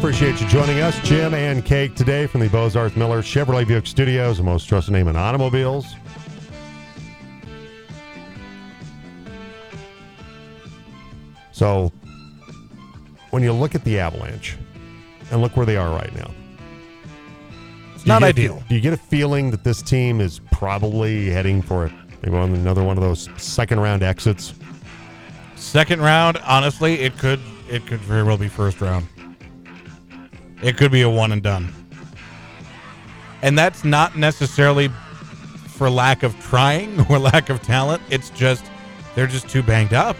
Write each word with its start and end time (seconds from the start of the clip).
Appreciate 0.00 0.40
you 0.40 0.48
joining 0.48 0.80
us, 0.80 0.98
Jim 1.00 1.34
and 1.34 1.62
Cake, 1.62 1.94
today 1.94 2.26
from 2.26 2.40
the 2.40 2.48
Bozarth 2.48 2.96
Miller 2.96 3.20
Chevrolet 3.20 3.68
Buick 3.68 3.86
Studios, 3.86 4.38
the 4.38 4.42
most 4.42 4.64
trusted 4.66 4.94
name 4.94 5.08
in 5.08 5.14
automobiles. 5.14 5.94
So, 11.52 11.92
when 13.30 13.42
you 13.42 13.52
look 13.52 13.74
at 13.74 13.84
the 13.84 13.98
Avalanche 13.98 14.56
and 15.30 15.40
look 15.42 15.56
where 15.56 15.66
they 15.66 15.76
are 15.76 15.90
right 15.90 16.14
now, 16.16 16.30
It's 17.94 18.06
not 18.06 18.20
get 18.20 18.26
a- 18.26 18.28
ideal. 18.30 18.62
do 18.68 18.74
you 18.74 18.80
get 18.80 18.92
a 18.94 18.96
feeling 18.96 19.50
that 19.50 19.64
this 19.64 19.82
team 19.82 20.20
is 20.20 20.40
probably 20.50 21.28
heading 21.30 21.60
for 21.60 21.90
maybe 22.22 22.34
one- 22.36 22.54
another 22.54 22.82
one 22.82 22.96
of 22.96 23.02
those 23.02 23.28
second 23.36 23.80
round 23.80 24.02
exits? 24.02 24.54
Second 25.56 26.00
round, 26.00 26.38
honestly, 26.46 27.00
it 27.00 27.18
could 27.18 27.40
it 27.70 27.86
could 27.86 28.00
very 28.00 28.24
well 28.24 28.36
be 28.36 28.48
first 28.48 28.80
round. 28.80 29.06
It 30.62 30.76
could 30.76 30.92
be 30.92 31.02
a 31.02 31.08
one 31.08 31.32
and 31.32 31.42
done. 31.42 31.72
And 33.42 33.58
that's 33.58 33.84
not 33.84 34.16
necessarily 34.16 34.88
for 35.68 35.88
lack 35.88 36.22
of 36.22 36.38
trying 36.40 37.00
or 37.10 37.18
lack 37.18 37.48
of 37.48 37.62
talent. 37.62 38.02
It's 38.10 38.30
just 38.30 38.64
they're 39.14 39.26
just 39.26 39.48
too 39.48 39.62
banged 39.62 39.94
up. 39.94 40.16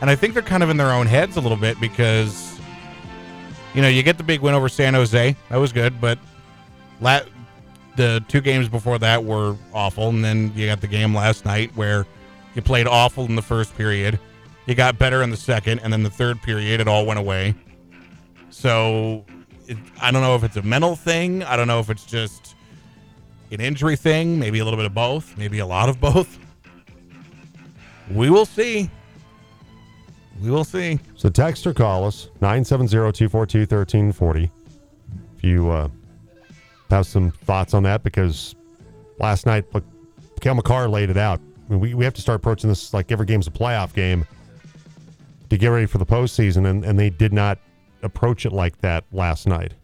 And 0.00 0.08
I 0.08 0.16
think 0.16 0.32
they're 0.32 0.42
kind 0.42 0.62
of 0.62 0.70
in 0.70 0.78
their 0.78 0.92
own 0.92 1.06
heads 1.06 1.36
a 1.36 1.40
little 1.40 1.58
bit 1.58 1.78
because 1.80 2.58
you 3.74 3.82
know, 3.82 3.88
you 3.88 4.02
get 4.02 4.18
the 4.18 4.24
big 4.24 4.40
win 4.40 4.54
over 4.54 4.68
San 4.68 4.94
Jose. 4.94 5.36
That 5.48 5.56
was 5.56 5.72
good, 5.72 6.00
but 6.00 6.18
la- 7.00 7.20
the 7.96 8.24
two 8.28 8.40
games 8.40 8.68
before 8.68 8.98
that 8.98 9.24
were 9.24 9.56
awful 9.72 10.08
and 10.08 10.24
then 10.24 10.52
you 10.54 10.66
got 10.66 10.80
the 10.80 10.86
game 10.86 11.14
last 11.14 11.44
night 11.44 11.70
where 11.76 12.06
you 12.54 12.62
played 12.62 12.86
awful 12.86 13.26
in 13.26 13.36
the 13.36 13.42
first 13.42 13.76
period. 13.76 14.18
You 14.66 14.74
got 14.74 14.98
better 14.98 15.22
in 15.22 15.30
the 15.30 15.36
second, 15.36 15.80
and 15.80 15.92
then 15.92 16.02
the 16.02 16.10
third 16.10 16.40
period, 16.42 16.80
it 16.80 16.88
all 16.88 17.06
went 17.06 17.18
away. 17.18 17.54
So 18.50 19.24
it, 19.70 19.78
I 20.02 20.10
don't 20.10 20.22
know 20.22 20.34
if 20.34 20.42
it's 20.42 20.56
a 20.56 20.62
mental 20.62 20.96
thing. 20.96 21.44
I 21.44 21.56
don't 21.56 21.68
know 21.68 21.78
if 21.78 21.90
it's 21.90 22.04
just 22.04 22.56
an 23.52 23.60
injury 23.60 23.94
thing. 23.96 24.38
Maybe 24.38 24.58
a 24.58 24.64
little 24.64 24.76
bit 24.76 24.86
of 24.86 24.94
both. 24.94 25.38
Maybe 25.38 25.60
a 25.60 25.66
lot 25.66 25.88
of 25.88 26.00
both. 26.00 26.38
We 28.10 28.30
will 28.30 28.46
see. 28.46 28.90
We 30.42 30.50
will 30.50 30.64
see. 30.64 30.98
So 31.14 31.28
text 31.28 31.64
or 31.66 31.74
call 31.74 32.04
us 32.04 32.28
970-242-1340 32.40 34.50
if 35.36 35.44
you 35.44 35.70
uh, 35.70 35.88
have 36.90 37.06
some 37.06 37.30
thoughts 37.30 37.72
on 37.72 37.84
that 37.84 38.02
because 38.02 38.56
last 39.18 39.46
night 39.46 39.64
look 39.72 39.84
Cale 40.40 40.54
Makar 40.54 40.88
laid 40.88 41.10
it 41.10 41.16
out. 41.16 41.40
I 41.68 41.72
mean, 41.72 41.80
we, 41.80 41.94
we 41.94 42.04
have 42.04 42.14
to 42.14 42.20
start 42.20 42.36
approaching 42.36 42.68
this 42.68 42.92
like 42.92 43.12
every 43.12 43.26
game's 43.26 43.46
a 43.46 43.50
playoff 43.50 43.94
game 43.94 44.26
to 45.50 45.56
get 45.56 45.68
ready 45.68 45.86
for 45.86 45.98
the 45.98 46.06
postseason 46.06 46.68
and, 46.68 46.84
and 46.84 46.98
they 46.98 47.10
did 47.10 47.32
not 47.32 47.58
approach 48.02 48.44
it 48.46 48.52
like 48.52 48.78
that 48.78 49.04
last 49.12 49.46
night. 49.46 49.74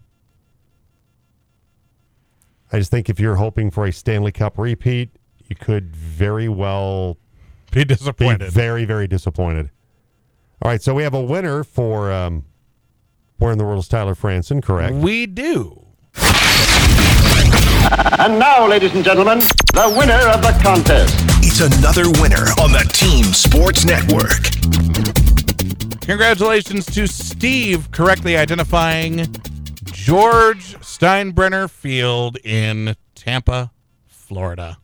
I 2.73 2.79
just 2.79 2.91
think 2.91 3.09
if 3.09 3.21
you're 3.21 3.37
hoping 3.37 3.71
for 3.71 3.87
a 3.87 3.93
Stanley 3.93 4.33
Cup 4.33 4.59
repeat, 4.59 5.11
you 5.49 5.55
could 5.57 5.95
very 5.95 6.49
well 6.49 7.17
Be 7.71 7.81
be 7.81 7.85
disappointed. 7.85 8.51
very, 8.51 8.85
very 8.85 9.07
disappointed. 9.07 9.71
All 10.63 10.71
right, 10.71 10.83
so 10.83 10.95
we 10.95 11.03
have 11.05 11.15
a 11.15 11.23
winner 11.23 11.63
for 11.63 12.11
um, 12.11 12.45
Where 13.39 13.53
in 13.53 13.59
the 13.59 13.65
World 13.65 13.79
is 13.81 13.89
Tyler 13.89 14.15
Franson, 14.15 14.63
correct? 14.63 14.95
we 14.97 15.27
do. 15.27 15.83
And 18.19 18.39
now, 18.39 18.67
ladies 18.67 18.95
and 18.95 19.05
gentlemen, 19.05 19.39
the 19.39 19.95
winner 19.97 20.15
of 20.29 20.43
the 20.43 20.59
contest. 20.63 21.15
It's 21.45 21.61
another 21.61 22.11
winner 22.21 22.47
on 22.61 22.73
the 22.73 22.85
Team 22.93 23.25
Sports 23.27 23.85
Network. 23.85 25.26
Congratulations 26.07 26.87
to 26.87 27.09
Steve 27.09 27.91
correctly 27.91 28.37
identifying 28.37 29.27
George 29.87 30.77
Steinbrenner 30.79 31.69
Field 31.69 32.39
in 32.45 32.95
Tampa, 33.17 33.73
Florida, 34.07 34.79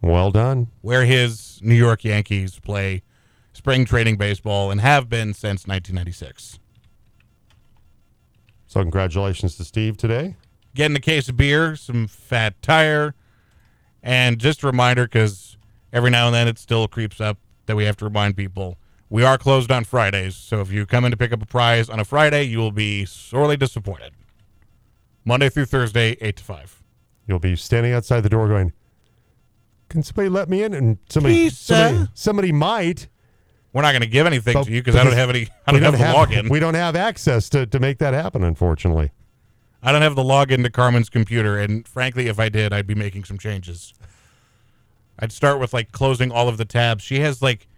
Well 0.00 0.30
done. 0.30 0.68
where 0.80 1.04
his 1.04 1.60
New 1.62 1.74
York 1.74 2.02
Yankees 2.02 2.58
play 2.58 3.02
spring 3.52 3.84
training 3.84 4.16
baseball 4.16 4.70
and 4.70 4.80
have 4.80 5.10
been 5.10 5.34
since 5.34 5.66
1996. 5.66 6.58
So 8.66 8.80
congratulations 8.80 9.56
to 9.58 9.64
Steve 9.64 9.98
today. 9.98 10.36
Getting 10.74 10.96
a 10.96 11.00
case 11.00 11.28
of 11.28 11.36
beer, 11.36 11.76
some 11.76 12.06
fat 12.06 12.60
tire, 12.62 13.14
and 14.02 14.38
just 14.38 14.62
a 14.62 14.66
reminder 14.66 15.04
because 15.04 15.58
every 15.92 16.08
now 16.10 16.24
and 16.26 16.34
then 16.34 16.48
it 16.48 16.58
still 16.58 16.88
creeps 16.88 17.20
up 17.20 17.36
that 17.66 17.76
we 17.76 17.84
have 17.84 17.96
to 17.98 18.04
remind 18.06 18.34
people 18.36 18.78
we 19.14 19.22
are 19.22 19.38
closed 19.38 19.70
on 19.70 19.84
Fridays. 19.84 20.34
So 20.34 20.60
if 20.60 20.72
you 20.72 20.86
come 20.86 21.04
in 21.04 21.12
to 21.12 21.16
pick 21.16 21.32
up 21.32 21.40
a 21.40 21.46
prize 21.46 21.88
on 21.88 22.00
a 22.00 22.04
Friday, 22.04 22.42
you 22.42 22.58
will 22.58 22.72
be 22.72 23.04
sorely 23.04 23.56
disappointed. 23.56 24.12
Monday 25.24 25.48
through 25.48 25.66
Thursday, 25.66 26.16
8 26.20 26.34
to 26.38 26.42
5. 26.42 26.82
You'll 27.28 27.38
be 27.38 27.54
standing 27.54 27.92
outside 27.92 28.22
the 28.22 28.28
door 28.28 28.48
going, 28.48 28.72
"Can 29.88 30.02
somebody 30.02 30.28
let 30.28 30.48
me 30.48 30.64
in?" 30.64 30.74
And 30.74 30.98
somebody, 31.08 31.34
Please, 31.36 31.56
somebody, 31.56 32.10
somebody 32.12 32.50
might. 32.50 33.06
We're 33.72 33.82
not 33.82 33.92
going 33.92 34.02
to 34.02 34.08
give 34.08 34.26
anything 34.26 34.54
but- 34.54 34.64
to 34.64 34.72
you 34.72 34.80
because 34.80 34.96
I 34.96 35.04
don't 35.04 35.12
have 35.12 35.30
any. 35.30 35.46
I 35.64 35.72
we 35.72 35.78
don't 35.78 35.94
have 35.94 36.28
the 36.28 36.34
login. 36.34 36.50
We 36.50 36.58
don't 36.58 36.74
have 36.74 36.96
access 36.96 37.48
to, 37.50 37.66
to 37.66 37.78
make 37.78 37.98
that 37.98 38.14
happen, 38.14 38.42
unfortunately. 38.42 39.12
I 39.80 39.92
don't 39.92 40.02
have 40.02 40.16
the 40.16 40.24
login 40.24 40.64
to 40.64 40.70
Carmen's 40.70 41.08
computer, 41.08 41.56
and 41.56 41.86
frankly, 41.86 42.26
if 42.26 42.40
I 42.40 42.48
did, 42.48 42.72
I'd 42.72 42.88
be 42.88 42.96
making 42.96 43.22
some 43.24 43.38
changes. 43.38 43.94
I'd 45.20 45.30
start 45.30 45.60
with 45.60 45.72
like 45.72 45.92
closing 45.92 46.32
all 46.32 46.48
of 46.48 46.56
the 46.56 46.64
tabs. 46.64 47.04
She 47.04 47.20
has 47.20 47.40
like, 47.40 47.68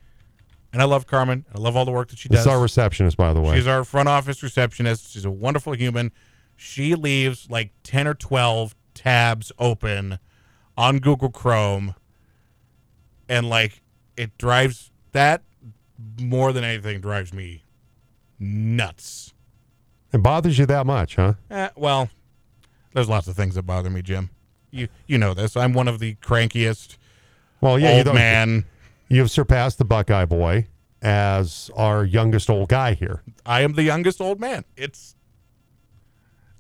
and 0.77 0.83
I 0.83 0.85
love 0.85 1.07
Carmen. 1.07 1.47
I 1.55 1.59
love 1.59 1.75
all 1.75 1.87
the 1.87 1.91
work 1.91 2.11
that 2.11 2.19
she 2.19 2.29
does. 2.29 2.41
is 2.41 2.47
our 2.47 2.61
receptionist, 2.61 3.17
by 3.17 3.33
the 3.33 3.41
way. 3.41 3.57
She's 3.57 3.67
our 3.67 3.83
front 3.83 4.11
office 4.11 4.43
receptionist. 4.43 5.11
She's 5.11 5.25
a 5.25 5.31
wonderful 5.31 5.73
human. 5.73 6.13
She 6.55 6.95
leaves 6.95 7.49
like 7.49 7.71
10 7.83 8.07
or 8.07 8.13
12 8.13 8.75
tabs 8.93 9.53
open 9.59 10.19
on 10.77 10.99
Google 10.99 11.31
Chrome. 11.31 11.95
And 13.27 13.49
like 13.49 13.81
it 14.19 14.37
drives 14.37 14.91
that 15.13 15.41
more 16.21 16.53
than 16.53 16.63
anything 16.63 17.01
drives 17.01 17.33
me 17.33 17.65
nuts. 18.39 19.33
it 20.13 20.23
bothers 20.23 20.59
you 20.59 20.67
that 20.67 20.85
much, 20.85 21.17
huh? 21.17 21.33
Eh, 21.51 21.71
well, 21.75 22.11
there's 22.93 23.09
lots 23.09 23.29
of 23.29 23.35
things 23.35 23.55
that 23.55 23.63
bother 23.63 23.89
me, 23.89 24.03
Jim. 24.03 24.29
You 24.71 24.89
you 25.07 25.17
know 25.17 25.33
this. 25.33 25.57
I'm 25.57 25.73
one 25.73 25.89
of 25.89 26.01
the 26.01 26.17
crankiest 26.17 26.99
Well, 27.63 27.79
yeah, 27.79 27.93
old 28.07 28.15
man. 28.15 28.67
You've 29.09 29.31
surpassed 29.31 29.79
the 29.79 29.85
Buckeye 29.85 30.25
boy 30.25 30.67
as 31.01 31.71
our 31.77 32.05
youngest 32.05 32.51
old 32.51 32.69
guy 32.69 32.95
here. 32.95 33.23
I 33.45 33.61
am 33.61 33.75
the 33.75 33.85
youngest 33.85 34.21
old 34.21 34.41
man. 34.41 34.65
It's 34.77 35.15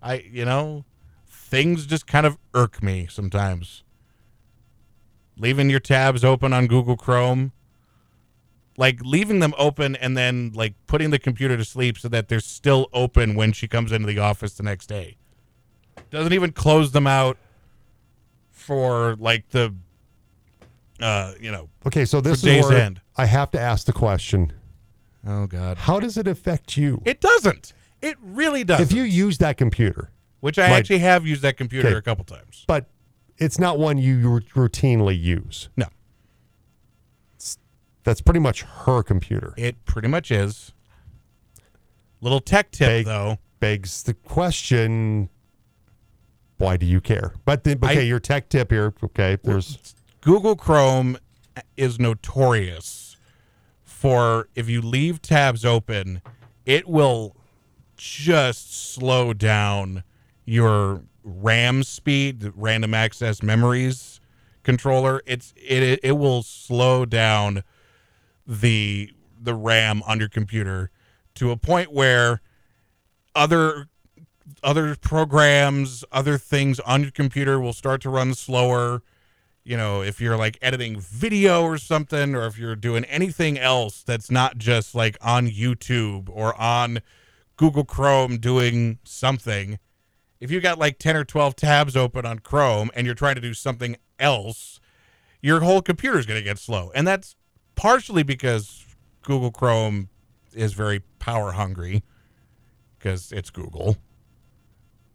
I 0.02 0.24
you 0.30 0.44
know, 0.44 0.84
things 1.26 1.86
just 1.86 2.06
kind 2.06 2.26
of 2.26 2.38
irk 2.54 2.82
me 2.82 3.08
sometimes. 3.10 3.82
Leaving 5.36 5.68
your 5.68 5.80
tabs 5.80 6.24
open 6.24 6.52
on 6.52 6.66
Google 6.66 6.96
Chrome, 6.96 7.52
like 8.76 9.00
leaving 9.02 9.40
them 9.40 9.52
open 9.58 9.96
and 9.96 10.16
then 10.16 10.52
like 10.54 10.74
putting 10.86 11.10
the 11.10 11.18
computer 11.18 11.56
to 11.56 11.64
sleep 11.64 11.98
so 11.98 12.08
that 12.08 12.28
they're 12.28 12.40
still 12.40 12.88
open 12.92 13.34
when 13.34 13.52
she 13.52 13.66
comes 13.66 13.90
into 13.90 14.06
the 14.06 14.18
office 14.18 14.54
the 14.54 14.62
next 14.62 14.86
day. 14.86 15.16
Doesn't 16.10 16.32
even 16.32 16.52
close 16.52 16.92
them 16.92 17.06
out 17.06 17.38
for 18.50 19.16
like 19.18 19.48
the 19.50 19.74
uh, 21.00 21.32
you 21.40 21.50
know, 21.52 21.68
Okay, 21.86 22.04
so 22.04 22.20
this 22.20 22.42
For 22.42 22.48
is 22.48 22.54
day's 22.54 22.64
where 22.68 22.78
end. 22.80 23.00
I 23.16 23.26
have 23.26 23.50
to 23.52 23.60
ask 23.60 23.86
the 23.86 23.92
question: 23.92 24.52
oh 25.26 25.46
god. 25.46 25.76
How 25.78 26.00
does 26.00 26.16
it 26.16 26.26
affect 26.28 26.76
you 26.76 27.02
It 27.04 27.20
doesn't. 27.20 27.72
It 28.02 28.16
really 28.22 28.62
doesn't. 28.64 28.84
if 28.84 28.92
you 28.92 29.02
use 29.02 29.38
that 29.38 29.56
computer? 29.56 30.10
Which 30.40 30.58
I 30.58 30.68
Like- 30.70 30.80
actually 30.80 30.98
have 30.98 31.26
used 31.26 31.42
that 31.42 31.56
computer 31.56 31.88
Okay. 31.88 31.96
a 31.96 32.02
couple 32.02 32.24
times. 32.24 32.64
But 32.66 32.86
it's 33.38 33.58
not 33.58 33.78
one 33.78 33.98
you 33.98 34.18
ru- 34.18 34.40
routinely 34.68 35.18
use. 35.20 35.68
No, 35.76 35.86
That's 38.04 38.20
pretty 38.20 38.40
much 38.40 38.62
her 38.62 39.02
computer. 39.02 39.52
it 39.56 39.84
pretty 39.84 40.08
much 40.08 40.30
is. 40.30 40.72
Little 42.20 42.40
tech 42.40 42.70
tip 42.70 42.88
Big- 42.88 43.06
though. 43.06 43.38
Begs 43.58 44.02
the 44.02 44.14
question: 44.14 45.28
Why 46.58 46.76
do 46.76 46.86
you 46.86 47.00
care? 47.00 47.32
But 47.44 47.64
the, 47.64 47.72
okay, 47.82 47.98
I- 47.98 48.02
your 48.02 48.20
tech 48.20 48.48
tip 48.48 48.70
here. 48.70 48.92
Okay, 49.02 49.38
there's 49.42 49.94
Google 50.26 50.56
Chrome 50.56 51.18
is 51.76 52.00
notorious 52.00 53.16
for 53.84 54.48
if 54.56 54.68
you 54.68 54.82
leave 54.82 55.22
tabs 55.22 55.64
open, 55.64 56.20
it 56.64 56.88
will 56.88 57.36
just 57.96 58.92
slow 58.92 59.32
down 59.32 60.02
your 60.44 61.04
RAM 61.22 61.84
speed, 61.84 62.40
the 62.40 62.50
random 62.56 62.92
access 62.92 63.40
memories 63.40 64.20
controller. 64.64 65.22
It's 65.26 65.54
it 65.56 66.00
it 66.02 66.18
will 66.18 66.42
slow 66.42 67.04
down 67.04 67.62
the 68.44 69.12
the 69.40 69.54
RAM 69.54 70.02
on 70.08 70.18
your 70.18 70.28
computer 70.28 70.90
to 71.36 71.52
a 71.52 71.56
point 71.56 71.92
where 71.92 72.40
other 73.36 73.86
other 74.60 74.96
programs, 74.96 76.04
other 76.10 76.36
things 76.36 76.80
on 76.80 77.02
your 77.02 77.12
computer 77.12 77.60
will 77.60 77.72
start 77.72 78.00
to 78.02 78.10
run 78.10 78.34
slower. 78.34 79.04
You 79.66 79.76
know, 79.76 80.00
if 80.00 80.20
you're 80.20 80.36
like 80.36 80.58
editing 80.62 81.00
video 81.00 81.62
or 81.64 81.76
something, 81.76 82.36
or 82.36 82.46
if 82.46 82.56
you're 82.56 82.76
doing 82.76 83.04
anything 83.06 83.58
else 83.58 84.04
that's 84.04 84.30
not 84.30 84.58
just 84.58 84.94
like 84.94 85.16
on 85.20 85.48
YouTube 85.48 86.28
or 86.32 86.54
on 86.60 87.00
Google 87.56 87.84
Chrome 87.84 88.38
doing 88.38 88.98
something. 89.02 89.78
If 90.38 90.50
you 90.50 90.60
got 90.60 90.78
like 90.78 90.98
10 90.98 91.16
or 91.16 91.24
12 91.24 91.56
tabs 91.56 91.96
open 91.96 92.24
on 92.24 92.38
Chrome 92.38 92.90
and 92.94 93.06
you're 93.06 93.14
trying 93.14 93.34
to 93.36 93.40
do 93.40 93.54
something 93.54 93.96
else, 94.20 94.78
your 95.40 95.60
whole 95.60 95.82
computer 95.82 96.18
is 96.18 96.26
going 96.26 96.38
to 96.38 96.44
get 96.44 96.58
slow. 96.58 96.92
And 96.94 97.06
that's 97.06 97.34
partially 97.74 98.22
because 98.22 98.84
Google 99.22 99.50
Chrome 99.50 100.10
is 100.52 100.74
very 100.74 101.00
power 101.18 101.52
hungry 101.52 102.04
because 102.98 103.32
it's 103.32 103.50
Google. 103.50 103.96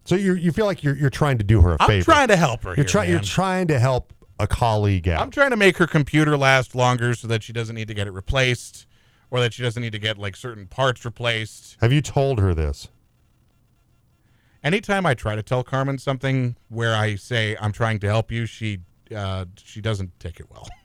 So 0.03 0.15
you 0.15 0.33
you 0.33 0.51
feel 0.51 0.65
like 0.65 0.83
you're 0.83 0.95
you're 0.95 1.09
trying 1.11 1.37
to 1.37 1.43
do 1.43 1.61
her 1.61 1.73
a 1.73 1.77
I'm 1.79 1.87
favor. 1.87 2.03
trying 2.03 2.27
to 2.29 2.35
help 2.35 2.63
her. 2.63 2.73
you're 2.75 2.83
trying 2.83 3.09
you're 3.09 3.19
trying 3.19 3.67
to 3.67 3.79
help 3.79 4.11
a 4.41 4.47
colleague 4.47 5.07
out. 5.07 5.21
I'm 5.21 5.31
trying 5.31 5.51
to 5.51 5.57
make 5.57 5.77
her 5.77 5.87
computer 5.87 6.35
last 6.35 6.73
longer 6.75 7.13
so 7.13 7.27
that 7.27 7.43
she 7.43 7.53
doesn't 7.53 7.75
need 7.75 7.87
to 7.87 7.93
get 7.93 8.07
it 8.07 8.11
replaced 8.11 8.87
or 9.29 9.39
that 9.39 9.53
she 9.53 9.61
doesn't 9.63 9.81
need 9.81 9.91
to 9.93 9.99
get 9.99 10.17
like 10.17 10.35
certain 10.35 10.67
parts 10.67 11.05
replaced. 11.05 11.77
Have 11.79 11.93
you 11.93 12.01
told 12.01 12.39
her 12.39 12.53
this? 12.53 12.89
Anytime 14.63 15.05
I 15.05 15.13
try 15.13 15.35
to 15.35 15.43
tell 15.43 15.63
Carmen 15.63 15.97
something 15.97 16.55
where 16.69 16.95
I 16.95 17.15
say 17.15 17.55
I'm 17.59 17.71
trying 17.71 17.99
to 17.99 18.07
help 18.07 18.31
you, 18.31 18.45
she 18.45 18.79
uh, 19.15 19.45
she 19.63 19.81
doesn't 19.81 20.19
take 20.19 20.39
it 20.39 20.47
well. 20.49 20.67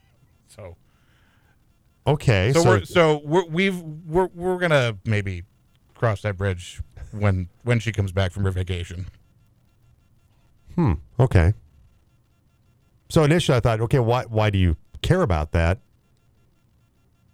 So 0.48 0.74
Okay. 2.06 2.50
so, 2.54 2.62
So, 2.62 2.68
we're 2.70 2.84
so 2.84 3.20
we're, 3.24 3.44
we've 3.44 3.78
we're 3.78 4.28
we're 4.34 4.58
gonna 4.58 4.96
maybe 5.04 5.42
cross 5.94 6.22
that 6.22 6.38
bridge 6.38 6.80
when 7.12 7.48
when 7.62 7.78
she 7.78 7.92
comes 7.92 8.10
back 8.12 8.32
from 8.32 8.44
her 8.44 8.50
vacation. 8.50 9.06
Hmm. 10.74 10.94
Okay. 11.20 11.52
So 13.08 13.24
initially 13.24 13.56
I 13.56 13.60
thought, 13.60 13.80
okay, 13.82 13.98
why 13.98 14.24
why 14.24 14.50
do 14.50 14.58
you 14.58 14.76
care 15.02 15.22
about 15.22 15.52
that? 15.52 15.78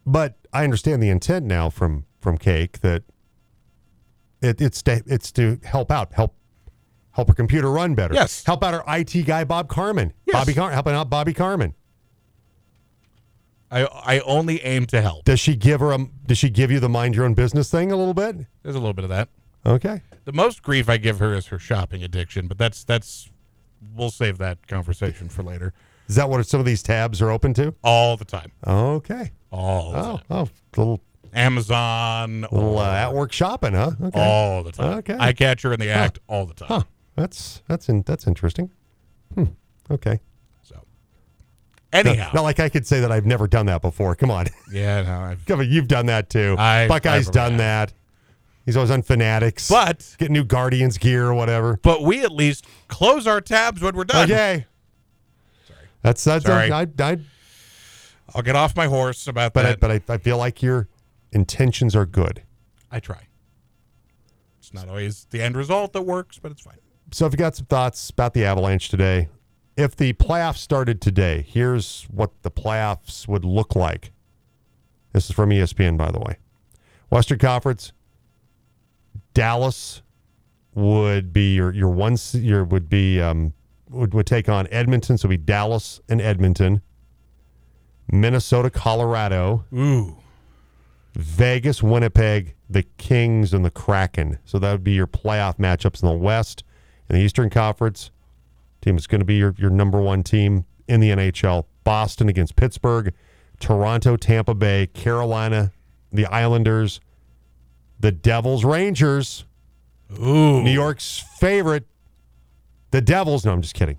But 0.05 0.37
I 0.53 0.65
understand 0.65 1.03
the 1.03 1.09
intent 1.09 1.47
now 1.47 1.71
from 1.71 2.05
from 2.21 2.39
Cake 2.39 2.81
that 2.81 3.05
it, 4.41 4.61
it's 4.61 4.83
to 4.83 5.03
it's 5.07 5.33
to 5.33 5.59
help 5.65 5.91
out, 5.91 6.13
help 6.13 6.35
help 7.13 7.29
her 7.29 7.35
computer 7.35 7.71
run 7.71 7.95
better. 7.95 8.15
Yes. 8.15 8.45
Help 8.45 8.65
out 8.65 8.75
her 8.75 8.85
IT 8.87 9.27
guy 9.27 9.45
Bob 9.45 9.69
Carmen. 9.69 10.13
Yes. 10.27 10.35
Bobby 10.35 10.55
Car- 10.55 10.71
helping 10.73 10.95
out 10.95 11.09
Bobby 11.09 11.33
Carmen. 11.33 11.75
I 13.71 13.85
I 13.85 14.19
only 14.21 14.61
aim 14.63 14.87
to 14.87 15.01
help. 15.01 15.25
Does 15.25 15.41
she 15.41 15.57
give 15.57 15.81
her 15.81 15.93
a 15.93 16.07
does 16.27 16.39
she 16.39 16.51
give 16.51 16.71
you 16.71 16.81
the 16.81 16.89
mind 16.89 17.15
your 17.15 17.25
own 17.25 17.35
business 17.35 17.71
thing 17.71 17.93
a 17.93 17.97
little 17.97 18.15
bit? 18.15 18.37
There's 18.63 18.77
a 18.77 18.81
little 18.81 18.93
bit 18.93 19.05
of 19.05 19.11
that. 19.11 19.29
Okay. 19.65 20.03
The 20.25 20.33
most 20.33 20.63
grief 20.63 20.89
I 20.89 20.97
give 20.99 21.19
her 21.21 21.35
is 21.35 21.47
her 21.47 21.59
shopping 21.59 22.03
addiction, 22.03 22.49
but 22.49 22.59
that's 22.59 22.85
that's 22.85 23.31
we'll 23.95 24.11
save 24.11 24.39
that 24.39 24.67
conversation 24.67 25.29
for 25.29 25.43
later. 25.43 25.73
Is 26.09 26.17
that 26.17 26.29
what 26.29 26.47
some 26.47 26.61
of 26.61 26.67
these 26.67 26.83
tabs 26.83 27.23
are 27.23 27.31
open 27.31 27.55
to? 27.55 27.75
All 27.83 28.17
the 28.17 28.25
time. 28.25 28.53
Okay. 28.67 29.31
All 29.51 29.93
the 29.93 29.99
Oh, 29.99 30.03
time. 30.17 30.23
oh, 30.31 30.49
little 30.77 31.01
Amazon 31.35 32.43
little 32.53 32.79
uh, 32.79 32.93
at 32.95 33.13
work 33.15 33.33
shopping, 33.33 33.73
huh? 33.75 33.93
Okay. 34.03 34.21
all 34.21 34.63
the 34.63 34.73
time. 34.73 34.99
Okay. 34.99 35.17
I 35.19 35.33
catch 35.33 35.63
her 35.63 35.73
in 35.73 35.81
the 35.81 35.89
act 35.91 36.19
all 36.27 36.45
the 36.47 36.55
time. 36.55 36.69
Huh. 36.69 36.83
That's 37.17 37.63
that's 37.69 37.89
in, 37.89 38.03
that's 38.03 38.27
interesting. 38.27 38.71
Hmm. 39.35 39.45
Okay. 39.91 40.21
So 40.63 40.83
anyhow. 41.93 42.31
Not 42.35 42.43
like 42.43 42.61
I 42.61 42.69
could 42.69 42.87
say 42.87 43.01
that 43.01 43.11
I've 43.13 43.27
never 43.27 43.47
done 43.47 43.67
that 43.67 43.81
before. 43.83 44.15
Come 44.15 44.31
on. 44.31 44.47
yeah, 44.73 45.03
no, 45.03 45.21
I've, 45.59 45.65
you've 45.71 45.89
done 45.89 46.07
that 46.07 46.29
too. 46.31 46.57
I- 46.59 46.89
Buckeye's 46.89 47.29
I 47.29 47.33
done 47.33 47.57
that. 47.59 47.93
He's 48.65 48.77
always 48.77 48.91
on 48.91 49.03
Fanatics. 49.03 49.69
but 49.69 50.15
get 50.19 50.31
new 50.31 50.45
Guardians 50.45 50.99
gear 50.99 51.27
or 51.27 51.35
whatever. 51.35 51.79
but 51.83 52.03
we 52.03 52.23
at 52.23 52.31
least 52.33 52.67
close 52.89 53.27
our 53.27 53.41
tabs 53.41 53.83
when 53.83 53.97
we're 53.97 54.05
done. 54.05 54.31
Okay. 54.31 54.67
Sorry. 55.67 55.79
That's 56.03 56.23
that's 56.25 56.45
Sorry. 56.45 56.71
I, 56.71 56.87
I, 57.01 57.19
I'll 58.35 58.43
get 58.43 58.57
off 58.57 58.77
my 58.77 58.87
horse 58.87 59.27
about 59.27 59.53
but 59.53 59.67
I, 59.67 59.69
that. 59.71 59.81
but 59.81 59.91
I, 59.91 60.01
I 60.15 60.19
feel 60.19 60.39
like 60.39 60.63
your 60.63 60.89
intentions 61.33 61.97
are 61.97 62.07
good. 62.07 62.43
I 62.91 63.01
try. 63.01 63.27
It's 64.59 64.73
not 64.73 64.89
always 64.89 65.27
the 65.31 65.43
end 65.43 65.57
result 65.57 65.93
that 65.95 66.03
works, 66.03 66.39
but 66.39 66.53
it's 66.53 66.63
fine. 66.63 66.79
So 67.11 67.27
if 67.27 67.33
you 67.33 67.37
got 67.39 67.57
some 67.57 67.67
thoughts 67.67 68.11
about 68.11 68.33
the 68.33 68.45
Avalanche 68.45 68.89
today, 68.89 69.29
if 69.77 69.97
the 69.97 70.13
playoffs 70.15 70.59
started 70.59 71.01
today, 71.01 71.45
here's 71.47 72.05
what 72.05 72.31
the 72.43 72.51
playoffs 72.51 73.27
would 73.27 73.45
look 73.45 73.75
like. 73.75 74.13
This 75.13 75.29
is 75.29 75.33
from 75.35 75.51
ESPN, 75.51 75.99
by 75.99 76.11
the 76.11 76.21
way. 76.21 76.37
Western 77.11 77.39
Conference, 77.39 77.93
Dallas 79.35 80.03
would 80.75 81.33
be 81.33 81.55
your 81.55 81.73
your 81.73 81.91
one 81.91 82.17
your 82.33 82.65
would 82.65 82.89
be 82.89 83.21
um 83.21 83.53
would, 83.91 84.15
would 84.15 84.27
take 84.27 84.49
on 84.49 84.67
Edmonton, 84.71 85.19
so 85.19 85.29
be 85.29 85.37
Dallas 85.37 86.01
and 86.09 86.21
Edmonton. 86.21 86.83
Minnesota, 88.11 88.71
Colorado, 88.71 89.65
Ooh. 89.73 90.17
Vegas, 91.15 91.83
Winnipeg, 91.83 92.55
the 92.69 92.83
Kings, 92.99 93.55
and 93.55 93.65
the 93.65 93.71
Kraken. 93.71 94.39
So 94.45 94.59
that 94.59 94.73
would 94.73 94.85
be 94.85 94.93
your 94.93 95.07
playoff 95.07 95.59
matchups 95.59 96.03
in 96.03 96.09
the 96.09 96.15
West. 96.15 96.65
and 97.09 97.19
the 97.19 97.23
Eastern 97.23 97.51
Conference, 97.51 98.11
team 98.81 98.97
is 98.97 99.07
going 99.07 99.21
to 99.21 99.25
be 99.25 99.37
your, 99.37 99.55
your 99.59 99.71
number 99.71 100.01
one 100.01 100.23
team 100.23 100.65
in 100.89 101.01
the 101.01 101.11
NHL. 101.11 101.65
Boston 101.85 102.29
against 102.29 102.57
Pittsburgh, 102.57 103.13
Toronto, 103.61 104.17
Tampa 104.17 104.55
Bay, 104.55 104.89
Carolina, 104.89 105.73
the 106.13 106.27
Islanders, 106.27 107.01
the 108.03 108.13
Devils, 108.13 108.65
Rangers, 108.65 109.45
Ooh. 110.21 110.63
New 110.63 110.71
York's 110.71 111.25
favorite, 111.39 111.87
the 112.91 113.01
Devils. 113.01 113.47
No, 113.47 113.53
I'm 113.53 113.63
just 113.63 113.75
kidding. 113.75 113.97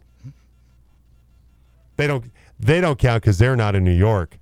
They 1.98 2.06
don't 2.06 2.26
they 2.60 2.80
don't 2.82 3.00
count 3.00 3.24
because 3.24 3.40
they're 3.40 3.56
not 3.56 3.76
in 3.76 3.84
New 3.84 3.92
York. 3.92 4.38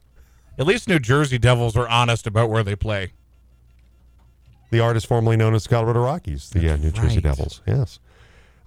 At 0.58 0.68
least 0.68 0.88
New 0.90 1.00
Jersey 1.00 1.38
Devils 1.38 1.78
are 1.78 1.88
honest 1.88 2.28
about 2.28 2.50
where 2.50 2.64
they 2.64 2.76
play. 2.76 3.14
the 4.70 4.80
artist 4.80 5.08
formerly 5.08 5.38
known 5.38 5.56
as 5.56 5.68
Colorado 5.68 6.02
Rockies, 6.02 6.50
the 6.50 6.74
uh, 6.74 6.76
New 6.78 6.92
Jersey 6.92 7.16
right. 7.16 7.24
Devils. 7.24 7.62
Yes. 7.66 8.00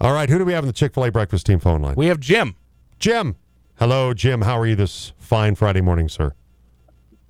All 0.00 0.12
right, 0.12 0.29
who 0.29 0.38
do 0.38 0.44
we 0.44 0.52
have 0.52 0.64
in 0.64 0.67
the 0.67 0.73
Chick 0.73 0.94
Fil 0.94 1.05
A 1.05 1.11
breakfast 1.11 1.47
team 1.47 1.58
phone 1.61 1.82
line? 1.82 1.94
We 1.97 2.06
have 2.06 2.20
Jim. 2.20 2.56
Jim. 2.99 3.37
Hello, 3.76 4.12
Jim. 4.14 4.43
How 4.43 4.58
are 4.58 4.67
you 4.67 4.76
this 4.76 5.12
fine 5.19 5.55
Friday 5.55 5.81
morning, 5.81 6.08
sir? 6.08 6.35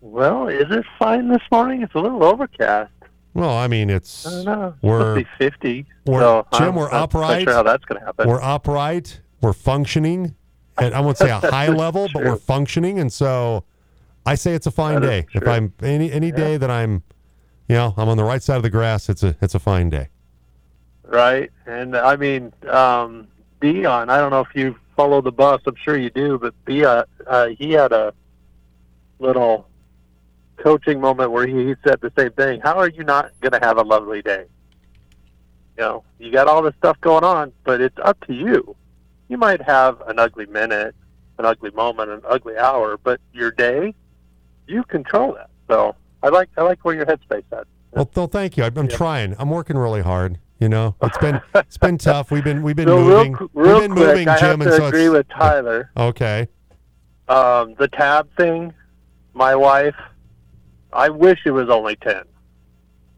Well, 0.01 0.49
is 0.49 0.67
it 0.71 0.85
fine 0.99 1.29
this 1.29 1.43
morning? 1.51 1.83
It's 1.83 1.95
a 1.95 1.99
little 1.99 2.25
overcast. 2.25 2.93
Well, 3.35 3.57
I 3.57 3.67
mean, 3.67 3.91
it's 3.91 4.27
I 4.27 4.31
don't 4.31 4.45
know. 4.45 4.75
we're 4.83 5.19
It's 5.19 5.29
supposed 5.31 5.39
be 5.41 5.45
50. 5.75 5.87
we're- 6.07 6.21
so 6.23 6.47
Jim, 6.55 6.69
I'm 6.69 6.75
we're 6.77 6.91
not 6.91 7.03
upright. 7.03 7.39
Not 7.47 7.53
sure 7.53 7.53
how 7.55 7.63
that's 7.65 7.85
going 7.85 8.01
to 8.01 8.07
happen. 8.07 8.29
we're 8.29 8.41
upright, 8.43 9.21
we're 9.41 9.53
functioning, 9.53 10.35
and 10.79 10.95
I 10.95 11.01
won't 11.01 11.19
say 11.19 11.31
a 11.31 11.39
high 11.51 11.69
level, 11.69 12.09
but 12.15 12.25
we're 12.25 12.37
functioning, 12.37 12.99
and 13.01 13.13
so 13.13 13.65
I 14.25 14.37
say 14.37 14.55
it's 14.55 14.67
a 14.67 14.71
fine 14.71 15.01
That 15.01 15.07
day. 15.09 15.27
If. 15.35 15.47
I'm 15.49 15.73
any 15.83 16.11
any 16.13 16.31
day 16.33 16.57
that 16.57 16.71
I'm, 16.71 17.03
you 17.69 17.75
know, 17.75 17.93
I'm 17.97 18.09
on 18.09 18.17
the 18.17 18.25
right 18.25 18.43
side 18.43 18.57
of 18.57 18.63
the 18.63 18.71
grass, 18.71 19.09
it's 19.09 19.23
a 19.23 19.37
it's 19.43 19.55
a 19.55 19.59
fine 19.59 19.91
day. 19.91 20.09
right? 21.03 21.51
And 21.67 21.97
I 21.97 22.17
mean, 22.17 22.53
um, 22.69 23.27
Deion. 23.61 24.09
I 24.11 24.19
don't 24.19 24.31
know 24.31 24.41
if 24.41 24.55
you 24.55 24.77
follow 24.97 25.21
the 25.21 25.33
Buffs. 25.33 25.65
I'm 25.67 25.75
sure 25.77 25.97
you 25.99 26.11
do, 26.11 26.39
but 26.39 26.55
Deion, 26.67 27.05
uh, 27.27 27.49
he 27.49 27.73
had 27.73 27.93
a 27.93 28.15
little 29.19 29.67
coaching 30.57 31.01
moment 31.01 31.31
where 31.31 31.47
he, 31.47 31.67
he 31.69 31.75
said 31.87 32.01
the 32.01 32.13
same 32.19 32.33
thing. 32.33 32.61
How 32.61 32.75
are 32.79 32.89
you 32.89 33.05
not 33.05 33.31
going 33.41 33.53
to 33.53 33.67
have 33.67 33.79
a 33.79 33.83
lovely 33.83 34.23
day? 34.23 34.45
You 35.77 35.83
know, 35.83 36.05
you 36.19 36.31
got 36.31 36.47
all 36.49 36.63
this 36.63 36.75
stuff 36.79 37.01
going 37.01 37.25
on, 37.25 37.53
but 37.65 37.81
it's 37.81 37.97
up 38.03 38.19
to 38.27 38.33
you. 38.35 38.77
You 39.29 39.37
might 39.39 39.61
have 39.63 40.01
an 40.03 40.19
ugly 40.19 40.47
minute, 40.47 40.95
an 41.39 41.45
ugly 41.47 41.71
moment, 41.73 42.11
an 42.11 42.21
ugly 42.29 42.57
hour, 42.57 42.97
but 42.97 43.21
your 43.33 43.51
day, 43.51 43.95
you 44.69 44.85
control 44.85 45.35
that. 45.35 45.51
So 45.69 45.97
I 46.23 46.29
like 46.29 46.49
I 46.57 46.63
like 46.63 46.85
where 46.85 46.95
your 46.95 47.07
headspace 47.07 47.45
at. 47.53 47.67
Well, 47.93 48.09
well 48.15 48.27
thank 48.29 48.57
you. 48.57 48.65
I'm, 48.65 48.77
I'm 48.79 48.89
Yeah. 48.89 48.97
trying. 48.97 49.35
I'm 49.39 49.51
working 49.51 49.77
really 49.77 50.03
hard. 50.03 50.39
You 50.61 50.69
know, 50.69 50.95
it's 51.03 51.19
been 51.19 51.41
it's 51.55 51.77
been 51.79 51.99
tough. 51.99 52.31
We've 52.31 52.45
been 52.45 52.63
we've 52.63 52.77
been 52.77 52.89
So 52.89 52.97
moving. 53.03 53.33
real, 53.33 53.51
real 53.55 53.73
we've 53.75 53.83
been 53.83 53.93
quick, 53.93 54.07
moving, 54.09 54.29
I 54.29 54.39
Jim, 54.39 54.61
have 54.61 54.71
to 54.71 54.77
so 54.77 54.87
agree 54.87 55.09
with 55.09 55.29
Tyler. 55.29 55.91
okay. 55.97 56.49
Um, 57.29 57.75
the 57.79 57.89
tab 57.89 58.29
thing, 58.37 58.73
my 59.33 59.57
wife, 59.57 59.97
I 60.95 61.09
wish 61.09 61.41
it 61.45 61.51
was 61.51 61.69
only 61.69 61.97
ten, 61.97 62.23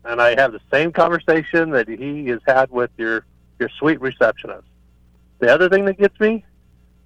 and 0.04 0.20
I 0.20 0.40
have 0.40 0.52
the 0.52 0.60
same 0.72 0.92
conversation 0.92 1.70
that 1.70 1.88
he 1.88 2.26
has 2.28 2.40
had 2.46 2.70
with 2.70 2.90
your 2.96 3.24
your 3.60 3.68
sweet 3.78 4.00
receptionist. 4.00 4.66
The 5.38 5.52
other 5.52 5.68
thing 5.68 5.84
that 5.84 5.98
gets 5.98 6.18
me 6.18 6.44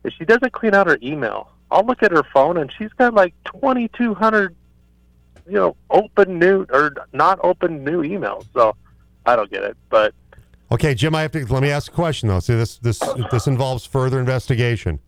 is 0.05 0.13
she 0.15 0.25
doesn't 0.25 0.53
clean 0.53 0.75
out 0.75 0.87
her 0.87 0.99
email. 1.03 1.51
I'll 1.71 1.85
look 1.85 2.03
at 2.03 2.13
her 2.13 2.25
phone 2.33 2.57
and 2.57 2.73
she's 2.79 2.93
got 2.93 3.15
like 3.15 3.35
twenty 3.45 3.89
two 3.89 4.15
hundred, 4.15 4.55
you 5.47 5.55
know, 5.55 5.77
open 5.91 6.39
new 6.39 6.65
or 6.71 6.95
not 7.13 7.41
open 7.43 7.85
new 7.85 8.03
emails. 8.03 8.47
So 8.55 8.77
I 9.27 9.37
don't 9.37 9.51
get 9.51 9.65
it, 9.65 9.77
but 9.89 10.15
Okay, 10.73 10.95
Jim, 10.95 11.17
I 11.17 11.23
have 11.23 11.33
to 11.33 11.45
let 11.53 11.63
me 11.63 11.71
ask 11.71 11.91
a 11.91 11.95
question 11.95 12.29
though. 12.29 12.39
See, 12.39 12.55
this 12.55 12.79
this 12.79 13.01
this 13.33 13.49
involves 13.49 13.85
further 13.85 14.21
investigation. 14.21 15.01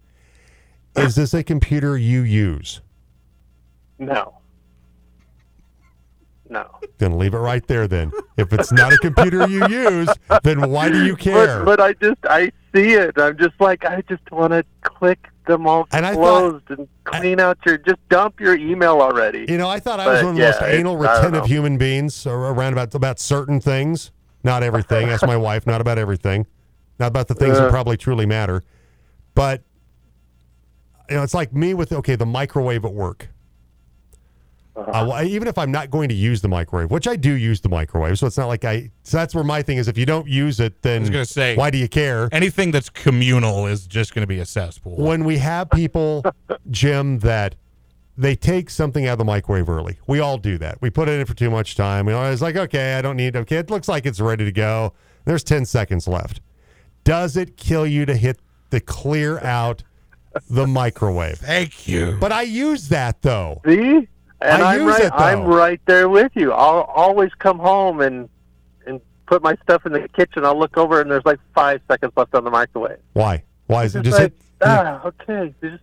Is 0.96 1.14
this 1.14 1.32
a 1.34 1.44
computer 1.44 1.96
you 1.96 2.22
use? 2.22 2.80
no, 3.98 4.34
no. 6.52 6.66
Then 6.98 7.18
leave 7.18 7.34
it 7.34 7.38
right 7.38 7.66
there. 7.66 7.88
Then, 7.88 8.12
if 8.36 8.52
it's 8.52 8.70
not 8.72 8.92
a 8.92 8.98
computer 8.98 9.46
you 9.48 9.66
use, 9.68 10.08
then 10.42 10.70
why 10.70 10.88
do 10.90 11.04
you 11.04 11.16
care? 11.16 11.64
But, 11.64 11.76
but 11.76 11.80
I 11.80 11.92
just 11.94 12.18
I 12.24 12.52
see 12.74 12.92
it. 12.92 13.18
I'm 13.18 13.36
just 13.38 13.60
like 13.60 13.84
I 13.84 14.02
just 14.08 14.30
want 14.30 14.52
to 14.52 14.64
click 14.82 15.26
them 15.46 15.66
all 15.66 15.88
And 15.92 16.06
I 16.06 16.14
thought- 16.14 16.20
closed 16.20 16.70
and 16.70 16.88
clean 17.04 17.40
out 17.40 17.58
your 17.66 17.76
just 17.78 17.98
dump 18.08 18.38
your 18.38 18.56
email 18.56 19.00
already. 19.00 19.44
you 19.48 19.58
know, 19.58 19.68
I 19.68 19.80
thought 19.80 19.98
I 19.98 20.06
was 20.06 20.20
But, 20.20 20.26
one 20.26 20.34
of 20.34 20.38
the 20.40 20.44
most 20.46 20.62
anal 20.62 21.06
I 21.06 21.16
retentive 21.16 21.46
human 21.46 21.78
beings 21.78 22.26
around 22.26 22.72
about 22.72 22.94
about 22.94 23.18
certain 23.18 23.60
things. 23.60 24.12
not 24.44 24.62
everything. 24.62 25.08
That's 25.08 25.22
my 25.24 25.36
wife. 25.36 25.66
Not 25.66 25.80
about 25.80 25.98
everything. 25.98 26.46
Not 27.00 27.06
about 27.08 27.26
the 27.28 27.34
things 27.34 27.56
that 27.58 27.66
Uh. 27.68 27.70
probably 27.70 27.96
truly 27.96 28.26
matter. 28.26 28.62
But 29.34 29.62
you 31.10 31.16
know, 31.16 31.22
it's 31.24 31.34
like 31.34 31.52
me 31.52 31.74
with 31.74 31.92
okay, 31.92 32.14
the 32.14 32.26
microwave 32.26 32.84
at 32.84 32.92
work. 32.94 33.28
Uh, 34.74 35.06
well, 35.08 35.22
even 35.24 35.48
if 35.48 35.58
I'm 35.58 35.70
not 35.70 35.90
going 35.90 36.08
to 36.08 36.14
use 36.14 36.40
the 36.40 36.48
microwave, 36.48 36.90
which 36.90 37.06
I 37.06 37.14
do 37.16 37.32
use 37.34 37.60
the 37.60 37.68
microwave, 37.68 38.18
so 38.18 38.26
it's 38.26 38.38
not 38.38 38.46
like 38.46 38.64
I. 38.64 38.90
So 39.02 39.18
that's 39.18 39.34
where 39.34 39.44
my 39.44 39.60
thing 39.62 39.76
is. 39.76 39.86
If 39.86 39.98
you 39.98 40.06
don't 40.06 40.26
use 40.26 40.60
it, 40.60 40.80
then 40.82 41.02
was 41.02 41.10
gonna 41.10 41.24
say- 41.26 41.56
why 41.56 41.70
do 41.70 41.76
you 41.78 41.88
care? 41.88 42.28
Anything 42.32 42.70
that's 42.70 42.88
communal 42.88 43.66
is 43.66 43.86
just 43.86 44.14
going 44.14 44.22
to 44.22 44.26
be 44.26 44.38
a 44.38 44.46
cesspool. 44.46 44.96
when 44.96 45.24
we 45.24 45.38
have 45.38 45.68
people, 45.70 46.24
Jim, 46.70 47.18
that 47.18 47.54
they 48.16 48.34
take 48.34 48.70
something 48.70 49.06
out 49.06 49.12
of 49.12 49.18
the 49.18 49.24
microwave 49.24 49.68
early. 49.68 49.98
We 50.06 50.20
all 50.20 50.38
do 50.38 50.56
that. 50.58 50.80
We 50.80 50.88
put 50.90 51.08
it 51.08 51.20
in 51.20 51.26
for 51.26 51.34
too 51.34 51.50
much 51.50 51.74
time. 51.76 52.06
We 52.06 52.12
always 52.14 52.40
like, 52.40 52.56
okay, 52.56 52.94
I 52.94 53.02
don't 53.02 53.16
need. 53.16 53.36
Okay, 53.36 53.56
it 53.56 53.70
looks 53.70 53.88
like 53.88 54.06
it's 54.06 54.20
ready 54.20 54.44
to 54.46 54.52
go. 54.52 54.94
There's 55.26 55.44
ten 55.44 55.64
seconds 55.66 56.08
left. 56.08 56.40
Does 57.04 57.36
it 57.36 57.56
kill 57.56 57.86
you 57.86 58.06
to 58.06 58.14
hit 58.16 58.38
the 58.70 58.80
clear 58.80 59.38
out 59.40 59.82
the 60.48 60.66
microwave? 60.66 61.38
Thank 61.38 61.86
you. 61.88 62.16
But 62.20 62.32
I 62.32 62.42
use 62.42 62.88
that 62.88 63.20
though. 63.22 63.60
See, 63.66 64.08
and 64.44 64.62
I 64.62 64.74
am 64.76 64.82
use 64.82 64.90
right. 64.90 65.04
it, 65.04 65.10
though. 65.10 65.16
I'm 65.24 65.44
right 65.44 65.80
there 65.86 66.08
with 66.08 66.32
you. 66.34 66.52
I'll 66.52 66.82
always 66.82 67.30
come 67.38 67.58
home 67.58 68.00
and 68.00 68.28
and 68.86 69.00
put 69.26 69.42
my 69.42 69.56
stuff 69.62 69.86
in 69.86 69.92
the 69.92 70.08
kitchen. 70.08 70.44
I'll 70.44 70.58
look 70.58 70.76
over 70.76 71.00
and 71.00 71.10
there's 71.10 71.24
like 71.24 71.40
five 71.54 71.80
seconds 71.88 72.12
left 72.16 72.34
on 72.34 72.44
the 72.44 72.50
microwave. 72.50 72.98
Why? 73.12 73.42
Why 73.66 73.84
is 73.84 73.94
it 73.96 74.02
Just 74.02 74.18
like, 74.18 74.32
hit? 74.32 74.34
ah, 74.62 75.02
okay, 75.06 75.54
just 75.62 75.82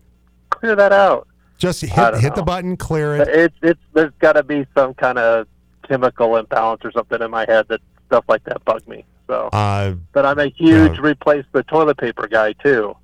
clear 0.50 0.76
that 0.76 0.92
out. 0.92 1.28
Just 1.58 1.82
hit 1.82 2.16
hit 2.20 2.36
the 2.36 2.44
button, 2.44 2.78
clear 2.78 3.16
it. 3.18 3.28
It's 3.28 3.56
it's 3.62 3.80
there's 3.94 4.14
got 4.20 4.34
to 4.34 4.44
be 4.44 4.66
some 4.76 4.94
kind 4.94 5.18
of 5.18 5.48
chemical 5.88 6.38
imbalance 6.38 6.82
or 6.86 6.92
something 6.92 7.22
in 7.22 7.32
my 7.32 7.46
head 7.48 7.68
that 7.70 7.82
stuff 8.08 8.24
like 8.28 8.44
that 8.46 8.64
bug 8.66 8.88
me. 8.88 9.04
So, 9.28 9.50
Uh, 9.54 9.94
but 10.14 10.26
I'm 10.26 10.40
a 10.40 10.48
huge 10.48 10.94
Yeah. 10.98 11.02
replace 11.02 11.46
the 11.52 11.64
toilet 11.64 11.98
paper 11.98 12.28
guy 12.28 12.54
too. 12.54 12.96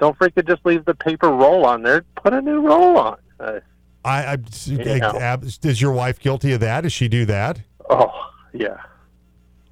Don't 0.00 0.18
freaking 0.18 0.46
just 0.46 0.64
leave 0.64 0.84
the 0.84 0.94
paper 0.94 1.28
roll 1.28 1.66
on 1.66 1.82
there. 1.82 2.04
Put 2.16 2.32
a 2.32 2.40
new 2.40 2.60
roll 2.60 2.96
on. 2.96 3.16
Uh, 3.40 3.60
I, 4.08 4.32
I, 4.32 4.38
Anyhow. 4.70 5.16
ab- 5.18 5.44
is 5.44 5.80
your 5.80 5.92
wife 5.92 6.18
guilty 6.18 6.52
of 6.52 6.60
that? 6.60 6.82
Does 6.82 6.92
she 6.92 7.08
do 7.08 7.24
that? 7.26 7.60
oh 7.90 8.10
yeah. 8.52 8.78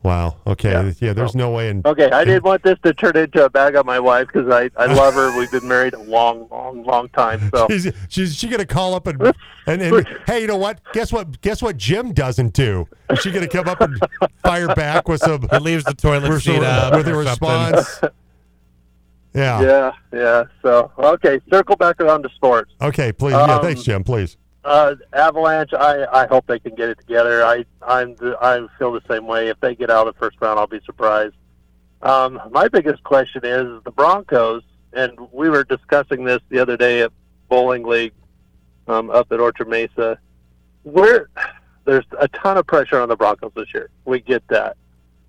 Wow. 0.02 0.36
Okay. 0.46 0.70
Yeah. 0.70 0.92
Yeah. 1.00 1.12
there's 1.14 1.34
no 1.34 1.50
way 1.50 1.68
in. 1.68 1.82
Okay, 1.84 2.08
I 2.12 2.24
didn't 2.24 2.44
want 2.44 2.62
this 2.62 2.78
to 2.84 2.94
turn 2.94 3.16
into 3.16 3.44
a 3.44 3.50
bag 3.50 3.74
on 3.74 3.84
my 3.86 3.98
wife 3.98 4.28
because 4.32 4.48
I, 4.48 4.70
I 4.76 4.86
love 4.86 5.14
her. 5.14 5.36
We've 5.36 5.50
been 5.50 5.66
married 5.66 5.94
a 5.94 5.98
long, 6.02 6.46
long, 6.48 6.84
long 6.84 7.08
time. 7.08 7.50
So 7.52 7.66
She's, 7.70 7.92
she's 8.08 8.36
she 8.36 8.46
gonna 8.46 8.64
call 8.66 8.94
up 8.94 9.08
and 9.08 9.20
and, 9.66 9.82
and 9.82 10.06
hey, 10.28 10.42
you 10.42 10.46
know 10.46 10.58
what? 10.58 10.80
Guess 10.92 11.12
what? 11.12 11.40
Guess 11.40 11.60
what? 11.60 11.76
Jim 11.76 12.12
doesn't 12.12 12.52
do. 12.52 12.86
Is 13.10 13.18
she 13.18 13.32
gonna 13.32 13.48
come 13.48 13.66
up 13.66 13.80
and 13.80 13.98
fire 14.44 14.68
back 14.76 15.08
with 15.08 15.22
some 15.22 15.42
it 15.50 15.62
leaves 15.62 15.82
the 15.82 15.94
toilet 15.94 16.28
with, 16.30 16.42
seat 16.44 16.54
some- 16.54 16.64
up 16.64 16.94
with 16.94 17.08
a 17.08 17.14
response? 17.16 18.00
Yeah. 19.36 19.60
yeah, 19.60 19.92
yeah. 20.12 20.44
So 20.62 20.90
okay, 20.98 21.40
circle 21.50 21.76
back 21.76 22.00
around 22.00 22.22
to 22.22 22.30
sports. 22.30 22.72
Okay. 22.80 23.12
Please. 23.12 23.32
yeah. 23.32 23.42
Um, 23.42 23.62
Thanks, 23.62 23.82
Jim. 23.82 24.02
Please. 24.02 24.36
Uh, 24.64 24.96
Avalanche. 25.12 25.72
I, 25.74 26.06
I 26.06 26.26
hope 26.26 26.46
they 26.46 26.58
can 26.58 26.74
get 26.74 26.88
it 26.88 26.98
together. 26.98 27.44
I 27.44 27.64
I'm 27.82 28.16
the, 28.16 28.36
I 28.40 28.66
feel 28.78 28.92
the 28.92 29.02
same 29.08 29.26
way. 29.26 29.48
If 29.48 29.60
they 29.60 29.74
get 29.74 29.90
out 29.90 30.08
of 30.08 30.14
the 30.14 30.18
first 30.18 30.38
round, 30.40 30.58
I'll 30.58 30.66
be 30.66 30.80
surprised. 30.84 31.34
Um, 32.02 32.40
my 32.50 32.68
biggest 32.68 33.02
question 33.04 33.44
is 33.44 33.82
the 33.84 33.90
Broncos, 33.90 34.62
and 34.92 35.12
we 35.32 35.50
were 35.50 35.64
discussing 35.64 36.24
this 36.24 36.40
the 36.48 36.58
other 36.58 36.76
day 36.76 37.02
at 37.02 37.12
bowling 37.48 37.84
league 37.84 38.12
um, 38.88 39.10
up 39.10 39.30
at 39.32 39.38
Orchard 39.40 39.68
Mesa. 39.68 40.18
Where 40.82 41.28
there's 41.84 42.04
a 42.18 42.28
ton 42.28 42.56
of 42.56 42.66
pressure 42.66 43.00
on 43.00 43.08
the 43.08 43.16
Broncos 43.16 43.52
this 43.54 43.72
year. 43.74 43.90
We 44.04 44.20
get 44.20 44.46
that, 44.48 44.76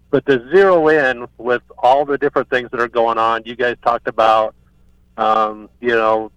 but 0.10 0.26
to 0.26 0.50
zero 0.52 0.88
in 0.88 1.28
with 1.38 1.62
all 1.78 2.06
the 2.06 2.18
different 2.18 2.50
things 2.50 2.70
that 2.72 2.80
are 2.80 2.88
going 2.88 3.18
on, 3.18 3.44
you 3.46 3.56
guys 3.56 3.76
talked 3.84 4.08
about. 4.08 4.56
Um, 5.18 5.70
you 5.82 5.96
know, 5.96 6.32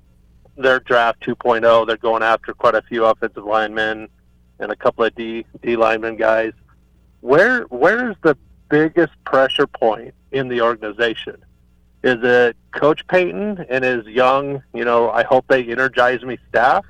their 0.57 0.81
draft 0.81 1.21
2.0. 1.21 1.87
They're 1.87 1.97
going 1.97 2.23
after 2.23 2.55
quite 2.55 2.75
a 2.75 2.83
few 2.83 3.05
offensive 3.05 3.45
linemen 3.45 4.09
and 4.59 4.73
a 4.73 4.77
couple 4.77 5.05
of 5.05 5.15
D 5.15 5.45
D 5.63 5.77
lineman 5.77 6.17
guys. 6.17 6.53
Where 7.21 7.63
where's 7.65 8.17
the 8.23 8.37
biggest 8.69 9.13
pressure 9.25 9.67
point 9.67 10.15
in 10.33 10.49
the 10.49 10.61
organization? 10.63 11.37
Is 12.03 12.17
it 12.23 12.57
Coach 12.73 13.07
Payton 13.09 13.67
and 13.69 13.85
his 13.85 14.07
young, 14.07 14.63
you 14.73 14.85
know, 14.85 15.11
I 15.11 15.23
hope 15.25 15.45
they 15.49 15.65
energize 15.65 16.23
me 16.23 16.39
staff? 16.49 16.85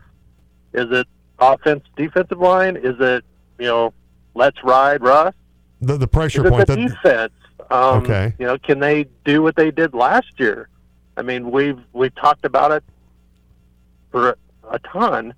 Is 0.72 0.86
it 0.90 1.08
offense 1.40 1.82
defensive 1.96 2.38
line? 2.38 2.76
Is 2.76 2.94
it, 3.00 3.24
you 3.58 3.66
know, 3.66 3.92
let's 4.34 4.62
ride 4.62 5.02
Russ? 5.02 5.34
The 5.80 5.96
the 5.96 6.08
pressure 6.08 6.42
point. 6.48 6.66
the 6.66 6.76
That, 6.76 6.88
defense? 6.88 7.32
Um, 7.70 8.02
Okay. 8.02 8.34
You 8.38 8.46
know, 8.46 8.58
can 8.58 8.80
they 8.80 9.06
do 9.24 9.42
what 9.42 9.56
they 9.56 9.70
did 9.70 9.94
last 9.94 10.38
year? 10.38 10.68
I 11.16 11.22
mean, 11.22 11.50
we've 11.50 11.80
we've 11.92 12.14
talked 12.14 12.44
about 12.44 12.72
it 12.72 12.84
for 14.10 14.36
a 14.70 14.78
ton. 14.80 15.34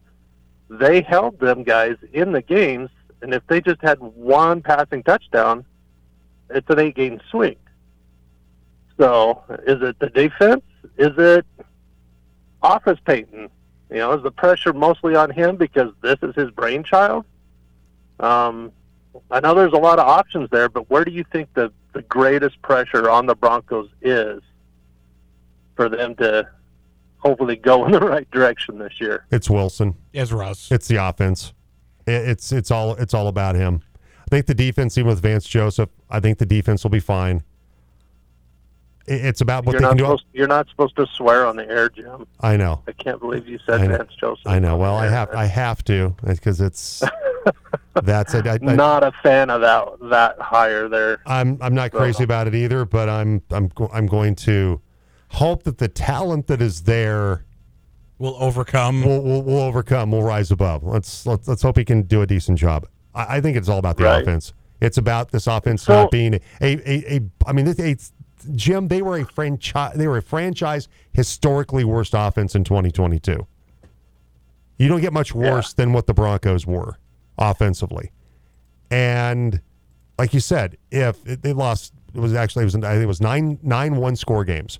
They 0.68 1.02
held 1.02 1.38
them 1.38 1.62
guys 1.62 1.96
in 2.12 2.32
the 2.32 2.40
games, 2.42 2.90
and 3.20 3.34
if 3.34 3.46
they 3.46 3.60
just 3.60 3.80
had 3.82 3.98
one 3.98 4.62
passing 4.62 5.02
touchdown, 5.02 5.64
it's 6.48 6.68
an 6.70 6.78
eight-game 6.78 7.20
swing. 7.30 7.56
So, 8.98 9.42
is 9.66 9.82
it 9.82 9.98
the 9.98 10.08
defense? 10.08 10.62
Is 10.96 11.12
it 11.18 11.44
Office 12.62 12.98
Payton? 13.04 13.48
You 13.90 13.96
know, 13.96 14.12
is 14.14 14.22
the 14.22 14.30
pressure 14.30 14.72
mostly 14.72 15.14
on 15.14 15.30
him 15.30 15.56
because 15.56 15.92
this 16.00 16.16
is 16.22 16.34
his 16.34 16.50
brainchild? 16.50 17.26
Um, 18.20 18.72
I 19.30 19.40
know 19.40 19.54
there's 19.54 19.72
a 19.72 19.78
lot 19.78 19.98
of 19.98 20.06
options 20.06 20.48
there, 20.50 20.68
but 20.68 20.88
where 20.90 21.04
do 21.04 21.10
you 21.10 21.24
think 21.32 21.52
the, 21.54 21.72
the 21.92 22.02
greatest 22.02 22.60
pressure 22.62 23.10
on 23.10 23.26
the 23.26 23.34
Broncos 23.34 23.88
is 24.00 24.42
for 25.76 25.88
them 25.88 26.14
to 26.16 26.48
hopefully 27.18 27.56
go 27.56 27.84
in 27.86 27.92
the 27.92 28.00
right 28.00 28.30
direction 28.30 28.78
this 28.78 29.00
year? 29.00 29.26
it's 29.30 29.48
Wilson. 29.50 29.94
It's 30.12 30.32
Russ. 30.32 30.70
It's 30.70 30.88
the 30.88 30.96
offense. 30.96 31.52
It, 32.06 32.28
it's 32.28 32.52
it's 32.52 32.70
all 32.70 32.94
it's 32.96 33.14
all 33.14 33.28
about 33.28 33.54
him. 33.54 33.82
I 34.20 34.30
think 34.30 34.46
the 34.46 34.54
defense, 34.54 34.96
even 34.98 35.08
with 35.08 35.20
Vance 35.20 35.46
Joseph, 35.46 35.90
I 36.10 36.20
think 36.20 36.38
the 36.38 36.46
defense 36.46 36.82
will 36.82 36.90
be 36.90 37.00
fine. 37.00 37.42
It, 39.06 39.24
it's 39.24 39.40
about 39.40 39.64
what 39.66 39.72
You're 39.72 39.80
they 39.80 39.84
not 39.84 39.90
can 39.90 39.98
do. 39.98 40.04
supposed 40.04 40.24
you're 40.32 40.48
not 40.48 40.68
supposed 40.68 40.96
to 40.96 41.06
swear 41.16 41.46
on 41.46 41.56
the 41.56 41.68
air, 41.68 41.88
Jim. 41.88 42.26
I 42.40 42.56
know. 42.56 42.82
I 42.88 42.92
can't 42.92 43.20
believe 43.20 43.46
you 43.48 43.58
said 43.66 43.80
I. 43.82 43.88
Vance 43.88 44.12
Joseph. 44.18 44.46
I 44.46 44.58
know. 44.58 44.76
Well, 44.76 44.94
I 44.96 45.08
have 45.08 45.30
I 45.34 45.44
have 45.46 45.84
to 45.84 46.14
because 46.24 46.60
it's 46.60 47.02
that's 48.02 48.34
it. 48.34 48.46
I, 48.46 48.54
I, 48.54 48.74
not 48.74 49.02
a 49.04 49.12
fan 49.22 49.50
of 49.50 49.60
that 49.60 49.88
that 50.10 50.40
higher 50.40 50.88
there. 50.88 51.20
I'm 51.26 51.58
I'm 51.60 51.74
not 51.74 51.90
crazy 51.92 52.24
about 52.24 52.46
it 52.46 52.54
either, 52.54 52.84
but 52.84 53.08
I'm 53.08 53.42
I'm 53.50 53.70
I'm 53.92 54.06
going 54.06 54.34
to 54.36 54.80
hope 55.28 55.62
that 55.64 55.78
the 55.78 55.88
talent 55.88 56.46
that 56.48 56.60
is 56.62 56.82
there 56.82 57.44
Will 58.18 58.36
overcome. 58.38 59.02
will 59.02 59.20
will, 59.22 59.42
will 59.42 59.58
overcome, 59.60 60.12
will 60.12 60.22
rise 60.22 60.50
above. 60.52 60.84
Let's 60.84 61.26
let's 61.26 61.48
let's 61.48 61.62
hope 61.62 61.76
he 61.76 61.84
can 61.84 62.02
do 62.02 62.22
a 62.22 62.26
decent 62.26 62.56
job. 62.58 62.86
I, 63.14 63.38
I 63.38 63.40
think 63.40 63.56
it's 63.56 63.68
all 63.68 63.78
about 63.78 63.96
the 63.96 64.04
Right. 64.04 64.22
offense. 64.22 64.52
It's 64.80 64.96
about 64.98 65.32
this 65.32 65.46
offense 65.48 65.82
So- 65.82 66.02
not 66.02 66.10
being 66.12 66.34
a 66.34 66.40
a, 66.60 67.16
a 67.16 67.20
I 67.46 67.52
mean, 67.52 67.64
this, 67.64 67.78
it's 67.80 68.12
Jim. 68.54 68.86
They 68.88 69.02
were 69.02 69.18
a 69.18 69.24
franchise. 69.24 69.94
They 69.96 70.06
were 70.06 70.18
a 70.18 70.22
franchise 70.22 70.86
historically 71.12 71.82
worst 71.84 72.12
offense 72.16 72.54
in 72.54 72.62
2022. 72.64 73.44
You 74.78 74.88
don't 74.88 75.00
get 75.00 75.12
much 75.12 75.34
worse 75.34 75.72
than 75.72 75.92
what 75.92 76.06
the 76.06 76.14
Broncos 76.14 76.66
were 76.66 76.98
offensively, 77.38 78.12
and 78.90 79.60
like 80.18 80.34
you 80.34 80.40
said, 80.40 80.76
if 80.90 81.22
they 81.24 81.52
lost, 81.52 81.92
it 82.14 82.20
was 82.20 82.34
actually 82.34 82.62
it 82.62 82.66
was 82.66 82.76
I 82.76 82.92
think 82.92 83.02
it 83.02 83.06
was 83.06 83.20
nine 83.20 83.58
nine 83.62 83.96
one 83.96 84.16
score 84.16 84.44
games, 84.44 84.78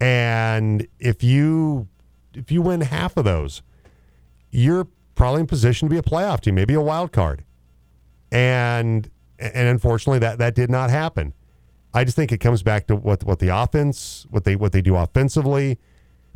and 0.00 0.86
if 0.98 1.22
you 1.22 1.88
if 2.34 2.50
you 2.50 2.62
win 2.62 2.80
half 2.80 3.16
of 3.16 3.24
those, 3.24 3.62
you're 4.50 4.88
probably 5.14 5.40
in 5.40 5.46
position 5.46 5.88
to 5.88 5.90
be 5.90 5.98
a 5.98 6.02
playoff 6.02 6.40
team, 6.40 6.54
maybe 6.54 6.74
a 6.74 6.80
wild 6.80 7.12
card. 7.12 7.44
And 8.32 9.10
and 9.38 9.68
unfortunately 9.68 10.20
that 10.20 10.38
that 10.38 10.54
did 10.54 10.70
not 10.70 10.90
happen. 10.90 11.34
I 11.92 12.04
just 12.04 12.16
think 12.16 12.30
it 12.30 12.38
comes 12.38 12.62
back 12.62 12.86
to 12.86 12.96
what 12.96 13.24
what 13.24 13.38
the 13.40 13.48
offense, 13.48 14.26
what 14.30 14.44
they 14.44 14.56
what 14.56 14.72
they 14.72 14.82
do 14.82 14.96
offensively. 14.96 15.78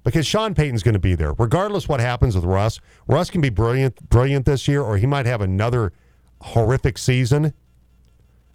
Because 0.04 0.26
Sean 0.26 0.54
Payton's 0.54 0.82
going 0.82 0.92
to 0.92 0.98
be 1.00 1.14
there, 1.14 1.32
regardless 1.32 1.88
what 1.88 1.98
happens 1.98 2.34
with 2.34 2.44
Russ. 2.44 2.78
Russ 3.08 3.30
can 3.30 3.40
be 3.40 3.48
brilliant, 3.48 4.08
brilliant 4.10 4.44
this 4.44 4.68
year, 4.68 4.82
or 4.82 4.98
he 4.98 5.06
might 5.06 5.24
have 5.24 5.40
another 5.40 5.92
horrific 6.42 6.98
season. 6.98 7.54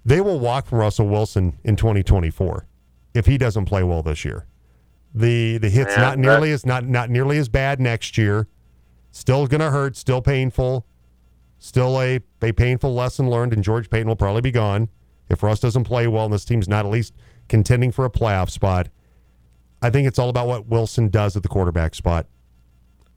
They 0.05 0.21
will 0.21 0.39
walk 0.39 0.67
from 0.67 0.77
Russell 0.77 1.07
Wilson 1.07 1.57
in 1.63 1.75
2024 1.75 2.67
if 3.15 3.25
he 3.25 3.37
doesn't 3.37 3.65
play 3.65 3.83
well 3.83 4.03
this 4.03 4.23
year. 4.23 4.45
The 5.13 5.57
the 5.57 5.69
hits 5.69 5.95
Yeah, 5.95 6.01
not 6.01 6.19
nearly 6.19 6.51
as 6.51 6.65
not 6.65 6.87
not 6.87 7.09
nearly 7.09 7.39
as 7.39 7.49
bad 7.49 7.79
next 7.79 8.17
year. 8.17 8.47
Still 9.11 9.47
going 9.47 9.61
to 9.61 9.71
hurt. 9.71 9.97
Still 9.97 10.21
painful. 10.21 10.85
Still 11.57 11.99
a 11.99 12.21
a 12.43 12.51
painful 12.51 12.93
lesson 12.93 13.27
learned. 13.27 13.53
And 13.53 13.63
George 13.63 13.89
Paton 13.89 14.07
will 14.07 14.15
probably 14.15 14.41
be 14.41 14.51
gone 14.51 14.89
if 15.29 15.41
Russ 15.41 15.59
doesn't 15.59 15.83
play 15.85 16.07
well 16.07 16.25
and 16.25 16.33
this 16.33 16.45
team's 16.45 16.67
not 16.67 16.85
at 16.85 16.91
least 16.91 17.13
contending 17.47 17.91
for 17.91 18.05
a 18.05 18.09
playoff 18.09 18.51
spot. 18.51 18.89
I 19.81 19.89
think 19.89 20.07
it's 20.07 20.19
all 20.19 20.29
about 20.29 20.47
what 20.47 20.67
Wilson 20.67 21.09
does 21.09 21.35
at 21.35 21.43
the 21.43 21.49
quarterback 21.49 21.95
spot. 21.95 22.25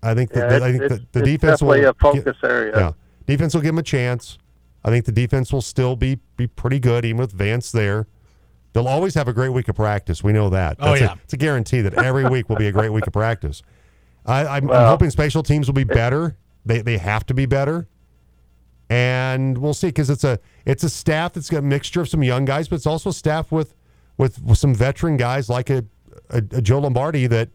I 0.03 0.15
think 0.15 0.31
that 0.33 0.51
Yeah, 0.61 0.67
I 0.67 0.73
think 0.73 0.83
the, 0.89 1.07
the 1.13 1.23
defense 1.23 1.61
definitely 1.61 1.81
will 1.83 1.91
a 1.91 1.95
focus 1.95 2.37
area. 2.43 2.73
yeah, 2.77 2.93
defense 3.27 3.55
will 3.55 3.63
give 3.63 3.71
him 3.71 3.79
a 3.79 3.83
chance. 3.85 4.39
I 4.85 4.91
think 4.91 5.05
the 5.05 5.13
defense 5.13 5.53
will 5.53 5.63
still 5.63 5.95
be 5.97 6.19
be 6.37 6.47
pretty 6.49 6.81
good, 6.81 7.05
even 7.05 7.19
with 7.19 7.33
Vance 7.33 7.71
there. 7.73 8.07
They'll 8.73 8.89
always 8.89 9.15
have 9.15 9.29
a 9.29 9.33
great 9.33 9.51
week 9.51 9.69
of 9.69 9.77
practice. 9.77 10.25
We 10.25 10.33
know 10.33 10.49
that. 10.51 10.77
Oh, 10.81 10.95
yeah. 10.95 11.13
a, 11.13 11.17
it's 11.23 11.33
a 11.35 11.37
guarantee 11.37 11.83
that 11.83 11.95
every 11.95 12.25
week 12.25 12.49
will 12.49 12.57
be 12.57 12.67
a 12.69 12.73
great 12.73 12.89
week 12.91 13.07
of 13.07 13.13
practice. 13.13 13.63
I, 14.25 14.41
I'm, 14.47 14.63
I'm 14.65 14.67
Well- 14.69 14.89
hoping 14.89 15.11
special 15.11 15.43
teams 15.43 15.67
will 15.69 15.75
be 15.75 15.85
better. 15.85 16.37
They 16.65 16.81
they 16.81 16.99
have 16.99 17.27
to 17.27 17.35
be 17.35 17.47
better, 17.47 17.87
and 18.89 19.59
we'll 19.59 19.75
see 19.75 19.89
because 19.89 20.11
it's 20.11 20.25
a 20.25 20.39
it's 20.65 20.85
a 20.85 20.91
staff 20.91 21.33
that's 21.33 21.51
got 21.51 21.59
a 21.59 21.63
mixture 21.63 22.01
of 22.01 22.09
some 22.09 22.23
young 22.23 22.45
guys, 22.45 22.69
but 22.69 22.77
it's 22.77 22.87
also 22.87 23.11
a 23.11 23.13
staff 23.13 23.51
with 23.53 23.75
with, 24.19 24.43
with 24.43 24.59
some 24.59 24.75
veteran 24.75 25.17
guys 25.17 25.49
like 25.49 25.71
a, 25.71 25.85
a, 26.31 26.39
a 26.39 26.63
Joe 26.63 26.81
Lombardi 26.81 27.27
that 27.27 27.51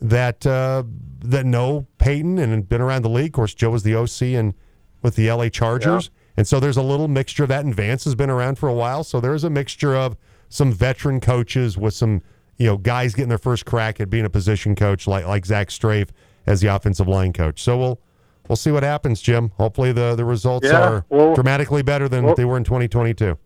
that 0.00 0.46
uh, 0.46 0.82
that 1.20 1.46
know 1.46 1.86
Payton 1.98 2.38
and 2.38 2.68
been 2.68 2.80
around 2.80 3.02
the 3.02 3.08
league. 3.10 3.28
Of 3.28 3.32
course, 3.32 3.54
Joe 3.54 3.70
was 3.70 3.82
the 3.82 3.94
OC 3.94 4.22
and 4.38 4.54
with 5.02 5.16
the 5.16 5.30
LA 5.30 5.48
Chargers, 5.48 6.10
and 6.36 6.46
so 6.46 6.58
there's 6.60 6.76
a 6.76 6.82
little 6.82 7.08
mixture 7.08 7.42
of 7.44 7.48
that. 7.48 7.64
And 7.64 7.74
Vance 7.74 8.04
has 8.04 8.14
been 8.14 8.30
around 8.30 8.58
for 8.58 8.68
a 8.68 8.74
while, 8.74 9.04
so 9.04 9.20
there 9.20 9.34
is 9.34 9.44
a 9.44 9.50
mixture 9.50 9.94
of 9.94 10.16
some 10.48 10.72
veteran 10.72 11.20
coaches 11.20 11.76
with 11.78 11.94
some 11.94 12.22
you 12.58 12.66
know 12.66 12.76
guys 12.76 13.14
getting 13.14 13.28
their 13.28 13.38
first 13.38 13.64
crack 13.66 14.00
at 14.00 14.10
being 14.10 14.24
a 14.24 14.30
position 14.30 14.74
coach, 14.74 15.06
like 15.06 15.26
like 15.26 15.46
Zach 15.46 15.68
Strief 15.68 16.08
as 16.46 16.60
the 16.60 16.68
offensive 16.68 17.08
line 17.08 17.32
coach. 17.32 17.62
So 17.62 17.78
we'll 17.78 18.00
we'll 18.48 18.56
see 18.56 18.70
what 18.70 18.82
happens, 18.82 19.20
Jim. 19.20 19.52
Hopefully 19.58 19.92
the 19.92 20.14
the 20.14 20.24
results 20.24 20.66
Yeah, 20.66 20.80
are 20.88 21.04
well- 21.08 21.34
dramatically 21.34 21.82
better 21.82 22.08
than 22.08 22.24
well- 22.24 22.34
they 22.34 22.44
were 22.44 22.56
in 22.56 22.64
2022. 22.64 23.38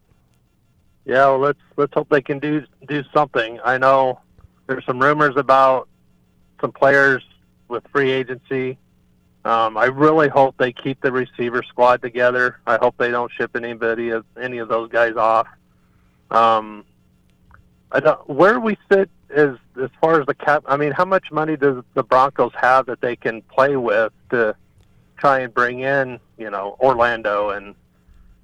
Yeah, 1.07 1.27
well, 1.27 1.39
let's 1.39 1.59
let's 1.77 1.93
hope 1.95 2.09
they 2.11 2.21
can 2.23 2.39
do 2.39 2.63
do 2.89 3.03
something. 3.15 3.59
I 3.65 3.79
know 3.79 4.21
there's 4.71 4.87
some 4.87 5.01
rumors 5.01 5.35
about 5.37 5.89
some 6.61 6.71
players 6.71 7.25
with 7.67 7.83
free 7.91 8.13
agency. 8.13 8.79
Um, 9.45 9.77
I 9.77 9.87
really 9.87 10.29
hope 10.29 10.55
they 10.59 10.73
keep 10.73 11.01
the 11.01 11.11
receiver 11.11 11.65
squad 11.65 12.03
together. 12.03 12.61
I 12.69 12.77
hope 12.77 12.95
they 12.97 13.11
don't 13.11 13.33
ship 13.33 13.57
anybody 13.57 14.11
of 14.11 14.25
any 14.41 14.59
of 14.59 14.69
those 14.69 14.89
guys 14.89 15.17
off. 15.17 15.49
Um, 16.31 16.85
I 17.91 17.99
don't, 17.99 18.31
where 18.31 18.61
we 18.61 18.79
sit 18.93 19.11
is 19.31 19.59
as 19.83 19.91
far 20.01 20.21
as 20.21 20.27
the 20.27 20.35
cap. 20.35 20.63
I 20.69 20.77
mean, 20.77 20.93
how 20.93 21.05
much 21.05 21.33
money 21.33 21.57
does 21.57 21.83
the 21.95 22.05
Broncos 22.05 22.53
have 22.55 22.87
that 22.87 23.01
they 23.01 23.17
can 23.17 23.43
play 23.43 23.75
with 23.75 24.13
to 24.31 24.55
try 25.17 25.41
and 25.41 25.53
bring 25.53 25.81
in, 25.81 26.21
you 26.39 26.49
know, 26.49 26.77
Orlando 26.79 27.51
and 27.51 27.75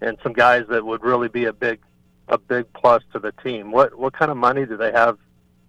and 0.00 0.18
some 0.24 0.32
guys 0.32 0.64
that 0.70 0.84
would 0.84 1.04
really 1.04 1.28
be 1.28 1.44
a 1.44 1.52
big 1.52 1.78
a 2.26 2.36
big 2.36 2.66
plus 2.72 3.04
to 3.12 3.20
the 3.20 3.30
team. 3.44 3.70
What 3.70 3.96
what 3.96 4.12
kind 4.12 4.32
of 4.32 4.36
money 4.36 4.66
do 4.66 4.76
they 4.76 4.90
have 4.90 5.18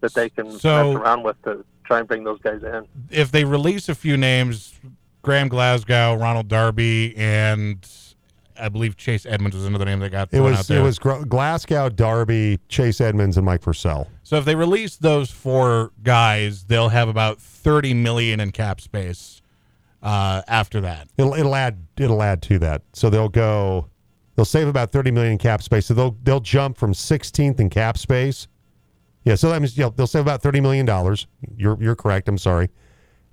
that 0.01 0.13
they 0.13 0.29
can 0.29 0.51
So- 0.59 0.93
mess 0.93 1.01
around 1.01 1.23
with 1.23 1.41
to 1.43 1.63
try 1.83 1.99
and 1.99 2.07
bring 2.07 2.23
those 2.23 2.39
guys 2.41 2.61
in? 2.63 2.85
If 3.09 3.31
they 3.31 3.43
release 3.45 3.89
a 3.89 3.95
few 3.95 4.17
names, 4.17 4.73
Graham 5.21 5.47
Glasgow, 5.47 6.15
Ronald 6.15 6.47
Darby, 6.47 7.15
and 7.17 7.85
I 8.59 8.69
believe 8.69 8.97
Chase 8.97 9.25
Edmonds 9.25 9.55
was 9.55 9.65
another 9.65 9.85
name 9.85 9.99
that 9.99 10.09
got 10.09 10.29
It 10.31 10.39
was 10.39 10.59
out 10.59 10.67
there. 10.67 10.79
it 10.79 10.83
was 10.83 10.97
Glasgow, 10.99 11.89
Darby, 11.89 12.59
Chase 12.69 12.99
Edmonds, 13.01 13.37
and 13.37 13.45
Mike 13.45 13.61
Purcell. 13.61 14.07
So 14.23 14.37
if 14.37 14.45
they 14.45 14.55
release 14.55 14.95
those 14.95 15.29
four 15.29 15.91
guys, 16.03 16.63
they'll 16.63 16.89
have 16.89 17.07
about 17.09 17.39
thirty 17.39 17.93
million 17.93 18.39
in 18.39 18.51
cap 18.51 18.81
space 18.81 19.41
uh, 20.01 20.41
after 20.47 20.81
that. 20.81 21.07
It'll 21.17 21.33
it'll 21.33 21.55
add 21.55 21.77
it'll 21.97 22.23
add 22.23 22.41
to 22.43 22.59
that. 22.59 22.81
So 22.93 23.09
they'll 23.09 23.29
go 23.29 23.87
they'll 24.35 24.45
save 24.45 24.67
about 24.67 24.91
30 24.91 25.09
million 25.11 25.33
in 25.33 25.37
cap 25.39 25.61
space. 25.63 25.85
So 25.87 25.93
they'll 25.93 26.15
they'll 26.23 26.39
jump 26.39 26.77
from 26.77 26.93
16th 26.93 27.59
in 27.59 27.69
cap 27.69 27.97
space. 27.97 28.47
Yeah, 29.27 29.35
so 29.35 29.49
that 29.49 29.61
means 29.61 29.77
you 29.77 29.83
know, 29.83 29.89
they'll 29.89 30.07
save 30.07 30.21
about 30.21 30.41
30 30.41 30.61
million 30.61 30.85
dollars. 30.85 31.27
You're 31.57 31.77
you're 31.81 31.95
correct. 31.95 32.29
I'm 32.29 32.37
sorry. 32.37 32.69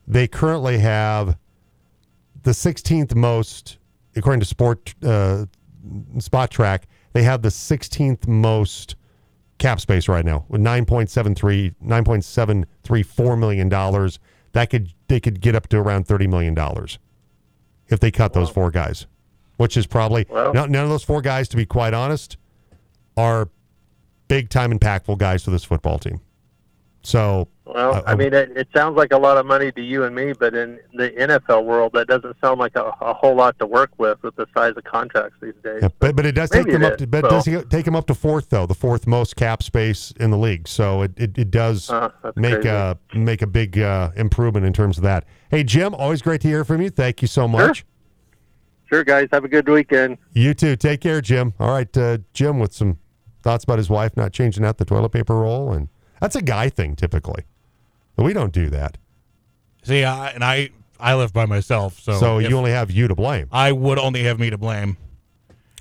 They 0.08 0.26
currently 0.26 0.78
have 0.78 1.38
the 2.42 2.50
16th 2.50 3.14
most 3.14 3.78
according 4.16 4.40
to 4.40 4.46
Sport 4.46 4.92
uh, 5.04 5.46
Spotrac. 6.16 6.82
They 7.12 7.22
have 7.22 7.42
the 7.42 7.48
16th 7.48 8.26
most 8.26 8.96
cap 9.58 9.80
space 9.80 10.08
right 10.08 10.24
now 10.24 10.44
with 10.48 10.60
9.73 10.60 11.76
9.734 11.84 13.38
million 13.38 13.68
dollars. 13.68 14.18
That 14.52 14.70
could 14.70 14.92
they 15.06 15.20
could 15.20 15.40
get 15.40 15.54
up 15.54 15.68
to 15.68 15.78
around 15.78 16.08
30 16.08 16.26
million 16.26 16.54
dollars 16.54 16.98
if 17.88 18.00
they 18.00 18.10
cut 18.10 18.32
those 18.32 18.50
four 18.50 18.72
guys, 18.72 19.06
which 19.58 19.76
is 19.76 19.86
probably 19.86 20.26
Well- 20.28 20.52
none, 20.54 20.72
none 20.72 20.82
of 20.84 20.90
those 20.90 21.04
four 21.04 21.20
guys, 21.22 21.46
to 21.50 21.56
be 21.56 21.66
quite 21.66 21.94
honest, 21.94 22.36
are 23.16 23.48
big 24.28 24.48
time 24.50 24.72
impactful 24.76 25.18
guys 25.18 25.44
for 25.44 25.50
this 25.50 25.64
football 25.64 25.98
team. 25.98 26.20
So, 27.02 27.48
Well, 27.66 27.96
Uh, 27.96 28.02
I 28.06 28.14
mean, 28.14 28.32
it, 28.32 28.56
it 28.56 28.68
sounds 28.74 28.96
like 28.96 29.12
a 29.12 29.18
lot 29.18 29.36
of 29.36 29.44
money 29.44 29.70
to 29.72 29.82
you 29.82 30.04
and 30.04 30.14
me, 30.16 30.32
but 30.32 30.54
in 30.54 30.78
the 30.94 31.10
NFL 31.10 31.64
world, 31.66 31.92
that 31.92 32.06
doesn't 32.08 32.34
sound 32.42 32.58
like 32.58 32.74
a, 32.76 32.92
a 33.02 33.12
whole 33.12 33.34
lot 33.34 33.58
to 33.58 33.66
work 33.66 33.90
with 33.98 34.22
with 34.22 34.34
the 34.36 34.46
size 34.56 34.72
of 34.76 34.84
contracts 34.84 35.36
these 35.42 35.52
days. 35.62 35.80
yeah, 35.82 35.88
but 35.98 36.16
but 36.16 36.24
it 36.24 36.32
does 36.34 36.48
take 36.48 36.66
them 36.66 36.82
up 36.82 36.96
to 36.96 37.06
but 37.06 37.26
it 37.26 37.28
does 37.28 37.44
so. 37.44 37.62
take 37.64 37.84
them 37.84 37.94
up 37.96 38.06
to 38.06 38.14
fourth 38.14 38.48
though, 38.48 38.64
the 38.66 38.74
fourth 38.74 39.06
most 39.06 39.36
cap 39.36 39.62
space 39.62 40.12
in 40.18 40.30
the 40.30 40.38
league. 40.38 40.66
So 40.66 41.02
it 41.02 41.12
it, 41.18 41.36
it 41.38 41.50
does 41.50 41.90
Uh, 41.90 42.08
make 42.36 42.54
crazy. 42.62 42.68
a 42.68 42.98
make 43.14 43.42
a 43.42 43.46
big 43.46 43.78
uh, 43.78 44.10
improvement 44.16 44.64
in 44.64 44.72
terms 44.72 44.96
of 44.96 45.02
that. 45.04 45.26
Hey 45.50 45.62
Jim, 45.62 45.94
always 45.94 46.22
great 46.22 46.40
to 46.40 46.48
hear 46.48 46.64
from 46.64 46.80
you. 46.80 46.88
Thank 46.88 47.20
you 47.20 47.28
so 47.28 47.46
much. 47.46 47.84
Sure, 48.86 49.04
guys, 49.04 49.28
have 49.32 49.44
a 49.44 49.48
good 49.48 49.68
weekend. 49.68 50.16
You 50.32 50.54
too. 50.54 50.76
Take 50.76 51.00
care, 51.02 51.20
Jim. 51.20 51.52
All 51.58 51.70
right, 51.70 51.94
uh, 51.98 52.18
Jim, 52.32 52.58
with 52.58 52.72
some 52.72 52.98
thoughts 53.44 53.62
about 53.62 53.78
his 53.78 53.88
wife 53.90 54.16
not 54.16 54.32
changing 54.32 54.64
out 54.64 54.78
the 54.78 54.84
toilet 54.84 55.10
paper 55.10 55.36
roll, 55.36 55.72
and 55.72 55.88
that's 56.20 56.34
a 56.34 56.42
guy 56.42 56.68
thing 56.68 56.96
typically. 56.96 57.44
But 58.16 58.24
We 58.24 58.32
don't 58.32 58.52
do 58.52 58.70
that, 58.70 58.96
See, 59.82 60.02
I, 60.02 60.30
and 60.30 60.42
I 60.42 60.70
I 60.98 61.14
live 61.14 61.32
by 61.32 61.46
myself, 61.46 62.00
so 62.00 62.14
so 62.14 62.38
you 62.38 62.56
only 62.56 62.70
have 62.70 62.90
you 62.90 63.06
to 63.06 63.14
blame. 63.14 63.48
I 63.52 63.70
would 63.70 63.98
only 63.98 64.22
have 64.24 64.40
me 64.40 64.50
to 64.50 64.58
blame. 64.58 64.96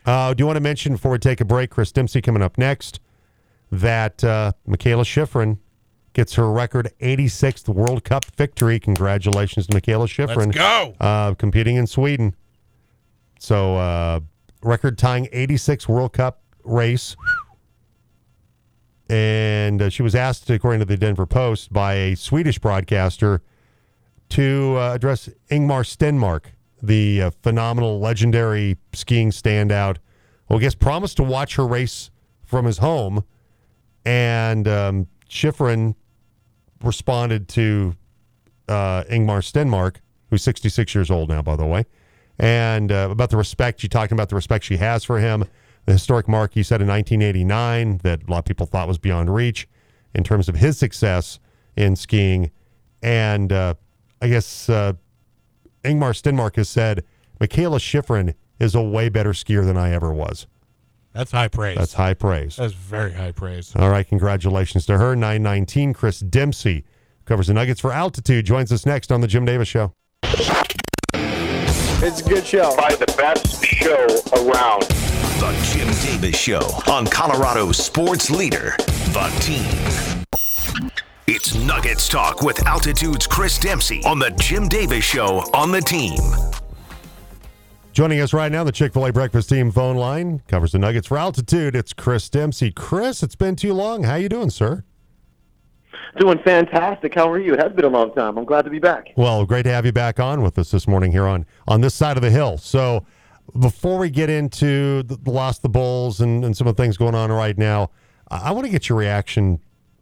Uh, 0.05 0.33
do 0.33 0.41
you 0.41 0.45
want 0.45 0.57
to 0.57 0.61
mention 0.61 0.91
before 0.93 1.11
we 1.11 1.17
take 1.17 1.39
a 1.39 1.45
break, 1.45 1.69
Chris 1.69 1.91
Dempsey 1.91 2.21
coming 2.21 2.41
up 2.41 2.57
next, 2.57 2.99
that 3.71 4.21
uh, 4.23 4.51
Mikaela 4.67 5.05
Shiffrin 5.05 5.57
gets 6.11 6.33
her 6.33 6.51
record 6.51 6.91
86th 7.01 7.69
World 7.69 8.03
Cup 8.03 8.25
victory. 8.35 8.79
Congratulations 8.79 9.67
to 9.67 9.77
Mikaela 9.79 10.07
Shiffrin. 10.07 10.47
Let's 10.47 10.57
go. 10.57 10.95
Uh, 10.99 11.33
competing 11.35 11.77
in 11.77 11.87
Sweden. 11.87 12.35
So, 13.39 13.77
uh, 13.77 14.19
record 14.61 14.97
tying 14.97 15.29
86 15.31 15.87
World 15.87 16.13
Cup 16.13 16.41
race. 16.65 17.15
And 19.09 19.81
uh, 19.81 19.89
she 19.89 20.01
was 20.01 20.15
asked, 20.15 20.49
according 20.49 20.79
to 20.79 20.85
the 20.85 20.97
Denver 20.97 21.25
Post, 21.25 21.73
by 21.73 21.93
a 21.95 22.15
Swedish 22.15 22.57
broadcaster 22.59 23.41
to 24.29 24.77
uh, 24.77 24.93
address 24.93 25.29
Ingemar 25.49 25.83
Stenmark, 25.83 26.45
the 26.81 27.23
uh, 27.23 27.31
phenomenal, 27.41 27.99
legendary 27.99 28.77
skiing 28.93 29.29
standout. 29.31 29.97
Well, 30.49 30.59
I 30.59 30.61
guess 30.61 30.75
promised 30.75 31.17
to 31.17 31.23
watch 31.23 31.55
her 31.55 31.67
race 31.67 32.11
from 32.43 32.65
his 32.65 32.79
home. 32.79 33.23
And 34.05 34.67
um, 34.67 35.07
Shiffrin 35.29 35.95
responded 36.83 37.47
to 37.49 37.95
uh, 38.67 39.03
Ingemar 39.09 39.39
Stenmark, 39.39 39.97
who's 40.29 40.43
66 40.43 40.93
years 40.95 41.11
old 41.11 41.29
now, 41.29 41.41
by 41.41 41.55
the 41.55 41.65
way, 41.65 41.85
and 42.39 42.91
uh, 42.91 43.09
about 43.11 43.29
the 43.29 43.37
respect. 43.37 43.81
She 43.81 43.87
talked 43.87 44.11
about 44.11 44.29
the 44.29 44.35
respect 44.35 44.65
she 44.65 44.77
has 44.77 45.03
for 45.03 45.19
him. 45.19 45.45
The 45.85 45.93
historic 45.93 46.27
mark 46.27 46.53
he 46.53 46.63
said 46.63 46.81
in 46.81 46.87
1989 46.87 47.99
that 48.03 48.23
a 48.27 48.31
lot 48.31 48.39
of 48.39 48.45
people 48.45 48.65
thought 48.65 48.87
was 48.87 48.97
beyond 48.97 49.33
reach 49.33 49.67
in 50.13 50.23
terms 50.23 50.47
of 50.47 50.55
his 50.55 50.77
success 50.77 51.39
in 51.75 51.95
skiing. 51.95 52.51
And 53.01 53.51
uh, 53.51 53.73
I 54.21 54.29
guess 54.29 54.69
uh, 54.69 54.93
Ingemar 55.83 56.13
Stenmark 56.13 56.55
has 56.55 56.69
said, 56.69 57.03
Mikaela 57.39 57.79
Shiffrin 57.79 58.35
is 58.59 58.75
a 58.75 58.81
way 58.81 59.09
better 59.09 59.31
skier 59.31 59.65
than 59.65 59.77
I 59.77 59.91
ever 59.91 60.13
was. 60.13 60.47
That's 61.13 61.31
high 61.31 61.49
praise. 61.49 61.77
That's 61.77 61.93
high 61.93 62.13
praise. 62.13 62.55
That's 62.55 62.73
very 62.73 63.13
high 63.13 63.31
praise. 63.31 63.75
All 63.75 63.89
right, 63.89 64.07
congratulations 64.07 64.85
to 64.87 64.97
her. 64.97 65.15
919, 65.15 65.93
Chris 65.93 66.19
Dempsey 66.19 66.85
covers 67.25 67.47
the 67.47 67.53
Nuggets 67.53 67.79
for 67.79 67.91
Altitude. 67.91 68.45
Joins 68.45 68.71
us 68.71 68.85
next 68.85 69.11
on 69.11 69.21
the 69.21 69.27
Jim 69.27 69.45
Davis 69.45 69.67
Show. 69.67 69.93
It's 72.05 72.19
a 72.19 72.27
good 72.27 72.45
show. 72.45 72.73
Probably 72.73 72.97
the 72.97 73.13
best 73.17 73.63
show 73.63 74.07
around. 74.33 75.02
The 75.43 75.51
Jim 75.73 75.87
Davis 75.87 76.39
Show 76.39 76.61
on 76.89 77.05
Colorado's 77.05 77.75
sports 77.75 78.31
leader, 78.31 78.75
The 79.11 79.29
Team. 79.41 80.23
It's 81.27 81.53
Nuggets 81.53 82.07
Talk 82.07 82.41
with 82.41 82.65
Altitude's 82.65 83.27
Chris 83.27 83.59
Dempsey 83.59 84.01
on 84.05 84.19
The 84.19 84.29
Jim 84.39 84.69
Davis 84.69 85.03
Show 85.03 85.39
on 85.53 85.73
The 85.73 85.81
Team. 85.81 86.17
Joining 87.91 88.21
us 88.21 88.31
right 88.31 88.53
now, 88.53 88.63
the 88.63 88.71
Chick 88.71 88.93
fil 88.93 89.05
A 89.05 89.11
breakfast 89.11 89.49
team 89.49 89.69
phone 89.69 89.97
line 89.97 90.41
covers 90.47 90.71
the 90.71 90.79
Nuggets 90.79 91.07
for 91.07 91.17
Altitude. 91.17 91.75
It's 91.75 91.91
Chris 91.91 92.29
Dempsey. 92.29 92.71
Chris, 92.71 93.21
it's 93.21 93.35
been 93.35 93.57
too 93.57 93.73
long. 93.73 94.03
How 94.03 94.15
you 94.15 94.29
doing, 94.29 94.49
sir? 94.49 94.85
Doing 96.19 96.39
fantastic. 96.39 97.15
How 97.15 97.29
are 97.29 97.39
you? 97.39 97.53
It 97.53 97.59
has 97.59 97.73
been 97.73 97.83
a 97.83 97.89
long 97.89 98.13
time. 98.13 98.37
I'm 98.37 98.45
glad 98.45 98.63
to 98.63 98.71
be 98.71 98.79
back. 98.79 99.09
Well, 99.17 99.45
great 99.45 99.63
to 99.63 99.71
have 99.71 99.85
you 99.85 99.91
back 99.91 100.21
on 100.21 100.41
with 100.41 100.57
us 100.57 100.71
this 100.71 100.87
morning 100.87 101.11
here 101.11 101.27
on 101.27 101.45
on 101.67 101.81
this 101.81 101.95
side 101.95 102.15
of 102.15 102.23
the 102.23 102.29
hill. 102.29 102.57
So, 102.57 103.05
before 103.59 103.97
we 103.97 104.09
get 104.09 104.29
into 104.29 105.03
the, 105.03 105.17
loss 105.29 105.57
of 105.57 105.63
the 105.63 105.69
Bulls 105.69 106.21
and, 106.21 106.43
and 106.43 106.55
some 106.55 106.67
of 106.67 106.75
the 106.75 106.81
things 106.81 106.97
going 106.97 107.15
on 107.15 107.31
right 107.31 107.57
now, 107.57 107.91
I, 108.29 108.49
I 108.49 108.51
want 108.51 108.65
to 108.65 108.71
get 108.71 108.89
your 108.89 108.97
reaction 108.97 109.59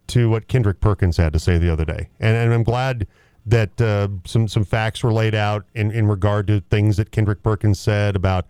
to 0.08 0.28
what 0.28 0.48
Kendrick 0.48 0.80
Perkins 0.80 1.16
had 1.16 1.32
to 1.32 1.38
say 1.38 1.58
the 1.58 1.72
other 1.72 1.84
day, 1.84 2.08
and, 2.20 2.36
and 2.36 2.52
I'm 2.52 2.64
glad 2.64 3.06
that 3.46 3.80
uh, 3.80 4.08
some 4.24 4.46
some 4.46 4.64
facts 4.64 5.02
were 5.02 5.12
laid 5.12 5.34
out 5.34 5.64
in 5.74 5.90
in 5.90 6.06
regard 6.06 6.46
to 6.48 6.60
things 6.70 6.96
that 6.96 7.10
Kendrick 7.10 7.42
Perkins 7.42 7.78
said 7.78 8.14
about 8.16 8.46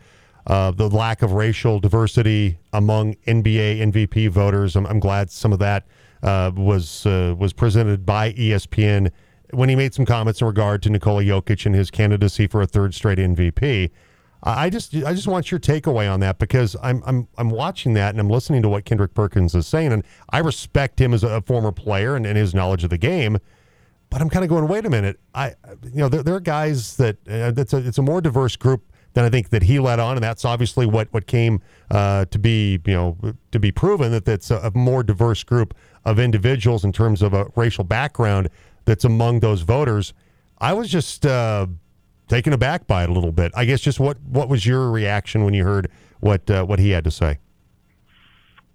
uh, 0.46 0.70
the 0.70 0.88
lack 0.88 1.22
of 1.22 1.32
racial 1.32 1.78
diversity 1.78 2.58
among 2.72 3.14
NBA 3.26 3.78
MVP 3.92 4.28
voters. 4.30 4.76
I'm, 4.76 4.86
I'm 4.86 5.00
glad 5.00 5.30
some 5.30 5.52
of 5.52 5.58
that 5.60 5.86
uh, 6.22 6.50
was 6.54 7.06
uh, 7.06 7.34
was 7.38 7.52
presented 7.52 8.04
by 8.04 8.32
ESPN 8.32 9.10
when 9.52 9.68
he 9.68 9.76
made 9.76 9.94
some 9.94 10.06
comments 10.06 10.40
in 10.40 10.46
regard 10.46 10.82
to 10.82 10.90
Nikola 10.90 11.22
Jokic 11.22 11.66
and 11.66 11.74
his 11.74 11.90
candidacy 11.90 12.46
for 12.46 12.62
a 12.62 12.66
third 12.66 12.94
straight 12.94 13.18
MVP. 13.18 13.90
I 14.44 14.70
just 14.70 14.94
I 14.94 15.14
just 15.14 15.28
want 15.28 15.50
your 15.50 15.60
takeaway 15.60 16.12
on 16.12 16.20
that 16.20 16.38
because 16.38 16.76
I'm 16.82 17.02
I'm 17.06 17.28
I'm 17.38 17.48
watching 17.48 17.94
that 17.94 18.10
and 18.10 18.20
I'm 18.20 18.28
listening 18.28 18.62
to 18.62 18.68
what 18.68 18.84
Kendrick 18.84 19.14
Perkins 19.14 19.54
is 19.54 19.66
saying 19.66 19.92
and 19.92 20.02
I 20.30 20.38
respect 20.38 21.00
him 21.00 21.14
as 21.14 21.22
a 21.22 21.40
former 21.42 21.70
player 21.70 22.16
and, 22.16 22.26
and 22.26 22.36
his 22.36 22.52
knowledge 22.52 22.82
of 22.82 22.90
the 22.90 22.98
game, 22.98 23.38
but 24.10 24.20
I'm 24.20 24.28
kind 24.28 24.44
of 24.44 24.48
going 24.48 24.66
wait 24.66 24.84
a 24.84 24.90
minute 24.90 25.20
I 25.34 25.54
you 25.84 25.98
know 25.98 26.08
there, 26.08 26.24
there 26.24 26.34
are 26.34 26.40
guys 26.40 26.96
that 26.96 27.16
uh, 27.28 27.52
that's 27.52 27.72
a 27.72 27.86
it's 27.86 27.98
a 27.98 28.02
more 28.02 28.20
diverse 28.20 28.56
group 28.56 28.82
than 29.12 29.24
I 29.24 29.28
think 29.28 29.50
that 29.50 29.62
he 29.62 29.78
led 29.78 30.00
on 30.00 30.16
and 30.16 30.24
that's 30.24 30.44
obviously 30.44 30.86
what 30.86 31.12
what 31.12 31.28
came 31.28 31.60
uh, 31.92 32.24
to 32.24 32.38
be 32.38 32.80
you 32.84 32.94
know 32.94 33.16
to 33.52 33.60
be 33.60 33.70
proven 33.70 34.10
that 34.10 34.24
that's 34.24 34.50
a, 34.50 34.56
a 34.58 34.76
more 34.76 35.04
diverse 35.04 35.44
group 35.44 35.72
of 36.04 36.18
individuals 36.18 36.84
in 36.84 36.92
terms 36.92 37.22
of 37.22 37.32
a 37.32 37.46
racial 37.54 37.84
background 37.84 38.48
that's 38.84 39.04
among 39.04 39.40
those 39.40 39.62
voters. 39.62 40.12
I 40.58 40.72
was 40.72 40.88
just 40.88 41.26
uh, 41.26 41.66
taken 42.32 42.54
aback 42.54 42.86
by 42.86 43.04
it 43.04 43.10
a 43.10 43.12
little 43.12 43.30
bit. 43.30 43.52
I 43.54 43.66
guess 43.66 43.80
just 43.80 44.00
what 44.00 44.18
what 44.22 44.48
was 44.48 44.64
your 44.64 44.90
reaction 44.90 45.44
when 45.44 45.52
you 45.52 45.64
heard 45.64 45.90
what 46.20 46.50
uh, 46.50 46.64
what 46.64 46.78
he 46.78 46.90
had 46.90 47.04
to 47.04 47.10
say? 47.10 47.38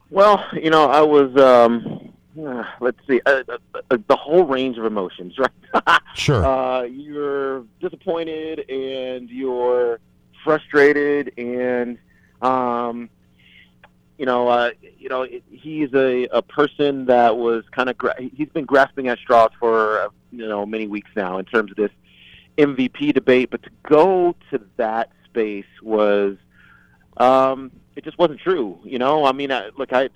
Well, 0.10 0.44
you 0.54 0.70
know, 0.70 0.90
I 0.90 1.02
was. 1.02 1.36
Um, 1.38 2.14
uh, 2.40 2.64
let's 2.82 3.00
see, 3.10 3.20
uh, 3.26 3.42
uh, 3.50 3.58
uh 3.90 3.98
the 4.08 4.16
whole 4.16 4.44
range 4.44 4.78
of 4.78 4.86
emotions, 4.86 5.34
right? 5.40 6.02
sure. 6.14 6.46
Uh, 6.46 6.84
you're 6.84 7.64
disappointed 7.82 8.70
and 8.70 9.28
you're 9.28 10.00
frustrated 10.44 11.34
and, 11.36 11.98
um, 12.44 13.10
you 14.20 14.28
know, 14.28 14.48
uh, 14.48 14.70
you 15.00 15.10
know, 15.10 15.26
he's 15.50 15.92
a, 15.96 16.26
a 16.26 16.44
person 16.44 17.08
that 17.08 17.38
was 17.38 17.64
kind 17.72 17.90
of 17.90 17.98
gra- 17.98 18.22
he's 18.36 18.50
been 18.50 18.66
grasping 18.66 19.08
at 19.08 19.18
straws 19.18 19.50
for 19.60 20.12
you 20.32 20.48
know 20.48 20.64
many 20.66 20.86
weeks 20.86 21.10
now 21.16 21.40
in 21.40 21.46
terms 21.46 21.72
of 21.72 21.78
this 21.78 21.92
MVP 22.58 23.14
debate, 23.14 23.50
but 23.52 23.64
to 23.64 23.70
go 23.84 24.36
to 24.52 24.62
that 24.78 25.12
space 25.26 25.66
was, 25.82 26.38
um, 27.18 27.72
it 27.96 28.04
just 28.04 28.18
wasn't 28.18 28.40
true. 28.40 28.80
You 28.84 29.00
know, 29.00 29.26
I 29.26 29.32
mean, 29.32 29.52
I, 29.52 29.70
look, 29.78 29.94
I, 29.94 30.10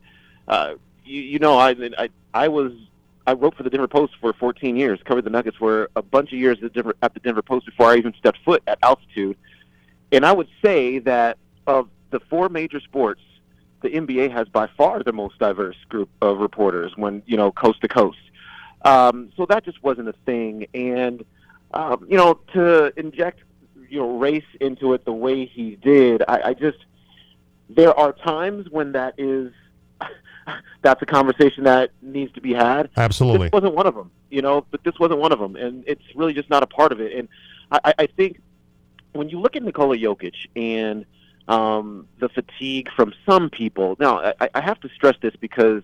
uh, 0.48 0.76
you, 1.06 1.22
you 1.22 1.40
know, 1.40 1.58
I, 1.58 1.72
I, 1.98 2.10
I 2.34 2.48
was, 2.48 2.72
I 3.28 3.34
wrote 3.34 3.56
for 3.56 3.64
the 3.64 3.70
Denver 3.70 3.88
Post 3.88 4.14
for 4.20 4.34
14 4.34 4.76
years, 4.76 5.00
covered 5.06 5.26
the 5.26 5.30
Nuggets 5.30 5.58
for 5.58 5.90
a 5.96 6.02
bunch 6.02 6.34
of 6.34 6.40
years 6.40 6.58
at, 6.64 6.74
Denver, 6.74 6.96
at 7.02 7.14
the 7.14 7.20
Denver 7.20 7.42
Post 7.42 7.68
before 7.68 7.88
I 7.88 7.98
even 7.98 8.14
stepped 8.18 8.40
foot 8.44 8.64
at 8.68 8.80
altitude, 8.82 9.38
and 10.12 10.26
I 10.26 10.32
would 10.32 10.50
say 10.64 11.00
that 11.00 11.38
of 11.68 11.90
the 12.10 12.20
four 12.20 12.50
major 12.50 12.80
sports, 12.80 13.22
the 13.82 13.90
NBA 13.90 14.32
has 14.32 14.48
by 14.48 14.68
far 14.78 15.02
the 15.04 15.14
most 15.14 15.40
diverse 15.40 15.78
group 15.90 16.10
of 16.22 16.40
reporters 16.40 16.94
when 16.96 17.24
you 17.26 17.38
know 17.38 17.52
coast 17.52 17.82
to 17.82 17.88
coast. 17.88 18.20
Um, 18.84 19.32
so 19.38 19.46
that 19.48 19.64
just 19.64 19.82
wasn't 19.84 20.10
a 20.10 20.14
thing, 20.26 20.68
and 20.74 21.24
um, 21.74 22.06
you 22.10 22.18
know, 22.18 22.40
to 22.54 22.94
inject 23.00 23.40
you 23.90 24.00
know 24.00 24.18
race 24.18 24.46
into 24.60 24.94
it 24.94 25.06
the 25.06 25.14
way 25.14 25.46
he 25.46 25.76
did, 25.76 26.24
I, 26.28 26.50
I 26.50 26.54
just 26.54 26.78
there 27.70 27.98
are 27.98 28.14
times 28.14 28.70
when 28.70 28.94
that 28.94 29.16
is 29.18 29.54
that's 30.82 31.02
a 31.02 31.06
conversation 31.06 31.64
that 31.66 31.92
needs 32.02 32.32
to 32.34 32.42
be 32.42 32.54
had. 32.54 32.90
Absolutely, 32.98 33.48
this 33.48 33.54
wasn't 33.54 33.76
one 33.76 33.88
of 33.88 33.96
them. 33.96 34.12
You 34.30 34.42
know, 34.42 34.66
but 34.72 34.84
this 34.84 34.98
wasn't 35.00 35.20
one 35.20 35.32
of 35.32 35.40
them, 35.40 35.56
and 35.56 35.84
it's 35.88 36.04
really 36.16 36.34
just 36.34 36.50
not 36.50 36.64
a 36.64 36.68
part 36.68 36.92
of 36.92 37.02
it. 37.02 37.14
And 37.14 37.28
I, 37.72 37.94
I 38.00 38.08
think 38.08 38.42
when 39.14 39.30
you 39.30 39.40
look 39.40 39.56
at 39.56 39.64
Nikola 39.64 39.98
Jokic 39.98 40.36
and 40.56 41.06
um, 41.48 42.08
the 42.20 42.30
fatigue 42.30 42.90
from 42.96 43.14
some 43.26 43.50
people, 43.50 43.98
now 44.00 44.34
I, 44.40 44.50
I 44.54 44.62
have 44.62 44.80
to 44.82 44.90
stress 44.90 45.16
this 45.22 45.36
because 45.40 45.84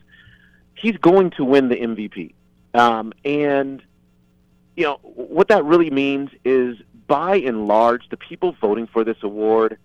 he's 0.76 0.98
going 0.98 1.32
to 1.32 1.44
win 1.44 1.70
the 1.70 1.76
MVP, 1.76 2.34
um, 2.74 3.14
and 3.26 3.82
you 4.78 4.84
know, 4.84 5.00
what 5.02 5.48
that 5.50 5.66
really 5.66 5.90
means 5.90 6.30
is 6.46 6.78
by 7.08 7.38
and 7.38 7.68
large, 7.68 8.08
the 8.10 8.18
people 8.18 8.56
voting 8.62 8.86
for 8.86 9.04
this 9.04 9.18
award 9.24 9.78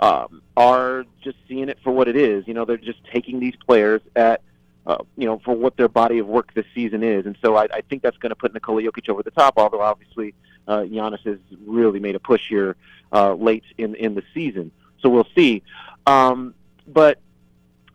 um, 0.00 0.42
are 0.56 1.04
just 1.22 1.38
seeing 1.48 1.68
it 1.68 1.78
for 1.84 1.92
what 1.92 2.08
it 2.08 2.16
is. 2.16 2.46
You 2.48 2.54
know, 2.54 2.64
they're 2.64 2.76
just 2.76 2.98
taking 3.12 3.38
these 3.38 3.54
players 3.54 4.02
at, 4.16 4.42
uh, 4.86 4.98
you 5.16 5.26
know, 5.26 5.40
for 5.44 5.54
what 5.54 5.76
their 5.76 5.88
body 5.88 6.18
of 6.18 6.26
work 6.26 6.52
this 6.52 6.66
season 6.74 7.04
is. 7.04 7.26
And 7.26 7.38
so 7.40 7.54
I, 7.56 7.68
I 7.72 7.80
think 7.82 8.02
that's 8.02 8.16
going 8.16 8.30
to 8.30 8.36
put 8.36 8.52
Nikola 8.52 8.82
Jokic 8.82 9.08
over 9.08 9.22
the 9.22 9.30
top, 9.30 9.54
although 9.56 9.82
obviously 9.82 10.34
uh, 10.66 10.80
Giannis 10.80 11.24
has 11.24 11.38
really 11.64 12.00
made 12.00 12.16
a 12.16 12.20
push 12.20 12.48
here 12.48 12.74
uh, 13.12 13.34
late 13.34 13.64
in, 13.78 13.94
in 13.94 14.16
the 14.16 14.24
season. 14.34 14.72
So 15.00 15.10
we'll 15.10 15.28
see. 15.36 15.62
Um, 16.08 16.54
but 16.88 17.20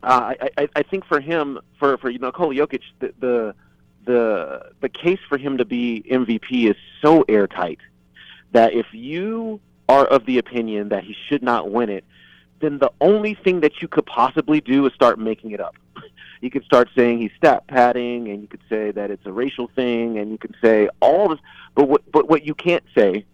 uh, 0.04 0.36
I, 0.40 0.50
I, 0.58 0.70
I 0.74 0.84
think 0.84 1.06
for 1.06 1.20
him, 1.20 1.60
for, 1.80 1.98
for 1.98 2.10
Nikola 2.10 2.56
Jokic, 2.56 2.82
the, 3.00 3.14
the 3.20 3.56
the 4.06 4.72
the 4.82 4.90
case 4.90 5.20
for 5.28 5.38
him 5.38 5.58
to 5.58 5.66
be 5.66 6.04
MVP 6.10 6.70
is 6.70 6.76
so 7.02 7.24
airtight 7.28 7.80
that 8.52 8.74
if 8.74 8.88
you 8.94 9.60
are 9.90 10.06
of 10.06 10.26
the 10.26 10.38
opinion 10.38 10.90
that 10.90 11.04
he 11.04 11.16
should 11.28 11.44
not 11.44 11.72
win 11.72 11.90
it, 11.90 12.06
then 12.60 12.80
the 12.80 12.92
only 13.02 13.34
thing 13.34 13.62
that 13.62 13.82
you 13.82 13.88
could 13.88 14.06
possibly 14.06 14.62
do 14.62 14.86
is 14.86 14.94
start 14.94 15.20
making 15.20 15.52
it 15.52 15.60
up. 15.60 15.76
You 16.42 16.52
could 16.52 16.66
start 16.66 16.90
saying 16.96 17.22
he's 17.22 17.32
stat 17.38 17.66
padding, 17.66 18.28
and 18.28 18.42
you 18.42 18.48
could 18.48 18.62
say 18.70 18.92
that 18.92 19.10
it's 19.10 19.26
a 19.26 19.32
racial 19.32 19.68
thing, 19.74 20.20
and 20.20 20.30
you 20.30 20.38
could 20.38 20.54
say 20.62 20.90
all 21.00 21.30
this. 21.30 21.40
But 21.74 21.88
what 21.88 22.12
but 22.12 22.30
what 22.30 22.46
you 22.46 22.54
can't 22.54 22.84
say 22.94 23.26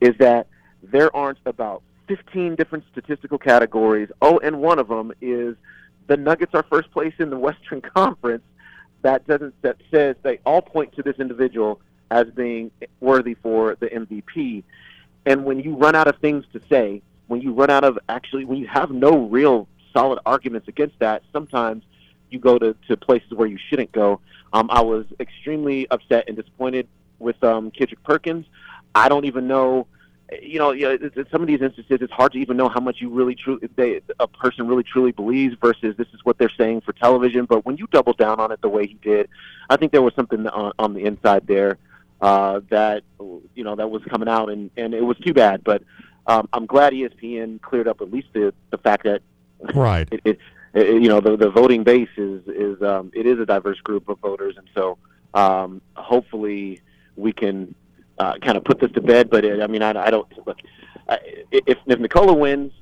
is 0.00 0.14
that 0.18 0.46
there 0.82 1.14
aren't 1.16 1.38
about 1.46 1.82
15 2.06 2.54
different 2.56 2.84
statistical 2.92 3.38
categories. 3.38 4.10
Oh, 4.20 4.38
and 4.38 4.60
one 4.60 4.78
of 4.78 4.88
them 4.88 5.10
is 5.20 5.56
the 6.06 6.16
Nuggets 6.16 6.54
are 6.54 6.64
first 6.64 6.90
place 6.92 7.14
in 7.18 7.30
the 7.30 7.38
Western 7.38 7.80
Conference, 7.94 8.42
that 9.02 9.26
doesn't 9.26 9.54
that 9.62 9.76
says 9.90 10.16
they 10.22 10.38
all 10.44 10.62
point 10.62 10.94
to 10.96 11.02
this 11.02 11.16
individual 11.18 11.80
as 12.10 12.26
being 12.30 12.70
worthy 13.00 13.34
for 13.34 13.76
the 13.80 13.86
MVP. 13.86 14.64
And 15.26 15.44
when 15.44 15.60
you 15.60 15.76
run 15.76 15.94
out 15.94 16.08
of 16.08 16.16
things 16.16 16.44
to 16.52 16.60
say, 16.68 17.02
when 17.28 17.40
you 17.40 17.52
run 17.52 17.70
out 17.70 17.84
of 17.84 17.98
actually 18.08 18.44
when 18.44 18.58
you 18.58 18.66
have 18.66 18.90
no 18.90 19.26
real 19.26 19.68
solid 19.92 20.18
arguments 20.26 20.68
against 20.68 20.98
that, 20.98 21.22
sometimes 21.32 21.84
you 22.30 22.38
go 22.38 22.58
to, 22.58 22.74
to 22.88 22.96
places 22.96 23.30
where 23.32 23.48
you 23.48 23.58
shouldn't 23.68 23.92
go. 23.92 24.20
Um, 24.52 24.68
I 24.70 24.80
was 24.82 25.06
extremely 25.18 25.88
upset 25.90 26.24
and 26.28 26.36
disappointed 26.36 26.88
with 27.18 27.42
um, 27.42 27.70
Kendrick 27.70 28.02
Perkins. 28.02 28.46
I 28.94 29.08
don't 29.08 29.24
even 29.24 29.46
know 29.46 29.86
you 30.42 30.58
know, 30.58 30.70
you 30.72 30.98
know, 30.98 31.24
some 31.30 31.42
of 31.42 31.48
these 31.48 31.60
instances, 31.60 31.98
it's 32.00 32.12
hard 32.12 32.32
to 32.32 32.38
even 32.38 32.56
know 32.56 32.68
how 32.68 32.80
much 32.80 33.00
you 33.00 33.08
really, 33.10 33.34
truly, 33.34 33.68
they, 33.76 34.00
a 34.18 34.28
person 34.28 34.66
really 34.68 34.82
truly 34.82 35.12
believes 35.12 35.56
versus 35.60 35.96
this 35.96 36.08
is 36.12 36.20
what 36.24 36.38
they're 36.38 36.52
saying 36.56 36.82
for 36.82 36.92
television. 36.92 37.46
But 37.46 37.64
when 37.64 37.76
you 37.76 37.86
double 37.90 38.12
down 38.12 38.38
on 38.40 38.52
it 38.52 38.60
the 38.60 38.68
way 38.68 38.86
he 38.86 38.94
did, 38.94 39.28
I 39.68 39.76
think 39.76 39.92
there 39.92 40.02
was 40.02 40.14
something 40.14 40.46
on, 40.46 40.72
on 40.78 40.94
the 40.94 41.04
inside 41.04 41.46
there 41.46 41.78
uh, 42.20 42.60
that 42.70 43.02
you 43.18 43.64
know 43.64 43.76
that 43.76 43.90
was 43.90 44.02
coming 44.04 44.28
out, 44.28 44.50
and 44.50 44.70
and 44.76 44.94
it 44.94 45.04
was 45.04 45.16
too 45.18 45.32
bad. 45.32 45.64
But 45.64 45.82
um, 46.26 46.48
I'm 46.52 46.66
glad 46.66 46.92
ESPN 46.92 47.60
cleared 47.62 47.88
up 47.88 48.00
at 48.00 48.10
least 48.10 48.28
the 48.32 48.52
the 48.70 48.78
fact 48.78 49.04
that 49.04 49.22
right, 49.74 50.08
it, 50.12 50.20
it, 50.24 50.38
it, 50.74 51.02
you 51.02 51.08
know, 51.08 51.20
the 51.20 51.36
the 51.36 51.50
voting 51.50 51.82
base 51.82 52.10
is 52.16 52.42
is 52.46 52.80
um, 52.82 53.10
it 53.14 53.26
is 53.26 53.38
a 53.38 53.46
diverse 53.46 53.80
group 53.80 54.08
of 54.08 54.18
voters, 54.18 54.56
and 54.56 54.68
so 54.74 54.98
um, 55.34 55.80
hopefully 55.94 56.80
we 57.16 57.32
can 57.32 57.74
uh, 58.20 58.34
kind 58.38 58.58
of 58.58 58.64
put 58.64 58.80
this 58.80 58.92
to 58.92 59.00
bed. 59.00 59.30
But 59.30 59.44
it, 59.44 59.62
I 59.62 59.66
mean, 59.66 59.82
I, 59.82 59.90
I 59.90 60.10
don't 60.10 60.28
look. 60.46 60.58
I, 61.08 61.18
if 61.50 61.78
if 61.86 61.98
Nikola 61.98 62.34
wins, 62.34 62.72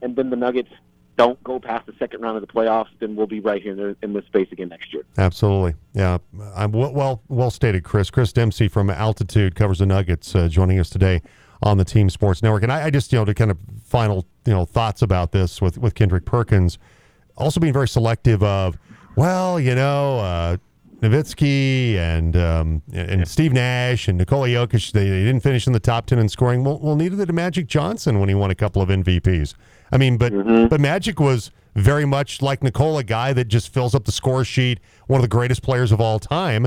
and 0.00 0.14
then 0.16 0.30
the 0.30 0.36
Nuggets 0.36 0.70
don't 1.16 1.42
go 1.44 1.58
past 1.58 1.86
the 1.86 1.92
second 1.98 2.22
round 2.22 2.36
of 2.36 2.40
the 2.40 2.52
playoffs, 2.52 2.88
then 3.00 3.16
we'll 3.16 3.26
be 3.26 3.40
right 3.40 3.60
here 3.60 3.72
in, 3.72 3.96
in 4.02 4.12
this 4.12 4.24
space 4.26 4.48
again 4.52 4.68
next 4.68 4.92
year. 4.94 5.02
Absolutely, 5.18 5.74
yeah. 5.92 6.18
I'm 6.54 6.70
well 6.70 7.22
well 7.28 7.50
stated, 7.50 7.82
Chris. 7.82 8.10
Chris 8.10 8.32
Dempsey 8.32 8.68
from 8.68 8.88
Altitude 8.90 9.54
covers 9.56 9.80
the 9.80 9.86
Nuggets, 9.86 10.34
uh, 10.34 10.48
joining 10.48 10.78
us 10.78 10.88
today 10.88 11.20
on 11.62 11.76
the 11.76 11.84
Team 11.84 12.08
Sports 12.08 12.42
Network. 12.42 12.62
And 12.62 12.72
I, 12.72 12.84
I, 12.86 12.90
just 12.90 13.12
you 13.12 13.18
know 13.18 13.24
to 13.24 13.34
kind 13.34 13.50
of 13.50 13.58
final 13.84 14.24
you 14.46 14.52
know 14.52 14.64
thoughts 14.64 15.02
about 15.02 15.32
this 15.32 15.60
with 15.60 15.78
with 15.78 15.94
Kendrick 15.94 16.24
Perkins, 16.24 16.78
also 17.36 17.58
being 17.58 17.72
very 17.72 17.88
selective 17.88 18.42
of 18.42 18.78
well, 19.16 19.58
you 19.58 19.74
know, 19.74 20.20
uh, 20.20 20.56
Nowitzki 21.00 21.96
and 21.96 22.36
um, 22.36 22.82
and 22.92 23.20
yeah. 23.20 23.24
Steve 23.24 23.52
Nash 23.52 24.06
and 24.08 24.18
Nikola 24.18 24.48
Jokic, 24.48 24.92
they, 24.92 25.08
they, 25.08 25.24
didn't 25.24 25.42
finish 25.42 25.66
in 25.66 25.72
the 25.72 25.80
top 25.80 26.06
ten 26.06 26.18
in 26.18 26.28
scoring. 26.28 26.62
Well, 26.62 26.78
well, 26.78 26.96
neither 26.96 27.24
did 27.24 27.34
Magic 27.34 27.66
Johnson 27.66 28.20
when 28.20 28.28
he 28.28 28.34
won 28.34 28.50
a 28.50 28.54
couple 28.54 28.82
of 28.82 28.88
MVPs. 28.90 29.54
I 29.92 29.96
mean, 29.96 30.18
but 30.18 30.32
mm-hmm. 30.32 30.68
but 30.68 30.80
Magic 30.80 31.18
was 31.18 31.50
very 31.74 32.04
much 32.04 32.42
like 32.42 32.62
Nikola, 32.62 33.00
a 33.00 33.04
guy 33.04 33.32
that 33.32 33.48
just 33.48 33.72
fills 33.72 33.94
up 33.94 34.04
the 34.04 34.12
score 34.12 34.44
sheet, 34.44 34.80
one 35.06 35.18
of 35.18 35.22
the 35.22 35.28
greatest 35.28 35.62
players 35.62 35.90
of 35.90 36.00
all 36.00 36.18
time. 36.18 36.66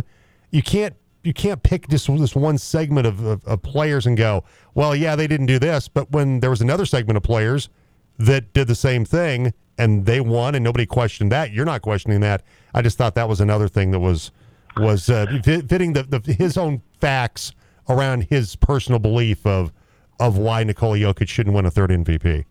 You 0.50 0.64
can't 0.64 0.96
you 1.24 1.34
can't 1.34 1.62
pick 1.64 1.88
just 1.88 2.08
this 2.08 2.36
one 2.36 2.58
segment 2.58 3.08
of, 3.08 3.24
of, 3.24 3.46
of 3.46 3.62
players 3.62 4.06
and 4.06 4.18
go, 4.18 4.44
well, 4.74 4.96
yeah, 4.96 5.16
they 5.16 5.28
didn't 5.28 5.46
do 5.46 5.58
this, 5.58 5.88
but 5.88 6.12
when 6.12 6.40
there 6.42 6.50
was 6.50 6.62
another 6.62 6.86
segment 6.86 7.18
of 7.18 7.24
players 7.24 7.70
that 8.18 8.54
did 8.54 8.68
the 8.68 8.76
same 8.76 9.06
thing 9.06 9.54
and 9.78 10.06
they 10.06 10.22
won 10.22 10.56
and 10.56 10.64
nobody 10.64 10.86
questioned 10.86 11.32
that, 11.32 11.52
you're 11.52 11.66
not 11.66 11.82
questioning 11.82 12.20
that 12.22 12.44
I 12.74 12.82
just 12.82 12.98
thought 12.98 13.16
that 13.16 13.30
was 13.30 13.42
another 13.42 13.68
thing 13.68 13.92
that 13.92 14.00
was 14.00 14.32
was 14.78 15.08
uh, 15.10 15.28
fitting 15.44 15.94
the, 15.94 16.02
the, 16.04 16.34
his 16.34 16.58
own 16.58 16.82
facts 17.00 17.54
around 17.88 18.24
his 18.30 18.56
personal 18.56 19.00
belief 19.00 19.46
of 19.46 19.72
of 20.20 20.38
why 20.38 20.64
Nikola 20.64 20.98
Jokic 20.98 21.28
shouldn't 21.28 21.56
win 21.56 21.66
a 21.66 21.72
third 21.72 21.90
MVP. 21.90 22.46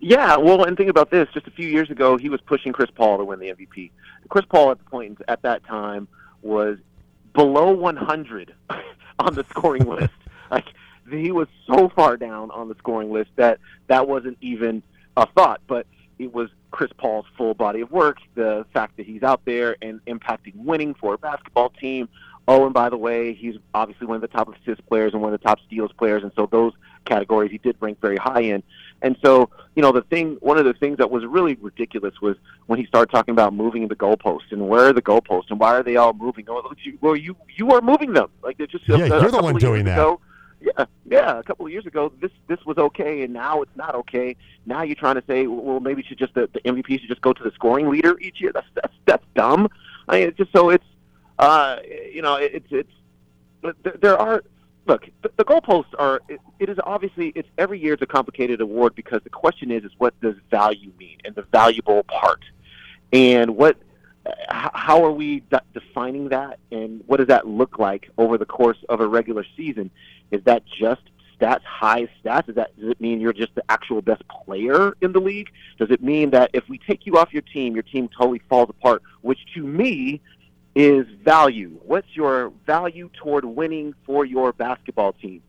Yeah, 0.00 0.36
well, 0.36 0.64
and 0.64 0.76
think 0.76 0.88
about 0.88 1.10
this. 1.10 1.28
Just 1.34 1.46
a 1.46 1.50
few 1.50 1.68
years 1.68 1.90
ago, 1.90 2.16
he 2.16 2.28
was 2.28 2.40
pushing 2.40 2.72
Chris 2.72 2.90
Paul 2.94 3.18
to 3.18 3.24
win 3.24 3.38
the 3.38 3.48
MVP. 3.48 3.90
Chris 4.28 4.44
Paul 4.48 4.70
at 4.70 4.78
the 4.78 4.84
point 4.84 5.20
at 5.28 5.42
that 5.42 5.64
time 5.64 6.08
was 6.42 6.78
below 7.34 7.72
100 7.72 8.54
on 9.18 9.34
the 9.34 9.44
scoring 9.50 9.86
list. 9.86 10.12
Like 10.50 10.66
he 11.08 11.30
was 11.30 11.46
so 11.64 11.88
far 11.90 12.16
down 12.16 12.50
on 12.50 12.68
the 12.68 12.74
scoring 12.74 13.12
list 13.12 13.30
that 13.36 13.60
that 13.86 14.08
wasn't 14.08 14.36
even 14.40 14.82
a 15.16 15.26
thought. 15.26 15.60
But 15.66 15.86
it 16.18 16.32
was 16.32 16.50
Chris 16.70 16.90
Paul's 16.98 17.26
full 17.36 17.54
body 17.54 17.80
of 17.80 17.90
work, 17.90 18.18
the 18.34 18.64
fact 18.72 18.96
that 18.96 19.06
he's 19.06 19.22
out 19.22 19.42
there 19.44 19.76
and 19.82 20.04
impacting 20.06 20.54
winning 20.56 20.94
for 20.94 21.14
a 21.14 21.18
basketball 21.18 21.70
team. 21.70 22.08
Oh, 22.48 22.64
and 22.64 22.74
by 22.74 22.88
the 22.88 22.96
way, 22.96 23.32
he's 23.34 23.56
obviously 23.74 24.06
one 24.06 24.16
of 24.16 24.22
the 24.22 24.28
top 24.28 24.48
assist 24.48 24.84
players 24.86 25.12
and 25.12 25.22
one 25.22 25.32
of 25.32 25.40
the 25.40 25.46
top 25.46 25.58
steals 25.66 25.92
players, 25.92 26.22
and 26.22 26.32
so 26.34 26.46
those 26.46 26.72
categories 27.04 27.50
he 27.50 27.58
did 27.58 27.76
rank 27.80 28.00
very 28.00 28.16
high 28.16 28.40
in. 28.40 28.62
And 29.02 29.16
so, 29.24 29.50
you 29.76 29.82
know, 29.82 29.92
the 29.92 30.02
thing, 30.02 30.36
one 30.40 30.58
of 30.58 30.64
the 30.64 30.74
things 30.74 30.98
that 30.98 31.10
was 31.10 31.24
really 31.24 31.54
ridiculous 31.60 32.20
was 32.20 32.36
when 32.66 32.78
he 32.78 32.86
started 32.86 33.10
talking 33.10 33.32
about 33.32 33.54
moving 33.54 33.88
the 33.88 33.96
goalposts 33.96 34.50
and 34.50 34.68
where 34.68 34.86
are 34.86 34.92
the 34.92 35.02
goalposts 35.02 35.50
and 35.50 35.58
why 35.58 35.74
are 35.74 35.82
they 35.82 35.96
all 35.96 36.12
moving? 36.12 36.44
Oh, 36.48 36.72
well, 37.00 37.16
you 37.16 37.36
you 37.56 37.70
are 37.72 37.80
moving 37.80 38.12
them. 38.12 38.28
Like 38.42 38.58
they're 38.58 38.66
just 38.66 38.86
Yeah, 38.88 38.96
a, 38.96 39.08
you're 39.08 39.28
a 39.28 39.30
the 39.30 39.42
one 39.42 39.56
doing 39.56 39.84
that. 39.84 39.98
Ago, 39.98 40.20
yeah, 40.60 40.84
yeah. 41.06 41.38
A 41.38 41.42
couple 41.42 41.66
of 41.66 41.72
years 41.72 41.86
ago, 41.86 42.12
this 42.20 42.30
this 42.46 42.58
was 42.66 42.76
okay, 42.76 43.22
and 43.22 43.32
now 43.32 43.62
it's 43.62 43.74
not 43.76 43.94
okay. 43.94 44.36
Now 44.66 44.82
you're 44.82 44.96
trying 44.96 45.14
to 45.14 45.24
say, 45.26 45.46
well, 45.46 45.80
maybe 45.80 46.02
should 46.02 46.18
just 46.18 46.34
the, 46.34 46.48
the 46.52 46.60
MVP 46.60 47.00
should 47.00 47.08
just 47.08 47.22
go 47.22 47.32
to 47.32 47.42
the 47.42 47.50
scoring 47.52 47.88
leader 47.88 48.18
each 48.20 48.40
year. 48.40 48.52
That's 48.52 48.66
that's 48.74 48.94
that's 49.06 49.24
dumb. 49.34 49.68
I 50.08 50.18
mean, 50.18 50.28
it's 50.28 50.36
just 50.36 50.52
so 50.52 50.70
it's, 50.70 50.84
uh, 51.38 51.78
you 52.12 52.22
know, 52.22 52.36
it's 52.36 52.66
it's. 52.70 52.92
There 54.00 54.18
are 54.18 54.42
look 54.86 55.08
the, 55.22 55.30
the 55.36 55.44
goalposts 55.44 55.94
are. 55.98 56.20
It, 56.28 56.40
it 56.58 56.68
is 56.68 56.78
obviously 56.84 57.32
it's 57.34 57.48
every 57.58 57.78
year 57.78 57.94
it's 57.94 58.02
a 58.02 58.06
complicated 58.06 58.60
award 58.60 58.94
because 58.94 59.22
the 59.22 59.30
question 59.30 59.70
is 59.70 59.84
is 59.84 59.92
what 59.98 60.18
does 60.20 60.34
value 60.50 60.92
mean 60.98 61.18
and 61.24 61.34
the 61.34 61.42
valuable 61.42 62.02
part, 62.04 62.44
and 63.12 63.56
what. 63.56 63.76
How 64.48 65.04
are 65.04 65.12
we 65.12 65.40
de- 65.40 65.62
defining 65.74 66.28
that, 66.30 66.58
and 66.70 67.02
what 67.06 67.18
does 67.18 67.28
that 67.28 67.46
look 67.46 67.78
like 67.78 68.10
over 68.18 68.38
the 68.38 68.46
course 68.46 68.78
of 68.88 69.00
a 69.00 69.06
regular 69.06 69.44
season? 69.56 69.90
Is 70.30 70.42
that 70.44 70.64
just 70.66 71.02
stats, 71.40 71.62
high 71.64 72.08
stats? 72.22 72.46
Does 72.46 72.54
that 72.56 72.78
does 72.78 72.90
it 72.90 73.00
mean 73.00 73.20
you're 73.20 73.32
just 73.32 73.54
the 73.54 73.64
actual 73.68 74.02
best 74.02 74.22
player 74.28 74.94
in 75.00 75.12
the 75.12 75.20
league? 75.20 75.48
Does 75.78 75.90
it 75.90 76.02
mean 76.02 76.30
that 76.30 76.50
if 76.52 76.68
we 76.68 76.78
take 76.78 77.06
you 77.06 77.16
off 77.18 77.32
your 77.32 77.42
team, 77.42 77.74
your 77.74 77.82
team 77.82 78.08
totally 78.08 78.42
falls 78.48 78.70
apart? 78.70 79.02
Which 79.22 79.38
to 79.54 79.62
me 79.62 80.20
is 80.74 81.06
value. 81.24 81.78
What's 81.82 82.14
your 82.14 82.52
value 82.66 83.10
toward 83.14 83.44
winning 83.44 83.94
for 84.06 84.24
your 84.24 84.52
basketball 84.52 85.12
team? 85.14 85.42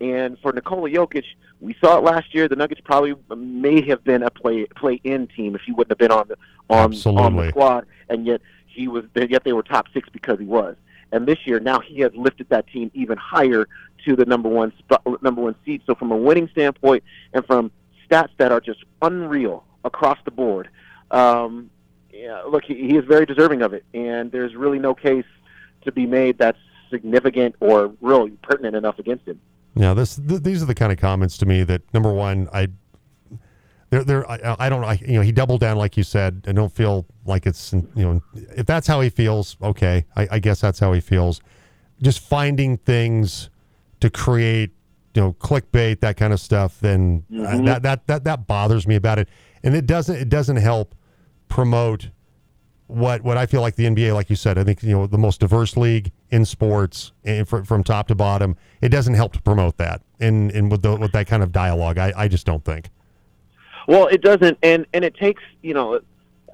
And 0.00 0.38
for 0.40 0.52
Nikola 0.52 0.90
Jokic, 0.90 1.24
we 1.60 1.74
saw 1.80 1.96
it 1.98 2.04
last 2.04 2.34
year. 2.34 2.48
The 2.48 2.56
Nuggets 2.56 2.82
probably 2.84 3.14
may 3.34 3.86
have 3.88 4.04
been 4.04 4.22
a 4.22 4.30
play 4.30 4.66
play 4.76 5.00
in 5.04 5.26
team 5.28 5.54
if 5.54 5.62
he 5.62 5.72
wouldn't 5.72 5.92
have 5.92 5.98
been 5.98 6.12
on 6.12 6.28
the 6.28 6.36
on, 6.68 6.92
on 7.18 7.36
the 7.36 7.48
squad, 7.48 7.86
and 8.08 8.26
yet 8.26 8.42
he 8.66 8.88
was 8.88 9.04
yet 9.14 9.44
they 9.44 9.54
were 9.54 9.62
top 9.62 9.86
six 9.94 10.08
because 10.10 10.38
he 10.38 10.44
was. 10.44 10.76
And 11.12 11.26
this 11.26 11.38
year, 11.46 11.60
now 11.60 11.80
he 11.80 12.00
has 12.00 12.12
lifted 12.14 12.48
that 12.50 12.66
team 12.66 12.90
even 12.92 13.16
higher 13.16 13.68
to 14.04 14.16
the 14.16 14.24
number 14.26 14.48
one 14.48 14.72
spot, 14.78 15.02
number 15.22 15.40
one 15.40 15.54
seed. 15.64 15.82
So 15.86 15.94
from 15.94 16.12
a 16.12 16.16
winning 16.16 16.48
standpoint, 16.48 17.04
and 17.32 17.44
from 17.46 17.70
stats 18.08 18.30
that 18.36 18.52
are 18.52 18.60
just 18.60 18.84
unreal 19.00 19.64
across 19.84 20.18
the 20.24 20.30
board, 20.30 20.68
um, 21.10 21.70
yeah, 22.12 22.42
look, 22.42 22.64
he, 22.64 22.74
he 22.74 22.96
is 22.96 23.04
very 23.04 23.24
deserving 23.24 23.62
of 23.62 23.72
it, 23.72 23.84
and 23.94 24.30
there's 24.30 24.54
really 24.54 24.78
no 24.78 24.94
case 24.94 25.24
to 25.84 25.92
be 25.92 26.06
made 26.06 26.38
that's 26.38 26.58
significant 26.90 27.54
or 27.60 27.92
really 28.00 28.30
pertinent 28.42 28.76
enough 28.76 28.98
against 28.98 29.26
him. 29.26 29.40
Yeah, 29.76 29.92
this 29.94 30.16
th- 30.16 30.42
these 30.42 30.62
are 30.62 30.66
the 30.66 30.74
kind 30.74 30.90
of 30.90 30.98
comments 30.98 31.36
to 31.38 31.46
me 31.46 31.62
that 31.64 31.82
number 31.92 32.12
one, 32.12 32.48
I 32.52 32.68
they're, 33.90 34.04
they're 34.04 34.28
I, 34.28 34.56
I 34.58 34.68
don't 34.68 34.82
I, 34.82 34.94
you 35.06 35.14
know 35.14 35.20
he 35.20 35.32
doubled 35.32 35.60
down 35.60 35.76
like 35.76 35.96
you 35.96 36.02
said. 36.02 36.44
I 36.48 36.52
don't 36.52 36.72
feel 36.72 37.06
like 37.26 37.46
it's 37.46 37.72
you 37.72 37.84
know 37.94 38.22
if 38.34 38.66
that's 38.66 38.86
how 38.86 39.00
he 39.02 39.10
feels, 39.10 39.56
okay, 39.62 40.06
I, 40.16 40.28
I 40.32 40.38
guess 40.38 40.60
that's 40.60 40.78
how 40.78 40.92
he 40.92 41.00
feels. 41.00 41.40
Just 42.02 42.20
finding 42.20 42.78
things 42.78 43.50
to 44.00 44.10
create 44.10 44.70
you 45.14 45.22
know 45.22 45.32
clickbait 45.34 46.00
that 46.00 46.16
kind 46.16 46.32
of 46.32 46.40
stuff, 46.40 46.80
then 46.80 47.24
uh, 47.38 47.62
that 47.62 47.82
that 47.82 48.06
that 48.06 48.24
that 48.24 48.46
bothers 48.46 48.86
me 48.86 48.96
about 48.96 49.18
it, 49.18 49.28
and 49.62 49.76
it 49.76 49.86
doesn't 49.86 50.16
it 50.16 50.28
doesn't 50.30 50.56
help 50.56 50.94
promote 51.48 52.10
what 52.88 53.22
what 53.22 53.36
I 53.36 53.46
feel 53.46 53.60
like 53.60 53.76
the 53.76 53.84
NBA, 53.84 54.14
like 54.14 54.30
you 54.30 54.36
said, 54.36 54.58
I 54.58 54.64
think 54.64 54.82
you 54.82 54.92
know 54.92 55.06
the 55.06 55.18
most 55.18 55.40
diverse 55.40 55.76
league 55.76 56.12
in 56.30 56.44
sports, 56.44 57.12
eh, 57.24 57.34
and 57.34 57.48
from, 57.48 57.64
from 57.64 57.82
top 57.82 58.08
to 58.08 58.14
bottom. 58.14 58.56
It 58.80 58.90
doesn't 58.90 59.14
help 59.14 59.32
to 59.32 59.42
promote 59.42 59.76
that, 59.78 60.02
and 60.20 60.50
and 60.52 60.70
with 60.70 60.82
the, 60.82 60.94
with 60.96 61.12
that 61.12 61.26
kind 61.26 61.42
of 61.42 61.52
dialogue, 61.52 61.98
I, 61.98 62.12
I 62.16 62.28
just 62.28 62.46
don't 62.46 62.64
think. 62.64 62.90
Well, 63.88 64.06
it 64.06 64.22
doesn't, 64.22 64.58
and 64.62 64.86
and 64.92 65.04
it 65.04 65.16
takes 65.16 65.42
you 65.62 65.74
know, 65.74 66.00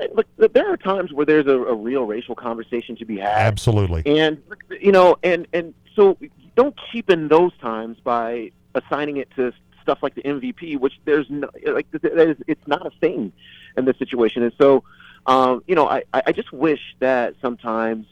eh, 0.00 0.06
look, 0.14 0.26
there 0.36 0.72
are 0.72 0.76
times 0.76 1.12
where 1.12 1.26
there's 1.26 1.46
a, 1.46 1.58
a 1.58 1.74
real 1.74 2.04
racial 2.04 2.34
conversation 2.34 2.96
to 2.96 3.04
be 3.04 3.18
had, 3.18 3.46
Absolutely, 3.46 4.02
and 4.06 4.42
you 4.80 4.92
know, 4.92 5.16
and 5.22 5.46
and 5.52 5.74
so 5.94 6.16
don't 6.56 6.74
cheapen 6.90 7.28
those 7.28 7.52
times 7.58 7.98
by 8.02 8.50
assigning 8.74 9.18
it 9.18 9.28
to 9.36 9.52
stuff 9.82 9.98
like 10.02 10.14
the 10.14 10.22
MVP, 10.22 10.78
which 10.78 10.94
there's 11.04 11.28
no 11.28 11.50
like 11.66 11.90
that 11.90 12.04
is, 12.04 12.36
it's 12.46 12.66
not 12.66 12.86
a 12.86 12.90
thing 13.00 13.32
in 13.76 13.84
this 13.84 13.98
situation, 13.98 14.42
and 14.42 14.52
so 14.58 14.82
um, 15.26 15.62
you 15.66 15.74
know, 15.74 15.88
I 15.88 16.02
I 16.12 16.32
just 16.32 16.52
wish 16.52 16.80
that 17.00 17.34
sometimes 17.40 18.06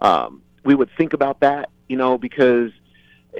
um, 0.00 0.42
we 0.64 0.74
would 0.74 0.90
think 0.96 1.12
about 1.12 1.40
that, 1.40 1.70
you 1.88 1.96
know, 1.96 2.18
because 2.18 2.70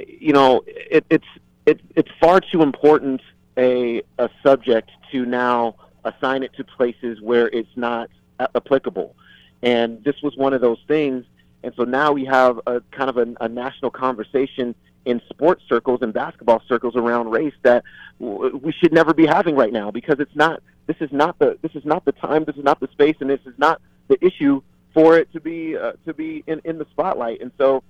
you 0.06 0.32
know 0.32 0.62
it, 0.66 1.04
it's 1.10 1.26
it, 1.66 1.80
it's 1.94 2.10
far 2.20 2.40
too 2.40 2.62
important 2.62 3.20
a 3.56 4.02
a 4.18 4.28
subject 4.42 4.90
to 5.12 5.24
now 5.24 5.76
assign 6.04 6.42
it 6.42 6.52
to 6.54 6.64
places 6.64 7.20
where 7.20 7.48
it's 7.48 7.76
not 7.76 8.10
applicable. 8.54 9.14
And 9.62 10.02
this 10.04 10.16
was 10.22 10.36
one 10.36 10.52
of 10.52 10.60
those 10.60 10.78
things. 10.86 11.24
And 11.62 11.72
so 11.76 11.84
now 11.84 12.12
we 12.12 12.26
have 12.26 12.60
a 12.66 12.82
kind 12.90 13.08
of 13.08 13.16
a, 13.16 13.34
a 13.40 13.48
national 13.48 13.90
conversation 13.90 14.74
in 15.06 15.20
sports 15.30 15.62
circles 15.68 16.00
and 16.02 16.12
basketball 16.12 16.62
circles 16.68 16.96
around 16.96 17.30
race 17.30 17.54
that 17.62 17.84
w- 18.20 18.56
we 18.62 18.72
should 18.72 18.92
never 18.92 19.14
be 19.14 19.26
having 19.26 19.56
right 19.56 19.72
now 19.72 19.90
because 19.90 20.16
it's 20.18 20.34
not. 20.34 20.62
This 20.86 20.96
is 21.00 21.10
not 21.12 21.38
the. 21.38 21.58
This 21.62 21.74
is 21.74 21.84
not 21.84 22.04
the 22.04 22.12
time. 22.12 22.44
This 22.44 22.56
is 22.56 22.64
not 22.64 22.80
the 22.80 22.88
space, 22.88 23.16
and 23.20 23.30
this 23.30 23.40
is 23.46 23.54
not 23.58 23.80
the 24.08 24.22
issue 24.24 24.62
for 24.92 25.18
it 25.18 25.32
to 25.32 25.40
be 25.40 25.76
uh, 25.76 25.92
to 26.06 26.14
be 26.14 26.44
in, 26.46 26.60
in 26.64 26.78
the 26.78 26.86
spotlight. 26.90 27.40
And 27.40 27.50
so, 27.58 27.82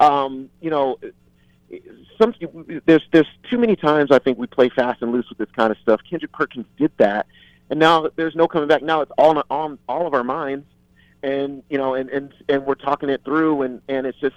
um, 0.00 0.48
you 0.60 0.70
know, 0.70 0.98
some 2.18 2.34
there's 2.86 3.02
there's 3.12 3.28
too 3.50 3.58
many 3.58 3.76
times 3.76 4.10
I 4.10 4.18
think 4.18 4.38
we 4.38 4.46
play 4.46 4.68
fast 4.68 5.02
and 5.02 5.12
loose 5.12 5.28
with 5.28 5.38
this 5.38 5.50
kind 5.56 5.70
of 5.70 5.78
stuff. 5.78 6.00
Kendrick 6.08 6.32
Perkins 6.32 6.66
did 6.78 6.92
that, 6.98 7.26
and 7.70 7.78
now 7.78 8.08
there's 8.16 8.34
no 8.34 8.48
coming 8.48 8.68
back. 8.68 8.82
Now 8.82 9.00
it's 9.02 9.12
all 9.18 9.42
on 9.50 9.78
all 9.88 10.06
of 10.06 10.14
our 10.14 10.24
minds, 10.24 10.66
and 11.22 11.62
you 11.68 11.78
know, 11.78 11.94
and 11.94 12.08
and 12.10 12.32
and 12.48 12.64
we're 12.64 12.74
talking 12.74 13.08
it 13.10 13.22
through, 13.24 13.62
and 13.62 13.82
and 13.88 14.06
it's 14.06 14.18
just 14.18 14.36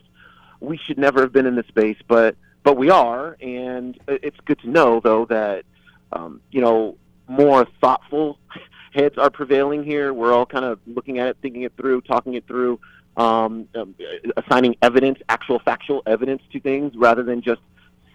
we 0.59 0.77
should 0.77 0.97
never 0.97 1.21
have 1.21 1.31
been 1.31 1.45
in 1.45 1.55
this 1.55 1.67
space, 1.67 1.97
but 2.07 2.35
but 2.63 2.75
we 2.75 2.89
are, 2.89 3.37
and 3.39 3.97
it's 4.07 4.37
good 4.45 4.59
to 4.59 4.69
know 4.69 4.99
though 4.99 5.25
that 5.25 5.63
um, 6.11 6.41
you 6.51 6.61
know 6.61 6.97
more 7.29 7.65
thoughtful 7.79 8.37
heads 8.93 9.17
are 9.17 9.29
prevailing 9.29 9.83
here. 9.83 10.13
We're 10.13 10.33
all 10.33 10.45
kind 10.45 10.65
of 10.65 10.79
looking 10.87 11.19
at 11.19 11.27
it, 11.27 11.37
thinking 11.41 11.61
it 11.61 11.73
through, 11.77 12.01
talking 12.01 12.33
it 12.33 12.45
through 12.47 12.79
um, 13.17 13.67
um, 13.75 13.95
assigning 14.37 14.75
evidence, 14.81 15.19
actual 15.29 15.59
factual 15.59 16.01
evidence 16.05 16.41
to 16.51 16.59
things 16.59 16.93
rather 16.95 17.23
than 17.23 17.41
just 17.41 17.61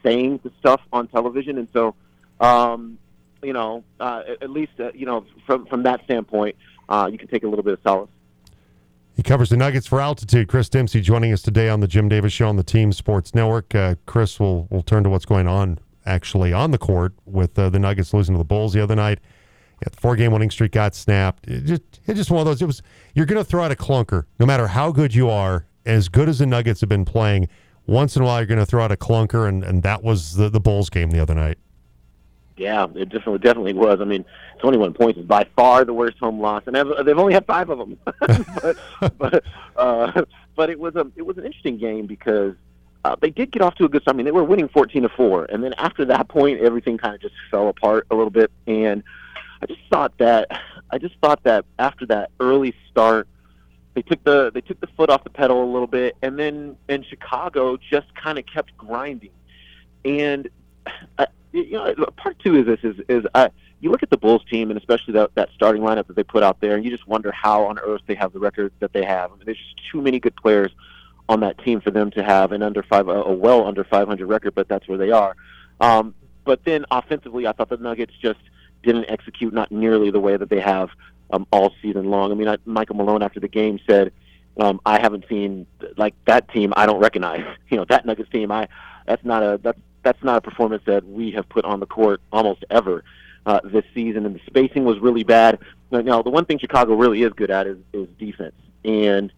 saying 0.02 0.40
the 0.42 0.50
stuff 0.58 0.80
on 0.92 1.08
television. 1.08 1.58
And 1.58 1.68
so, 1.72 1.94
um, 2.40 2.98
you 3.42 3.52
know, 3.52 3.84
uh, 4.00 4.22
at- 4.40 4.50
least 4.50 4.72
uh, 4.80 4.90
you 4.94 5.06
know 5.06 5.26
from 5.46 5.66
from 5.66 5.82
that 5.84 6.02
standpoint, 6.04 6.56
uh, 6.88 7.08
you 7.10 7.18
can 7.18 7.28
take 7.28 7.44
a 7.44 7.48
little 7.48 7.62
bit 7.62 7.74
of 7.74 7.80
solace. 7.84 8.10
he 9.14 9.22
covers 9.22 9.50
the 9.50 9.56
Nuggets 9.56 9.86
for 9.86 10.00
Altitude. 10.00 10.48
Chris 10.48 10.68
Dempsey 10.68 11.02
joining 11.02 11.32
us 11.32 11.42
today 11.42 11.68
on 11.68 11.80
the 11.80 11.88
Jim 11.88 12.08
Davis 12.08 12.32
Show 12.32 12.48
on 12.48 12.56
the 12.56 12.64
Team 12.64 12.90
Sports 12.90 13.34
Network. 13.34 13.74
Uh, 13.74 13.96
Chris, 14.06 14.40
will 14.40 14.66
will 14.70 14.82
turn 14.82 15.04
to 15.04 15.10
what's 15.10 15.26
going 15.26 15.46
on 15.46 15.78
actually 16.06 16.52
on 16.52 16.70
the 16.70 16.78
court 16.78 17.14
with 17.24 17.58
uh, 17.58 17.70
the 17.70 17.78
Nuggets 17.78 18.12
losing 18.12 18.34
to 18.34 18.38
the 18.38 18.44
Bulls 18.44 18.72
the 18.72 18.82
other 18.82 18.96
night. 18.96 19.20
Yeah, 19.82 19.88
the 19.90 19.96
four 19.96 20.16
game 20.16 20.32
winning 20.32 20.50
streak 20.50 20.72
got 20.72 20.94
snapped. 20.94 21.46
It 21.48 21.64
just 21.64 21.82
it's 22.06 22.18
just 22.18 22.30
one 22.30 22.40
of 22.40 22.46
those. 22.46 22.62
It 22.62 22.66
was 22.66 22.82
you're 23.14 23.26
going 23.26 23.42
to 23.42 23.44
throw 23.44 23.64
out 23.64 23.72
a 23.72 23.76
clunker, 23.76 24.24
no 24.38 24.46
matter 24.46 24.68
how 24.68 24.92
good 24.92 25.14
you 25.14 25.28
are. 25.28 25.66
As 25.86 26.08
good 26.08 26.30
as 26.30 26.38
the 26.38 26.46
Nuggets 26.46 26.80
have 26.80 26.88
been 26.88 27.04
playing, 27.04 27.48
once 27.86 28.16
in 28.16 28.22
a 28.22 28.24
while 28.24 28.38
you're 28.38 28.46
going 28.46 28.58
to 28.58 28.66
throw 28.66 28.82
out 28.82 28.90
a 28.90 28.96
clunker, 28.96 29.46
and, 29.46 29.62
and 29.62 29.82
that 29.82 30.02
was 30.02 30.36
the, 30.36 30.48
the 30.48 30.60
Bulls 30.60 30.88
game 30.88 31.10
the 31.10 31.20
other 31.20 31.34
night. 31.34 31.58
Yeah, 32.56 32.86
it 32.94 33.08
definitely 33.08 33.40
definitely 33.40 33.72
was. 33.72 34.00
I 34.00 34.04
mean, 34.04 34.24
21 34.60 34.94
points 34.94 35.18
is 35.18 35.26
by 35.26 35.46
far 35.56 35.84
the 35.84 35.92
worst 35.92 36.18
home 36.18 36.40
loss, 36.40 36.62
and 36.66 36.76
they've, 36.76 36.86
they've 37.04 37.18
only 37.18 37.34
had 37.34 37.44
five 37.46 37.68
of 37.68 37.78
them. 37.78 37.98
but 38.62 38.76
but 39.18 39.44
uh, 39.76 40.22
but 40.54 40.70
it 40.70 40.78
was 40.78 40.94
a 40.94 41.10
it 41.16 41.22
was 41.22 41.36
an 41.36 41.44
interesting 41.44 41.78
game 41.78 42.06
because 42.06 42.54
uh, 43.04 43.16
they 43.20 43.30
did 43.30 43.50
get 43.52 43.62
off 43.62 43.74
to 43.76 43.84
a 43.84 43.88
good 43.88 44.02
start. 44.02 44.14
I 44.14 44.16
mean, 44.16 44.24
they 44.24 44.32
were 44.32 44.44
winning 44.44 44.68
14 44.68 45.02
to 45.02 45.08
four, 45.10 45.44
and 45.46 45.62
then 45.62 45.74
after 45.74 46.04
that 46.06 46.28
point, 46.28 46.60
everything 46.60 46.96
kind 46.96 47.14
of 47.14 47.20
just 47.20 47.34
fell 47.50 47.68
apart 47.68 48.06
a 48.10 48.14
little 48.14 48.30
bit. 48.30 48.50
And 48.66 49.02
I 49.62 49.66
just 49.66 49.80
thought 49.90 50.16
that 50.18 50.48
I 50.90 50.98
just 50.98 51.14
thought 51.20 51.42
that 51.44 51.66
after 51.78 52.06
that 52.06 52.30
early 52.40 52.74
start, 52.90 53.28
they 53.94 54.02
took 54.02 54.24
the 54.24 54.50
they 54.52 54.62
took 54.62 54.80
the 54.80 54.86
foot 54.96 55.10
off 55.10 55.22
the 55.22 55.30
pedal 55.30 55.62
a 55.62 55.70
little 55.70 55.86
bit, 55.86 56.16
and 56.22 56.38
then 56.38 56.76
in 56.88 57.02
Chicago 57.02 57.76
just 57.76 58.14
kind 58.14 58.38
of 58.38 58.46
kept 58.46 58.76
grinding. 58.76 59.30
And 60.06 60.48
I, 61.18 61.26
you 61.52 61.72
know, 61.72 61.94
part 62.16 62.38
two 62.38 62.58
of 62.58 62.66
this 62.66 62.80
is 62.82 62.96
is 63.08 63.26
I, 63.34 63.50
you 63.80 63.90
look 63.90 64.02
at 64.02 64.08
the 64.08 64.16
Bulls 64.16 64.42
team, 64.50 64.70
and 64.70 64.78
especially 64.78 65.12
that, 65.12 65.34
that 65.34 65.50
starting 65.54 65.82
lineup 65.82 66.06
that 66.06 66.16
they 66.16 66.24
put 66.24 66.42
out 66.42 66.58
there, 66.62 66.74
and 66.74 66.84
you 66.86 66.90
just 66.90 67.06
wonder 67.06 67.30
how 67.32 67.64
on 67.64 67.78
earth 67.78 68.00
they 68.06 68.14
have 68.14 68.32
the 68.32 68.38
record 68.38 68.72
that 68.80 68.94
they 68.94 69.04
have. 69.04 69.30
I 69.30 69.34
mean, 69.34 69.42
there's 69.44 69.58
just 69.58 69.92
too 69.92 70.00
many 70.00 70.18
good 70.18 70.34
players 70.36 70.72
on 71.28 71.40
that 71.40 71.58
team 71.58 71.80
for 71.80 71.90
them 71.90 72.10
to 72.12 72.22
have 72.22 72.52
an 72.52 72.62
under 72.62 72.82
five, 72.82 73.08
a 73.08 73.32
well 73.32 73.66
under 73.66 73.84
500 73.84 74.26
record, 74.26 74.54
but 74.54 74.68
that's 74.68 74.86
where 74.88 74.98
they 74.98 75.10
are. 75.10 75.36
Um, 75.80 76.14
but 76.44 76.64
then 76.64 76.84
offensively, 76.90 77.46
I 77.46 77.52
thought 77.52 77.70
the 77.70 77.76
Nuggets 77.76 78.12
just 78.20 78.40
didn't 78.82 79.06
execute 79.08 79.54
not 79.54 79.72
nearly 79.72 80.10
the 80.10 80.20
way 80.20 80.36
that 80.36 80.50
they 80.50 80.60
have 80.60 80.90
um, 81.30 81.46
all 81.50 81.72
season 81.80 82.10
long. 82.10 82.30
I 82.30 82.34
mean, 82.34 82.48
I, 82.48 82.58
Michael 82.66 82.96
Malone 82.96 83.22
after 83.22 83.40
the 83.40 83.48
game 83.48 83.80
said, 83.88 84.12
um, 84.58 84.80
"I 84.84 85.00
haven't 85.00 85.24
seen 85.28 85.66
like 85.96 86.14
that 86.26 86.48
team. 86.50 86.72
I 86.76 86.86
don't 86.86 87.00
recognize. 87.00 87.44
You 87.70 87.78
know, 87.78 87.86
that 87.86 88.06
Nuggets 88.06 88.30
team. 88.30 88.52
I 88.52 88.68
that's 89.06 89.24
not 89.24 89.42
a 89.42 89.58
that's 89.60 89.80
that's 90.04 90.22
not 90.22 90.36
a 90.36 90.40
performance 90.40 90.82
that 90.86 91.04
we 91.04 91.32
have 91.32 91.48
put 91.48 91.64
on 91.64 91.80
the 91.80 91.86
court 91.86 92.20
almost 92.30 92.64
ever 92.70 93.02
uh, 93.46 93.60
this 93.64 93.84
season. 93.94 94.26
And 94.26 94.36
the 94.36 94.40
spacing 94.46 94.84
was 94.84 95.00
really 95.00 95.24
bad. 95.24 95.58
Now, 95.90 96.22
the 96.22 96.30
one 96.30 96.44
thing 96.44 96.58
Chicago 96.58 96.94
really 96.94 97.22
is 97.22 97.32
good 97.32 97.50
at 97.50 97.66
is, 97.66 97.78
is 97.92 98.06
defense. 98.18 98.54
And 98.84 99.32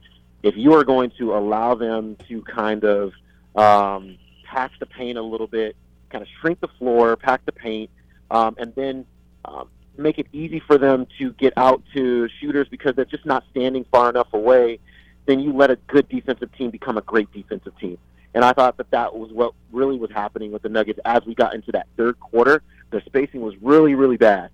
if 0.47 0.57
you 0.57 0.73
are 0.75 0.85
going 0.85 1.11
to 1.19 1.35
allow 1.35 1.75
them 1.75 2.17
to 2.29 2.41
kind 2.43 2.85
of 2.85 3.13
um, 3.57 4.17
pack 4.45 4.71
the 4.79 4.87
paint 4.87 5.19
a 5.19 5.23
little 5.23 5.49
bit, 5.49 5.75
kind 6.09 6.23
of 6.23 6.29
shrink 6.41 6.61
the 6.61 6.69
floor, 6.79 7.17
pack 7.17 7.45
the 7.47 7.53
paint, 7.53 7.91
um, 8.31 8.55
and 8.57 8.73
then 8.77 9.05
um, 9.45 9.69
make 9.99 10.21
it 10.21 10.29
easy 10.33 10.61
for 10.61 10.79
them 10.79 11.05
to 11.19 11.33
get 11.33 11.53
out 11.57 11.83
to 11.95 12.29
shooters 12.41 12.69
because 12.69 12.95
they're 12.95 13.05
just 13.05 13.27
not 13.27 13.43
standing 13.51 13.85
far 13.91 14.09
enough 14.09 14.29
away, 14.35 14.79
then 15.27 15.41
you 15.41 15.53
let 15.53 15.69
a 15.69 15.77
good 15.89 16.09
defensive 16.09 16.57
team 16.57 16.71
become 16.71 16.97
a 16.97 17.03
great 17.03 17.31
defensive 17.33 17.77
team. 17.81 17.99
And 18.33 18.45
I 18.45 18.53
thought 18.53 18.77
that 18.77 18.91
that 18.93 19.17
was 19.17 19.33
what 19.33 19.53
really 19.73 19.99
was 19.99 20.13
happening 20.13 20.53
with 20.53 20.63
the 20.63 20.69
Nuggets 20.69 21.01
as 21.05 21.25
we 21.27 21.35
got 21.35 21.55
into 21.55 21.73
that 21.73 21.89
third 21.97 22.21
quarter. 22.21 22.63
The 22.91 23.03
spacing 23.05 23.41
was 23.41 23.55
really, 23.61 23.97
really 23.97 24.17
bad, 24.17 24.51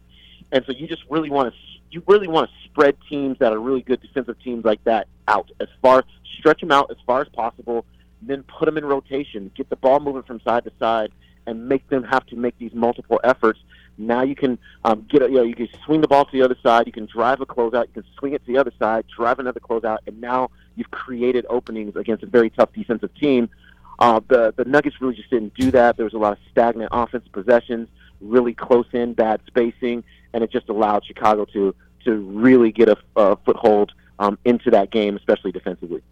and 0.53 0.65
so 0.65 0.73
you 0.73 0.87
just 0.87 1.03
really 1.11 1.29
want 1.29 1.53
to 1.53 1.61
you 1.93 2.03
really 2.07 2.29
want 2.29 2.51
to 2.51 2.69
spread 2.69 2.97
teams 3.09 3.39
that 3.39 3.53
are 3.53 3.61
really 3.61 3.83
good 3.83 4.01
defensive 4.01 4.37
teams 4.43 4.65
like 4.65 4.83
that 4.85 5.07
out 5.29 5.51
as 5.61 5.69
far 5.81 6.05
stretch 6.39 6.61
them 6.61 6.73
out 6.73 6.91
as 6.91 6.97
far 7.07 7.21
as 7.21 7.29
possible, 7.29 7.85
then 8.23 8.43
put 8.45 8.67
them 8.67 8.79
in 8.79 8.85
rotation, 8.85 9.51
get 9.55 9.69
the 9.71 9.77
ball 9.77 10.01
moving 10.01 10.23
from 10.23 10.41
side 10.41 10.65
to 10.65 10.73
side, 10.79 11.13
and 11.47 11.69
make 11.69 11.87
them 11.89 12.03
have 12.05 12.25
to 12.27 12.37
make 12.37 12.57
these 12.59 12.73
multiple 12.73 13.21
efforts. 13.25 13.61
Now 13.99 14.23
you 14.23 14.35
can 14.35 14.59
um, 14.85 15.07
get 15.09 15.23
a, 15.23 15.27
you 15.27 15.35
know 15.35 15.43
you 15.43 15.55
can 15.55 15.69
swing 15.85 16.01
the 16.01 16.09
ball 16.09 16.25
to 16.25 16.33
the 16.33 16.43
other 16.43 16.57
side, 16.63 16.87
you 16.87 16.93
can 16.93 17.07
drive 17.07 17.41
a 17.41 17.47
closeout, 17.47 17.89
you 17.89 18.03
can 18.03 18.05
swing 18.19 18.33
it 18.33 18.45
to 18.47 18.53
the 18.53 18.59
other 18.59 18.73
side, 18.79 19.05
drive 19.15 19.39
another 19.39 19.61
closeout, 19.61 19.99
and 20.07 20.21
now 20.21 20.51
you've 20.77 20.91
created 20.91 21.45
openings 21.51 21.95
against 21.97 22.23
a 22.23 22.27
very 22.27 22.49
tough 22.51 22.73
defensive 22.73 23.15
team. 23.17 23.51
Uh, 23.99 24.21
the 24.29 24.55
the 24.57 24.65
Nuggets 24.65 25.01
really 25.01 25.15
just 25.15 25.31
didn't 25.31 25.55
do 25.55 25.71
that. 25.73 25.97
There 25.97 26.05
was 26.05 26.15
a 26.15 26.19
lot 26.19 26.33
of 26.33 26.39
stagnant 26.51 26.89
offensive 26.93 27.33
possessions 27.33 27.89
really 28.21 28.55
close 28.55 28.87
in, 28.93 29.13
bad 29.13 29.41
spacing, 29.47 30.05
and 30.35 30.43
it 30.43 30.51
just 30.51 30.69
allowed 30.69 31.05
Chicago 31.05 31.45
to 31.47 31.75
to 32.05 32.17
really 32.17 32.73
get 32.73 32.89
a, 32.89 32.97
a 33.17 33.37
foothold 33.45 33.93
um, 34.19 34.37
into 34.45 34.71
that 34.71 34.91
game, 34.91 35.17
especially 35.17 35.53
defensively. 35.53 36.03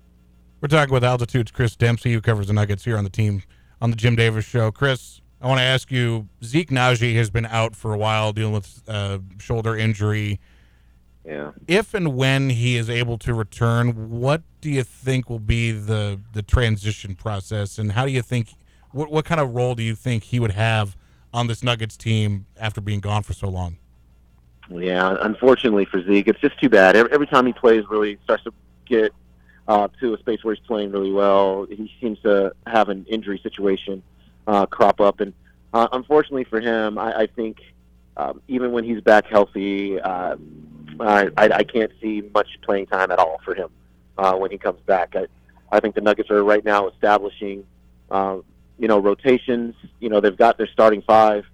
We're 0.61 0.69
talking 0.69 0.95
with 0.95 1.03
Altitude's 1.03 1.51
Chris 1.51 1.75
Dempsey, 1.75 2.13
who 2.13 2.21
covers 2.21 2.47
the 2.47 2.53
Nuggets 2.53 2.85
here 2.85 2.97
on 2.97 3.05
the 3.05 3.11
team 3.11 3.43
on 3.81 3.91
the 3.91 3.97
Jim 3.97 4.15
Davis 4.15 4.45
Show. 4.45 4.71
Chris, 4.71 5.21
I 5.41 5.49
want 5.49 5.59
to 5.59 5.65
ask 5.65 5.91
you: 5.91 6.29
Zeke 6.45 6.71
Nnaji 6.71 7.15
has 7.17 7.31
been 7.31 7.47
out 7.47 7.75
for 7.75 7.93
a 7.95 7.99
while, 7.99 8.33
dealing 8.33 8.55
with 8.55 8.83
uh, 8.87 9.19
shoulder 9.39 9.77
injury. 9.77 10.39
Yeah. 11.25 11.53
If 11.69 11.95
and 11.95 12.17
when 12.17 12.51
he 12.51 12.77
is 12.77 12.89
able 12.89 13.19
to 13.19 13.35
return, 13.35 14.11
what 14.11 14.43
do 14.61 14.71
you 14.71 14.83
think 14.83 15.29
will 15.29 15.39
be 15.39 15.73
the 15.73 16.21
the 16.33 16.43
transition 16.43 17.15
process, 17.15 17.79
and 17.79 17.93
how 17.93 18.05
do 18.05 18.13
you 18.13 18.23
think? 18.23 18.55
What 18.93 19.11
what 19.11 19.25
kind 19.25 19.41
of 19.41 19.55
role 19.55 19.75
do 19.75 19.83
you 19.83 19.95
think 19.95 20.25
he 20.25 20.41
would 20.41 20.51
have 20.51 20.97
on 21.33 21.47
this 21.47 21.63
Nuggets 21.63 21.97
team 21.97 22.47
after 22.59 22.81
being 22.81 23.01
gone 23.01 23.23
for 23.23 23.33
so 23.33 23.49
long. 23.49 23.77
Yeah, 24.71 25.17
unfortunately 25.21 25.85
for 25.85 26.03
Zeke, 26.03 26.29
it's 26.29 26.41
just 26.41 26.59
too 26.61 26.69
bad. 26.69 26.97
Every, 26.97 27.13
every 27.13 27.27
time 27.27 27.47
he 27.47 27.53
plays, 27.53 27.85
really 27.89 28.19
starts 28.25 28.45
to 28.45 28.53
get 28.87 29.13
uh, 29.67 29.89
to 30.01 30.15
a 30.15 30.19
space 30.19 30.45
where 30.45 30.55
he's 30.55 30.65
playing 30.65 30.93
really 30.93 31.13
well, 31.13 31.67
he 31.69 31.93
seems 32.01 32.19
to 32.21 32.53
have 32.67 32.89
an 32.89 33.05
injury 33.09 33.41
situation 33.43 34.03
uh, 34.47 34.67
crop 34.67 35.01
up, 35.01 35.21
and 35.21 35.33
uh, 35.73 35.89
unfortunately 35.93 36.45
for 36.45 36.61
him, 36.61 36.99
I, 36.99 37.21
I 37.21 37.27
think 37.27 37.59
um, 38.17 38.41
even 38.49 38.73
when 38.73 38.85
he's 38.85 39.01
back 39.01 39.27
healthy, 39.27 40.01
uh, 40.01 40.37
I, 41.01 41.31
I, 41.37 41.45
I 41.49 41.65
can't 41.65 41.93
see 42.01 42.23
much 42.35 42.49
playing 42.63 42.87
time 42.87 43.11
at 43.11 43.19
all 43.19 43.41
for 43.45 43.55
him 43.55 43.71
uh, 44.19 44.35
when 44.35 44.51
he 44.51 44.59
comes 44.59 44.81
back. 44.87 45.17
I, 45.17 45.27
I 45.73 45.81
think 45.81 45.95
the 45.95 46.01
Nuggets 46.01 46.31
are 46.31 46.43
right 46.45 46.65
now 46.65 46.89
establishing 46.89 47.65
uh, 48.11 48.39
you 48.79 48.89
know, 48.89 48.99
rotations. 48.99 49.75
You 50.01 50.09
know, 50.09 50.21
they've 50.21 50.37
got 50.37 50.59
their 50.59 50.67
starting 50.69 51.03
five 51.03 51.45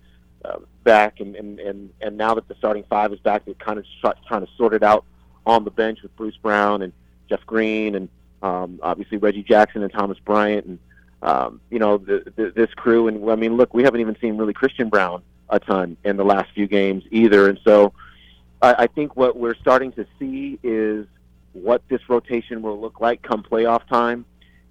back, 0.86 1.20
and, 1.20 1.34
and, 1.36 1.58
and, 1.58 1.90
and 2.00 2.16
now 2.16 2.34
that 2.34 2.48
the 2.48 2.54
starting 2.54 2.84
five 2.88 3.12
is 3.12 3.18
back, 3.20 3.44
they're 3.44 3.54
kind 3.54 3.78
of 3.78 3.84
trying 4.26 4.46
to 4.46 4.52
sort 4.56 4.72
it 4.72 4.82
out 4.82 5.04
on 5.44 5.64
the 5.64 5.70
bench 5.70 6.02
with 6.02 6.14
Bruce 6.16 6.36
Brown 6.36 6.82
and 6.82 6.92
Jeff 7.28 7.44
Green, 7.46 7.94
and 7.94 8.08
um, 8.42 8.78
obviously 8.82 9.18
Reggie 9.18 9.42
Jackson 9.42 9.82
and 9.82 9.92
Thomas 9.92 10.18
Bryant, 10.20 10.66
and 10.66 10.78
um, 11.22 11.60
you 11.70 11.78
know, 11.78 11.98
the, 11.98 12.32
the, 12.36 12.52
this 12.54 12.72
crew. 12.74 13.08
And 13.08 13.28
I 13.30 13.36
mean, 13.36 13.56
look, 13.56 13.74
we 13.74 13.82
haven't 13.82 14.00
even 14.00 14.16
seen 14.20 14.36
really 14.36 14.52
Christian 14.52 14.88
Braun 14.88 15.22
a 15.48 15.58
ton 15.58 15.96
in 16.04 16.16
the 16.16 16.24
last 16.24 16.50
few 16.54 16.66
games 16.66 17.04
either, 17.10 17.48
and 17.48 17.58
so 17.64 17.92
I, 18.62 18.74
I 18.80 18.86
think 18.86 19.16
what 19.16 19.36
we're 19.36 19.56
starting 19.56 19.92
to 19.92 20.06
see 20.18 20.58
is 20.62 21.06
what 21.52 21.82
this 21.88 22.00
rotation 22.08 22.62
will 22.62 22.80
look 22.80 23.00
like 23.00 23.22
come 23.22 23.42
playoff 23.42 23.86
time, 23.88 24.24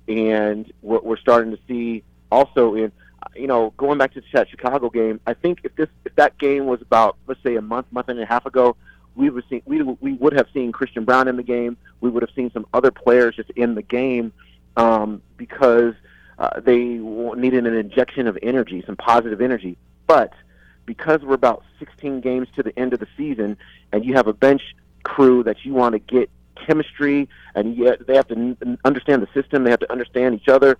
and 0.07 0.71
what 0.81 1.05
we're 1.05 1.17
starting 1.17 1.51
to 1.51 1.59
see 1.67 2.03
also 2.31 2.75
in 2.75 2.91
you 3.35 3.47
know 3.47 3.73
going 3.77 3.97
back 3.97 4.13
to 4.13 4.23
that 4.33 4.49
Chicago 4.49 4.89
game, 4.89 5.19
I 5.25 5.33
think 5.33 5.61
if 5.63 5.75
this 5.75 5.89
if 6.05 6.15
that 6.15 6.37
game 6.37 6.65
was 6.65 6.81
about 6.81 7.17
let's 7.27 7.41
say 7.43 7.55
a 7.55 7.61
month 7.61 7.87
month 7.91 8.09
and 8.09 8.19
a 8.19 8.25
half 8.25 8.45
ago, 8.45 8.75
we 9.15 9.29
would 9.29 9.43
see 9.49 9.61
we 9.65 9.81
we 9.81 10.13
would 10.13 10.33
have 10.33 10.47
seen 10.53 10.71
Christian 10.71 11.05
Braun 11.05 11.27
in 11.27 11.37
the 11.37 11.43
game. 11.43 11.77
We 12.01 12.09
would 12.09 12.23
have 12.23 12.35
seen 12.35 12.51
some 12.51 12.65
other 12.73 12.91
players 12.91 13.35
just 13.35 13.49
in 13.51 13.75
the 13.75 13.81
game 13.81 14.33
um, 14.77 15.21
because 15.37 15.93
uh, 16.37 16.59
they 16.59 16.77
needed 16.77 17.65
an 17.65 17.75
injection 17.75 18.27
of 18.27 18.37
energy, 18.41 18.83
some 18.85 18.95
positive 18.95 19.41
energy. 19.41 19.77
But 20.07 20.33
because 20.85 21.21
we're 21.21 21.33
about 21.33 21.63
16 21.79 22.21
games 22.21 22.47
to 22.55 22.63
the 22.63 22.77
end 22.77 22.93
of 22.93 22.99
the 22.99 23.07
season, 23.17 23.57
and 23.91 24.05
you 24.05 24.13
have 24.13 24.27
a 24.27 24.33
bench 24.33 24.61
crew 25.03 25.43
that 25.43 25.65
you 25.65 25.73
want 25.73 25.93
to 25.93 25.99
get 25.99 26.29
chemistry, 26.55 27.29
and 27.55 27.75
yet 27.75 28.05
they 28.05 28.15
have 28.15 28.27
to 28.27 28.77
understand 28.83 29.21
the 29.21 29.41
system, 29.41 29.63
they 29.63 29.71
have 29.71 29.79
to 29.79 29.91
understand 29.91 30.35
each 30.35 30.49
other 30.49 30.77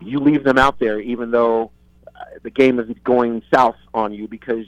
you 0.00 0.18
leave 0.20 0.44
them 0.44 0.58
out 0.58 0.78
there 0.78 1.00
even 1.00 1.30
though 1.30 1.70
uh, 2.08 2.24
the 2.42 2.50
game 2.50 2.78
is 2.78 2.88
going 3.04 3.42
south 3.52 3.76
on 3.94 4.12
you 4.12 4.26
because 4.28 4.66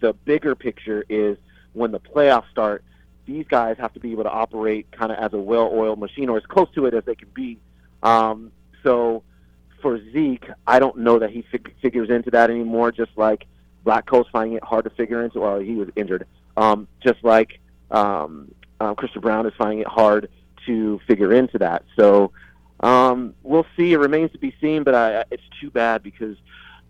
the 0.00 0.12
bigger 0.12 0.54
picture 0.54 1.04
is 1.08 1.36
when 1.72 1.92
the 1.92 2.00
playoffs 2.00 2.50
start, 2.50 2.84
these 3.26 3.46
guys 3.48 3.76
have 3.78 3.92
to 3.94 4.00
be 4.00 4.12
able 4.12 4.24
to 4.24 4.30
operate 4.30 4.90
kind 4.92 5.12
of 5.12 5.18
as 5.18 5.32
a 5.32 5.38
well-oiled 5.38 5.98
machine 5.98 6.28
or 6.28 6.36
as 6.36 6.44
close 6.46 6.68
to 6.74 6.86
it 6.86 6.94
as 6.94 7.04
they 7.04 7.14
can 7.14 7.28
be. 7.34 7.58
Um, 8.02 8.50
so 8.82 9.22
for 9.80 10.00
Zeke, 10.12 10.46
I 10.66 10.78
don't 10.78 10.98
know 10.98 11.18
that 11.18 11.30
he 11.30 11.42
fig- 11.50 11.74
figures 11.80 12.10
into 12.10 12.30
that 12.30 12.50
anymore. 12.50 12.90
Just 12.92 13.12
like 13.16 13.46
Vlatko's 13.86 14.28
finding 14.32 14.56
it 14.56 14.64
hard 14.64 14.84
to 14.84 14.90
figure 14.90 15.24
into. 15.24 15.40
Well, 15.40 15.60
he 15.60 15.74
was 15.74 15.88
injured. 15.96 16.26
Um, 16.56 16.88
just 17.00 17.22
like 17.22 17.60
um, 17.90 18.52
uh, 18.80 18.94
Christian 18.94 19.20
Braun 19.20 19.46
is 19.46 19.52
finding 19.56 19.80
it 19.80 19.86
hard 19.86 20.28
to 20.66 21.00
figure 21.06 21.32
into 21.32 21.58
that. 21.58 21.84
So 21.96 22.32
um, 22.82 23.34
we'll 23.42 23.66
see. 23.76 23.92
It 23.92 23.98
remains 23.98 24.32
to 24.32 24.38
be 24.38 24.54
seen, 24.60 24.82
but 24.82 24.94
I, 24.94 25.24
it's 25.30 25.42
too 25.60 25.70
bad 25.70 26.02
because 26.02 26.36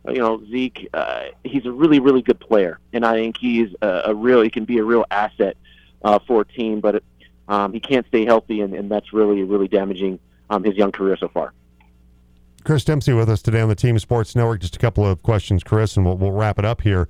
you 0.07 0.18
know 0.18 0.42
Zeke. 0.50 0.88
Uh, 0.94 1.24
he's 1.44 1.66
a 1.66 1.72
really, 1.72 2.00
really 2.00 2.22
good 2.22 2.40
player, 2.40 2.78
and 2.93 3.05
I 3.05 3.14
think 3.14 3.36
he's 3.38 3.68
a, 3.82 4.03
a 4.07 4.14
real. 4.14 4.40
He 4.40 4.51
can 4.51 4.64
be 4.64 4.78
a 4.78 4.84
real 4.84 5.05
asset 5.11 5.57
uh, 6.03 6.18
for 6.26 6.43
a 6.43 6.45
team, 6.45 6.80
but 6.80 6.97
it, 6.97 7.05
um, 7.49 7.72
he 7.72 7.80
can't 7.80 8.07
stay 8.07 8.24
healthy, 8.24 8.61
and, 8.61 8.74
and 8.74 8.90
that's 8.90 9.12
really, 9.12 9.43
really 9.43 9.68
damaging 9.68 10.18
um, 10.51 10.64
his 10.64 10.74
young 10.74 10.93
career 10.93 11.16
so 11.18 11.28
far. 11.28 11.53
Chris 12.64 12.84
Dempsey 12.84 13.12
with 13.12 13.28
us 13.28 13.43
today 13.43 13.61
on 13.61 13.68
the 13.68 13.74
Team 13.74 13.99
Sports 13.99 14.36
Network. 14.36 14.61
Just 14.61 14.76
a 14.76 14.78
couple 14.78 15.05
of 15.05 15.22
questions, 15.22 15.64
Chris, 15.64 15.97
and 15.97 16.07
we'll, 16.07 16.16
we'll 16.16 16.32
wrap 16.32 16.59
it 16.59 16.64
up 16.64 16.80
here 16.80 17.09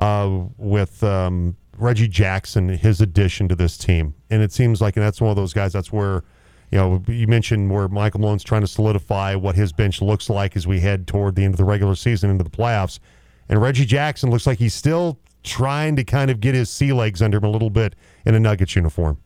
uh, 0.00 0.40
with 0.58 1.02
um, 1.02 1.56
Reggie 1.78 2.08
Jackson, 2.08 2.68
his 2.68 3.00
addition 3.00 3.48
to 3.48 3.56
this 3.56 3.78
team. 3.78 4.14
And 4.28 4.42
it 4.42 4.52
seems 4.52 4.80
like, 4.80 4.96
and 4.96 5.04
that's 5.04 5.20
one 5.20 5.30
of 5.30 5.36
those 5.36 5.54
guys. 5.54 5.72
That's 5.72 5.90
where 5.90 6.22
you 6.70 6.78
know, 6.78 7.02
you 7.08 7.26
mentioned 7.26 7.70
where 7.70 7.88
Michael 7.88 8.20
Malone's 8.20 8.44
trying 8.44 8.60
to 8.60 8.66
solidify 8.66 9.34
what 9.34 9.56
his 9.56 9.72
bench 9.72 10.00
looks 10.00 10.30
like 10.30 10.56
as 10.56 10.66
we 10.66 10.80
head 10.80 11.06
toward 11.06 11.34
the 11.34 11.44
end 11.44 11.54
of 11.54 11.58
the 11.58 11.64
regular 11.64 11.94
season 11.94 12.30
into 12.30 12.44
the 12.44 12.50
playoffs. 12.50 13.00
And 13.48 13.60
Reggie 13.60 13.84
Jackson 13.84 14.30
looks 14.30 14.46
like 14.46 14.58
he's 14.58 14.74
still 14.74 15.18
trying 15.42 15.96
to 15.96 16.04
kind 16.04 16.30
of 16.30 16.38
get 16.38 16.54
his 16.54 16.70
sea 16.70 16.92
legs 16.92 17.22
under 17.22 17.38
him 17.38 17.44
a 17.44 17.50
little 17.50 17.70
bit 17.70 17.96
in 18.24 18.34
a 18.34 18.40
Nuggets 18.40 18.76
uniform. 18.76 19.18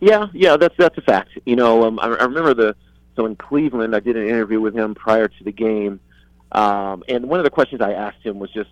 Yeah, 0.00 0.26
yeah, 0.32 0.56
that's 0.56 0.76
that's 0.76 0.96
a 0.98 1.00
fact. 1.00 1.30
You 1.46 1.56
know, 1.56 1.84
um, 1.84 1.98
I, 1.98 2.06
I 2.06 2.24
remember 2.24 2.54
the 2.54 2.76
so 3.16 3.24
in 3.26 3.36
Cleveland, 3.36 3.96
I 3.96 4.00
did 4.00 4.16
an 4.16 4.28
interview 4.28 4.60
with 4.60 4.74
him 4.74 4.94
prior 4.94 5.28
to 5.28 5.44
the 5.44 5.52
game, 5.52 6.00
um, 6.52 7.02
and 7.08 7.28
one 7.28 7.40
of 7.40 7.44
the 7.44 7.50
questions 7.50 7.80
I 7.80 7.92
asked 7.92 8.22
him 8.22 8.38
was 8.38 8.50
just, 8.52 8.70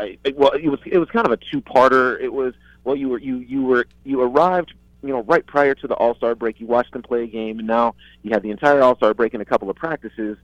I, 0.00 0.18
well, 0.36 0.52
it 0.52 0.68
was 0.68 0.80
it 0.86 0.98
was 0.98 1.08
kind 1.10 1.26
of 1.26 1.32
a 1.32 1.36
two 1.36 1.60
parter. 1.60 2.20
It 2.20 2.32
was 2.32 2.54
well, 2.84 2.96
you 2.96 3.08
were 3.08 3.18
you 3.18 3.38
you 3.38 3.62
were 3.62 3.86
you 4.04 4.20
arrived 4.20 4.74
you 5.02 5.10
know, 5.10 5.22
right 5.22 5.46
prior 5.46 5.74
to 5.74 5.86
the 5.86 5.94
All 5.94 6.14
Star 6.16 6.34
break, 6.34 6.60
you 6.60 6.66
watched 6.66 6.92
them 6.92 7.02
play 7.02 7.24
a 7.24 7.26
game, 7.26 7.58
and 7.58 7.68
now 7.68 7.94
you 8.22 8.32
have 8.32 8.42
the 8.42 8.50
entire 8.50 8.80
All 8.82 8.96
Star 8.96 9.14
break 9.14 9.34
and 9.34 9.42
a 9.42 9.46
couple 9.46 9.70
of 9.70 9.76
practices. 9.76 10.36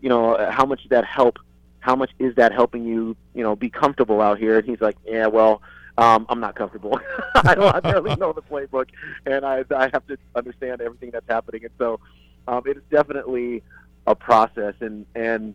You 0.00 0.08
know, 0.08 0.34
uh, 0.34 0.50
how 0.50 0.66
much 0.66 0.82
did 0.82 0.90
that 0.90 1.04
help? 1.04 1.38
How 1.80 1.96
much 1.96 2.10
is 2.18 2.34
that 2.36 2.52
helping 2.52 2.84
you, 2.84 3.16
you 3.34 3.42
know, 3.42 3.56
be 3.56 3.70
comfortable 3.70 4.20
out 4.20 4.38
here? 4.38 4.58
And 4.58 4.68
he's 4.68 4.80
like, 4.80 4.96
yeah, 5.06 5.26
well, 5.26 5.62
Um, 5.98 6.24
I'm 6.28 6.40
not 6.40 6.54
comfortable. 6.54 6.98
I, 7.34 7.54
don't, 7.54 7.74
I 7.74 7.80
barely 7.80 8.16
know 8.22 8.32
the 8.32 8.42
playbook, 8.42 8.88
and 9.26 9.44
I, 9.44 9.64
I 9.76 9.90
have 9.92 10.06
to 10.06 10.16
understand 10.34 10.80
everything 10.80 11.10
that's 11.10 11.28
happening. 11.28 11.64
And 11.64 11.72
so, 11.78 12.00
um, 12.48 12.62
it 12.66 12.76
is 12.78 12.82
definitely 12.90 13.62
a 14.06 14.14
process. 14.14 14.74
And 14.80 15.06
and 15.14 15.54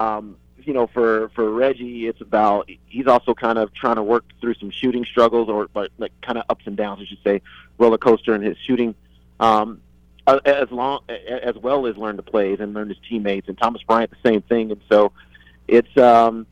um, 0.00 0.36
you 0.66 0.72
know, 0.72 0.88
for 0.88 1.30
for 1.30 1.50
Reggie, 1.50 2.08
it's 2.08 2.20
about 2.20 2.68
he's 2.86 3.06
also 3.06 3.34
kind 3.34 3.56
of 3.56 3.72
trying 3.72 3.96
to 3.96 4.02
work 4.02 4.24
through 4.40 4.54
some 4.54 4.70
shooting 4.70 5.04
struggles, 5.04 5.48
or 5.48 5.68
but 5.72 5.92
like 5.96 6.12
kind 6.22 6.36
of 6.36 6.44
ups 6.48 6.66
and 6.66 6.76
downs, 6.76 7.00
I 7.00 7.06
should 7.06 7.22
say, 7.22 7.40
roller 7.78 7.98
coaster 7.98 8.34
in 8.34 8.42
his 8.42 8.58
shooting. 8.58 8.94
Um, 9.38 9.80
as 10.26 10.70
long 10.72 11.02
as 11.08 11.54
well 11.54 11.86
as 11.86 11.96
learn 11.96 12.16
the 12.16 12.22
plays 12.22 12.58
and 12.58 12.74
learn 12.74 12.88
his 12.88 12.98
teammates, 13.08 13.48
and 13.48 13.56
Thomas 13.56 13.82
Bryant 13.84 14.10
the 14.10 14.28
same 14.28 14.42
thing. 14.42 14.72
And 14.72 14.80
so, 14.90 15.12
it's 15.68 15.96
um, 15.96 16.46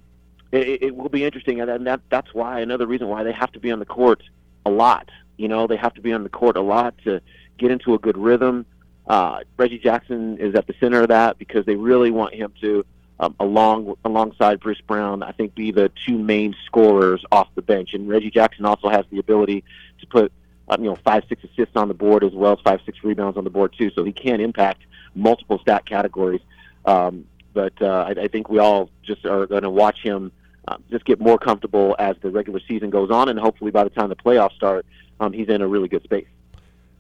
it, 0.53 0.83
it 0.83 0.97
will 0.97 1.09
be 1.09 1.25
interesting, 1.25 1.61
and 1.61 1.87
that 1.87 2.01
that's 2.09 2.33
why 2.33 2.61
another 2.61 2.87
reason 2.87 3.09
why 3.09 3.25
they 3.25 3.33
have 3.33 3.51
to 3.53 3.59
be 3.59 3.73
on 3.73 3.81
the 3.81 3.85
court 3.85 4.23
a 4.65 4.71
lot. 4.71 5.11
You 5.37 5.49
know, 5.49 5.67
they 5.67 5.77
have 5.77 5.95
to 5.95 6.01
be 6.01 6.13
on 6.13 6.23
the 6.23 6.29
court 6.29 6.57
a 6.57 6.61
lot 6.61 6.95
to 7.03 7.21
get 7.59 7.73
into 7.73 7.95
a 7.95 7.99
good 7.99 8.17
rhythm. 8.17 8.65
Uh, 9.07 9.41
Reggie 9.57 9.79
Jackson 9.79 10.39
is 10.39 10.55
at 10.55 10.69
the 10.69 10.75
center 10.79 11.03
of 11.03 11.09
that 11.09 11.37
because 11.37 11.67
they 11.67 11.75
really 11.75 12.11
want 12.11 12.33
him 12.35 12.53
to, 12.61 12.87
um, 13.21 13.35
along 13.41 13.97
alongside 14.05 14.61
Bruce 14.61 14.81
Brown, 14.81 15.23
I 15.23 15.33
think 15.33 15.55
be 15.55 15.71
the 15.71 15.91
two 16.07 16.19
main 16.19 16.55
scorers 16.67 17.25
off 17.31 17.49
the 17.55 17.63
bench. 17.63 17.95
And 17.95 18.09
Reggie 18.09 18.31
Jackson 18.31 18.65
also 18.65 18.89
has 18.89 19.05
the 19.11 19.19
ability 19.19 19.65
to 20.01 20.07
put, 20.07 20.33
um, 20.69 20.83
you 20.83 20.91
know, 20.91 20.97
five 21.05 21.25
six 21.29 21.43
assists 21.45 21.77
on 21.77 21.89
the 21.89 21.95
board 21.95 22.25
as 22.25 22.33
well 22.33 22.53
as 22.53 22.59
five 22.61 22.81
six 22.85 23.05
rebounds 23.05 23.39
on 23.39 23.45
the 23.45 23.51
board 23.51 23.75
too. 23.79 23.91
So 23.91 24.05
he 24.05 24.13
can 24.13 24.41
impact 24.41 24.83
multiple 25.15 25.59
stat 25.61 25.87
categories. 25.87 26.41
Um, 26.85 27.27
but 27.53 27.81
uh, 27.81 28.07
I, 28.09 28.23
I 28.23 28.29
think 28.29 28.49
we 28.49 28.59
all 28.59 28.91
just 29.03 29.25
are 29.25 29.47
going 29.47 29.63
to 29.63 29.71
watch 29.71 30.03
him 30.03 30.33
um, 30.67 30.83
just 30.91 31.05
get 31.05 31.21
more 31.21 31.39
comfortable 31.39 31.95
as 31.99 32.17
the 32.23 32.31
regular 32.31 32.61
season 32.67 32.91
goes 32.91 33.11
on, 33.11 33.29
and 33.29 33.39
hopefully 33.39 33.71
by 33.71 33.85
the 33.85 33.91
time 33.91 34.09
the 34.09 34.17
playoffs 34.17 34.55
start, 34.55 34.87
um, 35.21 35.33
he's 35.33 35.49
in 35.49 35.61
a 35.61 35.69
really 35.69 35.89
good 35.89 36.03
space. 36.03 36.27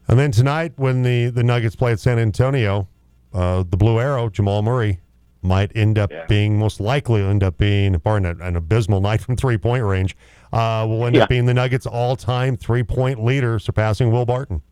And 0.06 0.18
then 0.18 0.30
tonight, 0.30 0.74
when 0.76 1.02
the, 1.02 1.30
the 1.30 1.42
Nuggets 1.42 1.74
play 1.74 1.92
at 1.92 1.98
San 1.98 2.18
Antonio, 2.18 2.88
uh, 3.32 3.64
the 3.68 3.76
Blue 3.76 3.98
Arrow, 3.98 4.28
Jamal 4.28 4.62
Murray, 4.62 5.00
might 5.44 5.70
end 5.74 5.98
up 5.98 6.10
Yeah. 6.10 6.24
being, 6.26 6.58
most 6.58 6.80
likely 6.80 7.22
end 7.22 7.42
up 7.44 7.58
being, 7.58 7.96
barring 7.98 8.24
an, 8.26 8.40
an 8.40 8.56
abysmal 8.56 9.00
night 9.08 9.20
from 9.20 9.36
three 9.36 9.58
point 9.58 9.84
range, 9.84 10.16
uh, 10.52 10.86
will 10.88 11.04
end 11.06 11.16
Yeah. 11.16 11.24
up 11.24 11.28
being 11.28 11.46
the 11.46 11.54
Nuggets' 11.54 11.86
all 11.86 12.16
time 12.16 12.56
three 12.56 12.82
point 12.82 13.22
leader, 13.24 13.58
surpassing 13.58 14.10
Will 14.10 14.24
Barton. 14.26 14.62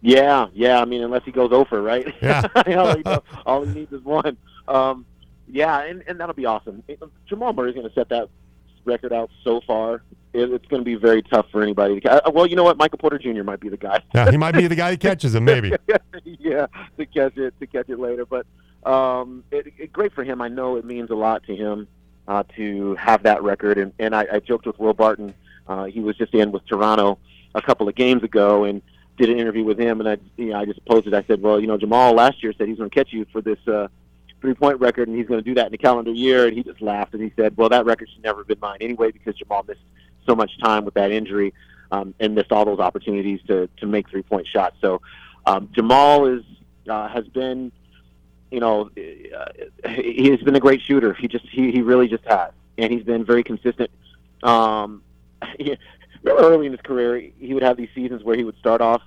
Yeah, 0.00 0.46
yeah. 0.54 0.80
I 0.80 0.84
mean, 0.84 1.02
unless 1.02 1.24
he 1.24 1.32
goes 1.32 1.50
over, 1.52 1.82
right? 1.82 2.14
Yeah. 2.22 2.46
all, 2.76 2.96
he, 2.96 3.02
all 3.46 3.64
he 3.64 3.74
needs 3.80 3.92
is 3.92 4.02
one. 4.04 4.36
Um, 4.68 5.04
yeah, 5.48 5.80
and, 5.82 6.04
and 6.06 6.20
that'll 6.20 6.34
be 6.34 6.46
awesome. 6.46 6.82
Jamal 7.26 7.52
Murray's 7.52 7.74
going 7.74 7.88
to 7.88 7.94
set 7.94 8.08
that 8.10 8.28
record 8.84 9.12
out 9.12 9.30
so 9.42 9.60
far. 9.66 10.02
It, 10.34 10.50
it's 10.52 10.66
going 10.66 10.80
to 10.80 10.84
be 10.84 10.94
very 10.94 11.22
tough 11.22 11.46
for 11.50 11.62
anybody. 11.62 12.00
To, 12.00 12.26
uh, 12.26 12.30
well, 12.30 12.46
you 12.46 12.54
know 12.54 12.62
what? 12.64 12.76
Michael 12.76 12.98
Porter 12.98 13.18
Jr. 13.18 13.42
might 13.42 13.58
be 13.60 13.70
the 13.70 13.76
guy. 13.76 14.02
Yeah, 14.14 14.30
he 14.30 14.36
might 14.36 14.52
be 14.54 14.66
the 14.68 14.76
guy 14.76 14.90
that 14.92 15.00
catches 15.00 15.34
him, 15.34 15.44
maybe. 15.44 15.72
yeah, 16.24 16.66
to 16.98 17.06
catch 17.06 17.36
it 17.36 17.54
to 17.58 17.66
catch 17.66 17.88
it 17.88 17.98
later. 17.98 18.24
But 18.26 18.46
um, 18.84 19.44
it, 19.50 19.72
it, 19.78 19.92
great 19.92 20.12
for 20.12 20.24
him. 20.24 20.40
I 20.40 20.48
know 20.48 20.76
it 20.76 20.84
means 20.84 21.10
a 21.10 21.14
lot 21.14 21.44
to 21.44 21.56
him 21.56 21.88
uh, 22.26 22.44
to 22.56 22.94
have 22.96 23.22
that 23.24 23.42
record. 23.42 23.78
And, 23.78 23.92
and 23.98 24.14
I, 24.14 24.26
I 24.32 24.40
joked 24.40 24.66
with 24.66 24.78
Will 24.78 24.94
Barton. 24.94 25.34
Uh, 25.66 25.84
he 25.84 26.00
was 26.00 26.16
just 26.16 26.34
in 26.34 26.52
with 26.52 26.66
Toronto 26.66 27.18
a 27.54 27.62
couple 27.62 27.88
of 27.88 27.94
games 27.94 28.22
ago 28.22 28.64
and 28.64 28.82
did 29.16 29.30
an 29.30 29.38
interview 29.38 29.64
with 29.64 29.78
him. 29.78 30.00
And 30.00 30.08
I, 30.08 30.18
you 30.36 30.50
know, 30.50 30.60
I 30.60 30.64
just 30.64 30.84
posted. 30.86 31.14
I 31.14 31.22
said, 31.24 31.42
well, 31.42 31.60
you 31.60 31.66
know, 31.66 31.76
Jamal 31.76 32.14
last 32.14 32.42
year 32.42 32.52
said 32.56 32.68
he's 32.68 32.78
going 32.78 32.90
to 32.90 32.94
catch 32.94 33.12
you 33.12 33.26
for 33.32 33.40
this. 33.40 33.58
Uh, 33.66 33.88
Three 34.40 34.54
point 34.54 34.78
record, 34.78 35.08
and 35.08 35.16
he's 35.16 35.26
going 35.26 35.40
to 35.40 35.44
do 35.44 35.54
that 35.56 35.66
in 35.66 35.74
a 35.74 35.78
calendar 35.78 36.12
year. 36.12 36.46
And 36.46 36.56
he 36.56 36.62
just 36.62 36.80
laughed 36.80 37.12
and 37.12 37.20
he 37.20 37.32
said, 37.34 37.56
"Well, 37.56 37.68
that 37.70 37.84
record 37.84 38.08
should 38.08 38.22
never 38.22 38.42
have 38.42 38.46
been 38.46 38.60
mine 38.60 38.78
anyway 38.80 39.10
because 39.10 39.34
Jamal 39.34 39.64
missed 39.66 39.80
so 40.28 40.36
much 40.36 40.56
time 40.60 40.84
with 40.84 40.94
that 40.94 41.10
injury 41.10 41.52
um, 41.90 42.14
and 42.20 42.36
missed 42.36 42.52
all 42.52 42.64
those 42.64 42.78
opportunities 42.78 43.40
to 43.48 43.68
to 43.78 43.86
make 43.86 44.08
three 44.08 44.22
point 44.22 44.46
shots." 44.46 44.76
So 44.80 45.00
um, 45.44 45.68
Jamal 45.72 46.26
is 46.26 46.44
uh, 46.88 47.08
has 47.08 47.26
been, 47.26 47.72
you 48.50 48.60
know, 48.60 48.90
uh, 48.96 49.90
he 49.90 50.30
has 50.30 50.40
been 50.40 50.54
a 50.54 50.60
great 50.60 50.80
shooter. 50.80 51.12
He 51.14 51.28
just 51.28 51.46
he, 51.48 51.70
he 51.70 51.82
really 51.82 52.08
just 52.08 52.24
has, 52.24 52.52
and 52.76 52.92
he's 52.92 53.04
been 53.04 53.24
very 53.24 53.42
consistent. 53.42 53.90
Um, 54.42 55.02
remember 55.58 55.78
early 56.26 56.66
in 56.66 56.72
his 56.72 56.80
career, 56.80 57.30
he 57.38 57.54
would 57.54 57.62
have 57.62 57.76
these 57.76 57.90
seasons 57.94 58.22
where 58.24 58.36
he 58.36 58.44
would 58.44 58.58
start 58.58 58.80
off 58.80 59.02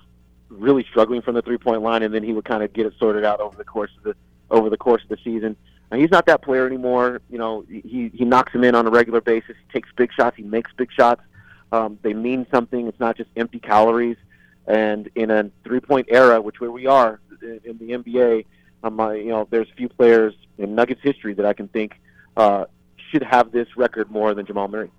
really 0.48 0.84
struggling 0.90 1.22
from 1.22 1.34
the 1.34 1.42
three 1.42 1.58
point 1.58 1.82
line, 1.82 2.02
and 2.02 2.14
then 2.14 2.22
he 2.22 2.32
would 2.32 2.44
kind 2.44 2.62
of 2.62 2.72
get 2.72 2.86
it 2.86 2.94
sorted 2.98 3.24
out 3.24 3.40
over 3.40 3.56
the 3.56 3.64
course 3.64 3.90
of 3.98 4.04
the 4.04 4.14
over 4.50 4.70
the 4.70 4.76
course 4.76 5.02
of 5.02 5.08
the 5.08 5.18
season. 5.24 5.56
And 5.90 6.00
he's 6.00 6.10
not 6.10 6.26
that 6.26 6.42
player 6.42 6.66
anymore. 6.66 7.20
You 7.28 7.38
know, 7.38 7.64
he 7.68 8.10
he 8.14 8.24
knocks 8.24 8.52
them 8.52 8.64
in 8.64 8.74
on 8.74 8.86
a 8.86 8.90
regular 8.90 9.20
basis. 9.20 9.56
He 9.66 9.72
takes 9.72 9.88
big 9.96 10.12
shots. 10.12 10.36
He 10.36 10.42
makes 10.42 10.70
big 10.76 10.90
shots. 10.92 11.22
Um, 11.70 11.98
they 12.02 12.14
mean 12.14 12.46
something. 12.52 12.86
It's 12.86 13.00
not 13.00 13.16
just 13.16 13.30
empty 13.36 13.58
calories. 13.58 14.16
And 14.66 15.10
in 15.16 15.30
a 15.30 15.50
three-point 15.64 16.06
era, 16.10 16.40
which 16.40 16.60
where 16.60 16.70
we 16.70 16.86
are 16.86 17.20
in 17.42 17.78
the 17.78 17.90
NBA, 17.90 18.44
um, 18.82 19.00
uh, 19.00 19.10
you 19.10 19.28
know, 19.28 19.46
there's 19.50 19.68
a 19.70 19.74
few 19.74 19.88
players 19.88 20.34
in 20.58 20.74
Nuggets 20.74 21.00
history 21.02 21.34
that 21.34 21.46
I 21.46 21.52
can 21.52 21.68
think 21.68 22.00
uh, 22.36 22.66
should 23.10 23.22
have 23.22 23.52
this 23.52 23.68
record 23.76 24.10
more 24.10 24.34
than 24.34 24.46
Jamal 24.46 24.68
Murray. 24.68 24.90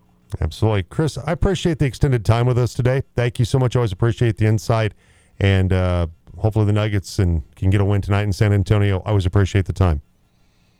Absolutely. 0.42 0.84
Chris, 0.84 1.18
I 1.18 1.32
appreciate 1.32 1.80
the 1.80 1.86
extended 1.86 2.26
time 2.26 2.46
with 2.46 2.58
us 2.58 2.74
today. 2.74 3.04
Thank 3.16 3.40
you 3.40 3.46
so 3.46 3.60
much. 3.60 3.76
Always 3.76 3.92
appreciate 3.92 4.38
the 4.38 4.46
insight. 4.46 4.94
And 5.40 5.72
uh, 5.72 6.08
hopefully 6.38 6.66
the 6.66 6.74
Nuggets 6.74 7.20
and 7.20 7.44
can 7.56 7.70
get 7.70 7.82
a 7.82 7.86
win 7.86 8.02
tonight 8.02 8.24
in 8.24 8.34
San 8.34 8.54
Antonio. 8.54 9.00
I 9.06 9.10
always 9.10 9.26
appreciate 9.26 9.66
the 9.66 9.74
time. 9.74 10.02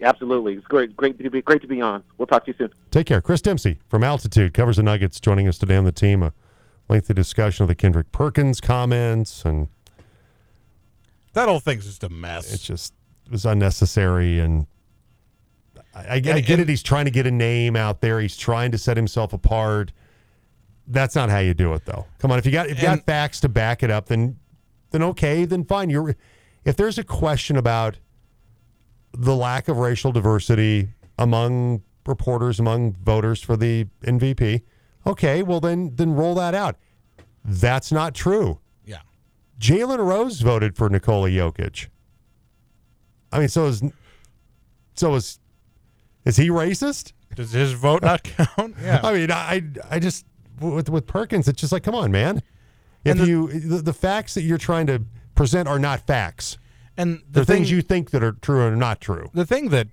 Absolutely, 0.02 0.56
it's 0.56 0.68
great, 0.68 0.98
great 0.98 1.18
to 1.18 1.30
be 1.30 1.42
great 1.42 1.62
to 1.62 1.68
be 1.68 1.80
on. 1.80 2.04
We'll 2.18 2.28
talk 2.28 2.44
to 2.46 2.52
you 2.52 2.58
soon. 2.58 2.70
Take 2.92 3.08
care. 3.08 3.22
Chris 3.22 3.42
Dempsey 3.42 3.80
from 3.88 4.04
Altitude 4.04 4.54
covers 4.54 4.76
the 4.76 4.84
Nuggets, 4.84 5.20
joining 5.20 5.48
us 5.48 5.58
today 5.58 5.78
on 5.78 5.86
the 5.86 5.94
team. 5.94 6.22
A 6.24 6.34
lengthy 6.90 7.14
discussion 7.14 7.64
of 7.64 7.70
the 7.70 7.76
Kendrick 7.76 8.12
Perkins 8.12 8.60
comments, 8.60 9.46
and 9.46 9.70
That 11.34 11.48
whole 11.48 11.60
thing's 11.60 11.86
just 11.86 12.04
a 12.04 12.10
mess. 12.10 12.54
it's 12.54 12.64
just 12.64 12.94
it 13.26 13.32
was 13.32 13.46
unnecessary. 13.46 14.40
And 14.40 14.68
I, 15.96 16.00
I, 16.00 16.14
I 16.16 16.20
get 16.20 16.50
and- 16.52 16.62
it. 16.62 16.70
He's 16.70 16.84
trying 16.84 17.06
to 17.06 17.12
get 17.12 17.28
a 17.28 17.32
name 17.32 17.76
out 17.76 18.02
there. 18.02 18.20
He's 18.20 18.38
trying 18.38 18.72
to 18.72 18.78
set 18.78 18.98
himself 18.98 19.34
apart. 19.34 19.92
That's 20.88 21.16
not 21.16 21.30
how 21.30 21.40
you 21.40 21.54
do 21.54 21.74
it, 21.74 21.86
though. 21.86 22.06
Come 22.20 22.32
on, 22.32 22.40
if 22.40 22.46
you 22.46 22.52
got 22.52 22.68
if 22.68 22.78
you 22.78 22.84
got 22.84 23.06
facts 23.06 23.40
to 23.42 23.50
back 23.50 23.84
it 23.84 23.90
up, 23.92 24.08
then 24.08 24.38
then 24.92 25.02
okay, 25.04 25.46
then 25.46 25.64
fine. 25.64 25.90
You're 25.90 26.16
if 26.66 26.76
there's 26.76 26.98
a 26.98 27.04
question 27.04 27.56
about 27.58 27.98
the 29.14 29.36
lack 29.36 29.68
of 29.68 29.78
racial 29.78 30.12
diversity 30.12 30.90
among 31.18 31.84
reporters, 32.06 32.60
among 32.60 32.94
voters 32.94 33.42
for 33.42 33.56
the 33.56 33.86
MVP, 34.04 34.62
okay, 35.08 35.42
well 35.42 35.62
then 35.62 35.96
then 35.96 36.14
roll 36.14 36.36
that 36.36 36.54
out. 36.54 36.76
That's 37.46 37.92
not 37.92 38.14
true. 38.14 38.60
Jalen 39.64 40.00
Rose 40.00 40.42
voted 40.42 40.76
for 40.76 40.90
Nikola 40.90 41.30
Jokic. 41.30 41.88
I 43.32 43.40
mean, 43.40 43.48
so 43.48 43.66
is 43.68 43.82
so 44.96 45.16
is 45.16 45.40
is 46.26 46.36
he 46.38 46.50
racist? 46.50 47.14
Does 47.36 47.52
his 47.54 47.72
vote 47.74 48.02
not 48.04 48.24
count? 48.58 48.76
Yeah. 48.82 49.00
I 49.04 49.14
mean, 49.14 49.32
I 49.32 49.64
I 49.90 50.00
just 50.00 50.26
with 50.60 50.90
with 50.90 51.08
Perkins, 51.08 51.48
it's 51.48 51.62
just 51.62 51.72
like, 51.72 51.84
come 51.84 51.96
on, 51.96 52.12
man. 52.12 52.42
If 53.06 53.18
the- 53.18 53.26
you 53.28 53.48
the, 53.48 53.78
the 53.82 53.94
facts 53.94 54.34
that 54.34 54.42
you're 54.44 54.58
trying 54.58 54.88
to 54.88 55.04
present 55.36 55.68
are 55.68 55.80
not 55.80 56.06
facts, 56.06 56.58
and 56.98 57.20
the 57.20 57.24
they're 57.32 57.46
thing, 57.46 57.56
things 57.58 57.72
you 57.72 57.82
think 57.82 58.12
that 58.12 58.22
are 58.24 58.34
true 58.34 58.62
or 58.62 58.76
not 58.76 59.00
true. 59.02 59.30
the 59.34 59.46
thing 59.46 59.70
that 59.70 59.88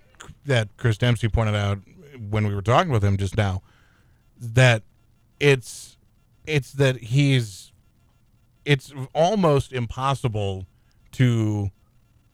that 0.47 0.69
Chris 0.77 0.99
Dempsey 0.99 1.29
pointed 1.29 1.55
out 1.55 1.79
when 2.29 2.47
we 2.47 2.55
were 2.55 2.63
talking 2.63 2.91
with 2.93 3.03
him 3.05 3.17
just 3.17 3.37
now 3.37 3.63
that 4.41 4.83
it's 5.39 5.97
it's 6.47 6.73
that 6.73 6.97
he's 6.99 7.70
it's 8.65 8.93
almost 9.15 9.73
impossible 9.73 10.67
to 11.13 11.71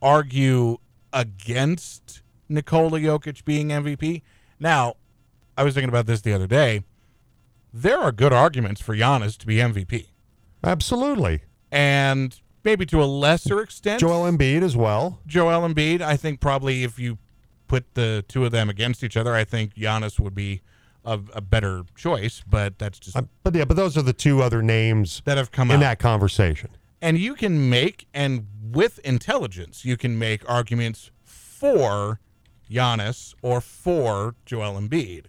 argue 0.02 0.78
against 1.12 2.22
Nikola 2.48 3.00
Jokic 3.00 3.44
being 3.44 3.68
MVP. 3.68 4.22
Now, 4.60 4.94
I 5.56 5.64
was 5.64 5.74
thinking 5.74 5.88
about 5.88 6.06
this 6.06 6.20
the 6.20 6.32
other 6.32 6.46
day. 6.46 6.82
There 7.72 7.98
are 7.98 8.12
good 8.12 8.32
arguments 8.32 8.80
for 8.80 8.94
Giannis 8.94 9.36
to 9.38 9.46
be 9.46 9.56
MVP. 9.56 10.08
Absolutely. 10.62 11.42
And 11.70 12.40
maybe 12.64 12.86
to 12.86 13.02
a 13.02 13.04
lesser 13.04 13.60
extent 13.60 14.00
Joel 14.00 14.30
Embiid 14.30 14.62
as 14.62 14.76
well. 14.76 15.20
Joel 15.26 15.68
Embiid. 15.68 16.00
I 16.00 16.16
think 16.16 16.40
probably 16.40 16.84
if 16.84 16.98
you 16.98 17.18
put 17.68 17.94
the 17.94 18.24
two 18.28 18.44
of 18.44 18.52
them 18.52 18.68
against 18.68 19.02
each 19.02 19.16
other, 19.16 19.34
I 19.34 19.44
think 19.44 19.74
Giannis 19.74 20.18
would 20.20 20.34
be 20.34 20.62
a, 21.06 21.18
a 21.34 21.40
better 21.40 21.84
choice. 21.96 22.42
But 22.46 22.78
that's 22.78 22.98
just 22.98 23.16
But 23.42 23.54
yeah, 23.54 23.64
but 23.64 23.76
those 23.76 23.96
are 23.96 24.02
the 24.02 24.12
two 24.12 24.42
other 24.42 24.60
names 24.62 25.22
that 25.24 25.38
have 25.38 25.50
come 25.50 25.70
in 25.70 25.76
out. 25.78 25.80
that 25.80 25.98
conversation. 25.98 26.70
and 27.00 27.16
you 27.18 27.34
can 27.34 27.70
make 27.70 28.06
and 28.12 28.46
with 28.72 28.98
intelligence, 29.00 29.84
you 29.84 29.96
can 29.96 30.18
make 30.18 30.46
arguments 30.50 31.10
for 31.24 32.20
Giannis 32.70 33.34
or 33.42 33.60
for 33.60 34.34
Joel 34.44 34.74
Embiid. 34.80 35.26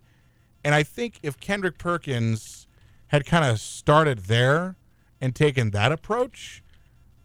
And 0.63 0.73
I 0.75 0.84
think 0.84 1.19
if 1.23 1.39
Kendrick 1.39 1.78
Perkins 1.78 2.67
had 3.07 3.25
kind 3.25 3.45
of 3.45 3.59
started 3.61 4.19
there 4.25 4.75
and 5.21 5.34
taken 5.36 5.69
that 5.71 5.91
approach, 5.91 6.61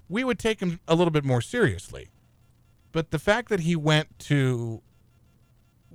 we 0.08 0.22
would 0.22 0.38
take 0.38 0.60
him 0.60 0.78
a 0.86 0.94
little 0.94 1.10
bit 1.10 1.24
more 1.24 1.40
seriously. 1.40 2.10
But 2.92 3.10
the 3.10 3.18
fact 3.18 3.48
that 3.48 3.60
he 3.60 3.74
went 3.74 4.16
to 4.30 4.82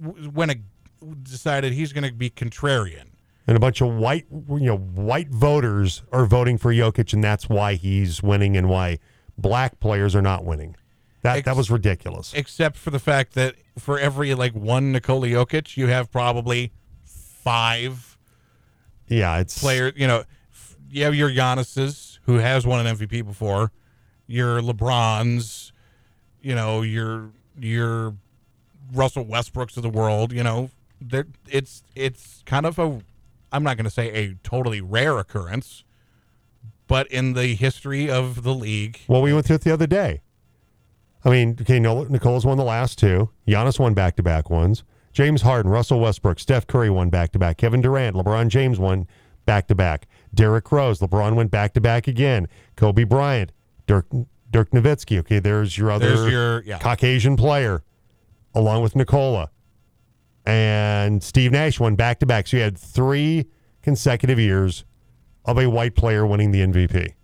w- 0.01 0.29
when 0.31 0.49
a 0.49 0.55
decided 1.23 1.73
he's 1.73 1.93
going 1.93 2.03
to 2.03 2.13
be 2.13 2.29
contrarian 2.29 3.07
and 3.47 3.55
a 3.55 3.59
bunch 3.61 3.79
of 3.79 3.93
white, 3.95 4.25
you 4.31 4.59
know, 4.59 4.77
white 4.77 5.29
voters 5.29 6.03
are 6.11 6.25
voting 6.25 6.57
for 6.57 6.73
Jokic, 6.73 7.13
and 7.13 7.23
that's 7.23 7.47
why 7.47 7.75
he's 7.75 8.21
winning, 8.21 8.57
and 8.57 8.67
why 8.67 8.99
black 9.37 9.79
players 9.79 10.15
are 10.15 10.21
not 10.21 10.43
winning. 10.43 10.75
That 11.21 11.45
that 11.45 11.55
was 11.55 11.71
ridiculous. 11.71 12.33
except 12.33 12.77
for 12.77 12.89
the 12.91 12.99
fact 12.99 13.33
that 13.33 13.55
for 13.77 13.97
every 13.99 14.33
like 14.33 14.53
one 14.53 14.91
Nikola 14.91 15.27
Jokic, 15.27 15.77
you 15.77 15.87
have 15.87 16.11
probably 16.11 16.73
five 17.05 18.17
Yeah, 19.07 19.39
it's 19.39 19.57
players. 19.57 19.93
You 19.95 20.07
know, 20.07 20.23
f- 20.51 20.75
you 20.89 21.05
have 21.05 21.15
your 21.15 21.29
Giannis's 21.29 22.19
who 22.23 22.37
has 22.37 22.67
won 22.67 22.85
an 22.85 22.97
MVP 22.97 23.25
before, 23.25 23.71
your 24.27 24.61
LeBrons, 24.61 25.71
you 26.41 26.53
know, 26.53 26.81
your 26.81 27.29
your 27.57 28.15
Russell 28.93 29.25
Westbrooks 29.25 29.77
of 29.77 29.83
the 29.83 29.89
world. 29.89 30.31
You 30.33 30.43
know, 30.43 30.69
there 31.01 31.25
it's 31.49 31.83
it's 31.95 32.43
kind 32.45 32.65
of 32.65 32.79
a 32.79 32.99
I'm 33.51 33.63
not 33.63 33.77
going 33.77 33.85
to 33.85 33.89
say 33.91 34.09
a 34.11 34.35
totally 34.43 34.81
rare 34.81 35.17
occurrence, 35.19 35.83
but 36.87 37.07
in 37.07 37.33
the 37.33 37.55
history 37.55 38.09
of 38.09 38.43
the 38.43 38.53
league, 38.53 38.99
Well, 39.07 39.21
we 39.21 39.33
went 39.33 39.45
through 39.45 39.55
it 39.57 39.61
the 39.61 39.71
other 39.73 39.87
day. 39.87 40.21
I 41.23 41.29
mean, 41.29 41.57
okay, 41.61 41.79
no, 41.79 42.03
Nikola's 42.03 42.45
won 42.45 42.57
the 42.57 42.63
last 42.63 42.97
two. 42.99 43.29
Giannis 43.47 43.79
won 43.79 43.93
back 43.93 44.15
to 44.17 44.23
back 44.23 44.49
ones. 44.49 44.83
James 45.13 45.41
Harden, 45.41 45.71
Russell 45.71 45.99
Westbrook, 45.99 46.39
Steph 46.39 46.67
Curry 46.67 46.89
won 46.89 47.09
back 47.09 47.31
to 47.31 47.39
back. 47.39 47.57
Kevin 47.57 47.81
Durant, 47.81 48.15
LeBron 48.15 48.49
James 48.49 48.77
won 48.79 49.07
back 49.45 49.67
to 49.67 49.75
back. 49.75 50.07
Derrick 50.33 50.71
Rose, 50.71 50.99
LeBron 50.99 51.35
went 51.35 51.49
back 51.49 51.73
to 51.73 51.81
back 51.81 52.07
again. 52.07 52.47
Kobe 52.75 53.03
Bryant, 53.03 53.51
Dirk 53.87 54.07
Dirk 54.51 54.69
Nowitzki. 54.71 55.17
Okay, 55.19 55.39
there's 55.39 55.77
your 55.77 55.89
other 55.91 56.15
There's 56.15 56.31
your- 56.31 56.63
yeah. 56.63 56.79
Caucasian 56.79 57.35
player, 57.35 57.83
along 58.53 58.83
with 58.83 58.95
Nicola. 58.95 59.49
And 60.47 61.21
Steve 61.21 61.51
Nash 61.51 61.77
won 61.77 61.95
back 61.95 62.19
to 62.19 62.25
back. 62.25 62.47
So 62.47 62.55
you 62.55 62.63
had 62.63 62.77
three 62.77 63.47
consecutive 63.81 64.39
years 64.39 64.85
of 65.43 65.57
a 65.57 65.69
white 65.69 65.93
player 65.93 66.25
winning 66.25 66.51
the 66.51 66.61
MVP. 66.61 67.15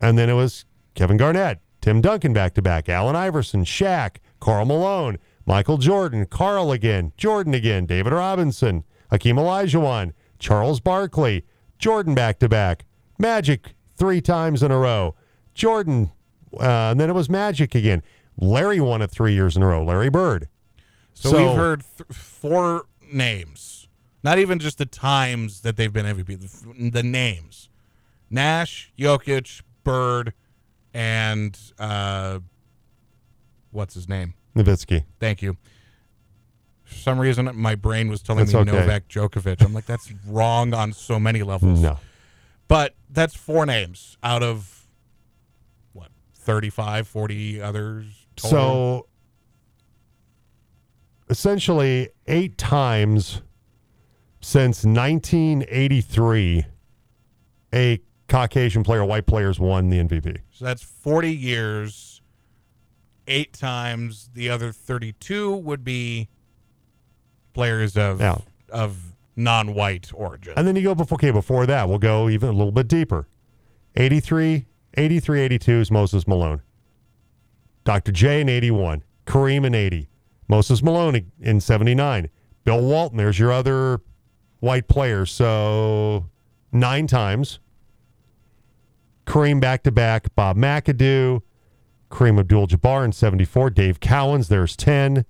And 0.00 0.16
then 0.16 0.30
it 0.30 0.34
was 0.34 0.64
Kevin 0.94 1.16
Garnett, 1.16 1.58
Tim 1.80 2.00
Duncan 2.00 2.32
back 2.32 2.54
to 2.54 2.62
back, 2.62 2.88
Allen 2.88 3.16
Iverson, 3.16 3.64
Shaq, 3.64 4.18
Karl 4.38 4.64
Malone, 4.64 5.18
Michael 5.46 5.78
Jordan, 5.78 6.26
Karl 6.26 6.70
again, 6.70 7.10
Jordan 7.16 7.54
again, 7.54 7.86
David 7.86 8.12
Robinson, 8.12 8.84
Hakeem 9.10 9.34
Olajuwon, 9.34 10.12
Charles 10.38 10.78
Barkley, 10.78 11.44
Jordan 11.80 12.14
back 12.14 12.38
to 12.38 12.48
back, 12.48 12.84
Magic 13.18 13.74
three 13.96 14.20
times 14.20 14.62
in 14.62 14.70
a 14.70 14.78
row, 14.78 15.16
Jordan, 15.54 16.12
uh, 16.54 16.90
and 16.90 17.00
then 17.00 17.10
it 17.10 17.14
was 17.14 17.28
Magic 17.28 17.74
again. 17.74 18.00
Larry 18.38 18.78
won 18.78 19.02
it 19.02 19.10
three 19.10 19.34
years 19.34 19.56
in 19.56 19.64
a 19.64 19.66
row, 19.66 19.84
Larry 19.84 20.08
Bird. 20.08 20.48
So, 21.14 21.30
we've 21.30 21.56
heard 21.56 21.84
th- 21.96 22.08
four 22.10 22.86
names, 23.12 23.88
not 24.22 24.38
even 24.38 24.58
just 24.58 24.78
the 24.78 24.86
times 24.86 25.60
that 25.60 25.76
they've 25.76 25.92
been 25.92 26.06
MVP, 26.06 26.40
the, 26.40 26.90
the 26.90 27.02
names: 27.02 27.68
Nash, 28.30 28.92
Jokic, 28.98 29.62
Bird, 29.84 30.32
and 30.94 31.58
uh, 31.78 32.40
what's 33.70 33.94
his 33.94 34.08
name? 34.08 34.34
Nowitzki. 34.56 35.04
Thank 35.18 35.42
you. 35.42 35.56
For 36.84 36.94
some 36.94 37.18
reason, 37.18 37.50
my 37.54 37.74
brain 37.74 38.08
was 38.08 38.22
telling 38.22 38.44
That's 38.44 38.54
me 38.54 38.60
okay. 38.60 38.72
Novak 38.72 39.08
Djokovic. 39.08 39.64
I'm 39.64 39.72
like, 39.72 39.86
that's 39.86 40.12
wrong 40.26 40.74
on 40.74 40.92
so 40.92 41.18
many 41.18 41.42
levels. 41.42 41.80
No. 41.80 41.98
But 42.68 42.94
that's 43.10 43.34
four 43.34 43.66
names 43.66 44.16
out 44.22 44.42
of 44.42 44.86
what 45.92 46.08
35, 46.34 47.08
40 47.08 47.62
others. 47.62 48.06
Total. 48.36 49.06
Essentially, 51.32 52.10
eight 52.26 52.58
times 52.58 53.40
since 54.42 54.84
1983, 54.84 56.66
a 57.72 58.00
Caucasian 58.28 58.84
player, 58.84 59.02
white 59.02 59.24
players 59.26 59.58
won 59.58 59.88
the 59.88 59.96
MVP. 59.98 60.36
So 60.50 60.66
that's 60.66 60.82
40 60.82 61.34
years, 61.34 62.20
eight 63.26 63.54
times. 63.54 64.28
The 64.34 64.50
other 64.50 64.72
32 64.72 65.56
would 65.56 65.82
be 65.82 66.28
players 67.54 67.96
of 67.96 68.20
Yeah. 68.20 68.36
of 68.68 69.14
non-white 69.34 70.10
origin. 70.14 70.52
And 70.54 70.68
then 70.68 70.76
you 70.76 70.82
go 70.82 70.94
before, 70.94 71.16
okay, 71.16 71.30
before 71.30 71.64
that, 71.64 71.88
we'll 71.88 71.96
go 71.98 72.28
even 72.28 72.50
a 72.50 72.52
little 72.52 72.72
bit 72.72 72.88
deeper. 72.88 73.26
83, 73.96 74.66
83, 74.98 75.40
82 75.40 75.80
is 75.80 75.90
Moses 75.90 76.28
Malone. 76.28 76.60
Dr. 77.84 78.12
J 78.12 78.42
in 78.42 78.50
81. 78.50 79.02
Kareem 79.26 79.64
in 79.64 79.74
80. 79.74 80.10
Moses 80.48 80.82
Malone 80.82 81.30
in 81.40 81.60
79. 81.60 82.28
Bill 82.64 82.80
Walton, 82.80 83.18
there's 83.18 83.38
your 83.38 83.52
other 83.52 84.00
white 84.60 84.88
player. 84.88 85.26
So 85.26 86.26
nine 86.70 87.06
times. 87.06 87.58
Kareem 89.26 89.60
back 89.60 89.82
to 89.84 89.90
back. 89.92 90.34
Bob 90.34 90.56
McAdoo. 90.56 91.42
Kareem 92.10 92.38
Abdul 92.38 92.66
Jabbar 92.66 93.04
in 93.04 93.12
74. 93.12 93.70
Dave 93.70 94.00
Cowens, 94.00 94.48
there's 94.48 94.76
10. 94.76 95.24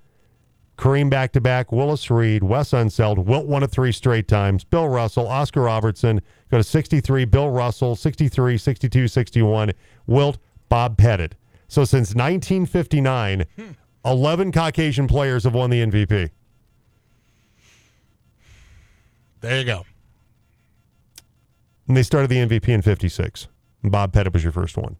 Kareem 0.82 1.10
back 1.10 1.32
to 1.32 1.40
back, 1.40 1.70
Willis 1.70 2.10
Reed, 2.10 2.42
Wes 2.42 2.70
Unseld, 2.70 3.24
Wilt 3.24 3.46
won 3.46 3.62
it 3.62 3.70
three 3.70 3.92
straight 3.92 4.26
times, 4.26 4.64
Bill 4.64 4.88
Russell, 4.88 5.28
Oscar 5.28 5.62
Robertson, 5.62 6.20
go 6.50 6.56
to 6.56 6.64
63, 6.64 7.24
Bill 7.26 7.50
Russell, 7.50 7.94
63, 7.94 8.58
62, 8.58 9.06
61, 9.06 9.72
Wilt, 10.08 10.38
Bob 10.68 10.96
Pettit. 10.96 11.36
So 11.68 11.84
since 11.84 12.14
1959, 12.14 13.44
hmm. 13.54 13.62
11 14.04 14.52
Caucasian 14.52 15.06
players 15.06 15.44
have 15.44 15.54
won 15.54 15.70
the 15.70 15.84
MVP. 15.84 16.30
there 19.40 19.58
you 19.58 19.64
go. 19.64 19.84
And 21.88 21.96
they 21.96 22.02
started 22.02 22.28
the 22.28 22.36
MVP 22.36 22.68
in 22.68 22.80
56. 22.80 23.48
Bob 23.84 24.12
Pettit 24.12 24.32
was 24.32 24.42
your 24.42 24.52
first 24.52 24.76
one. 24.76 24.96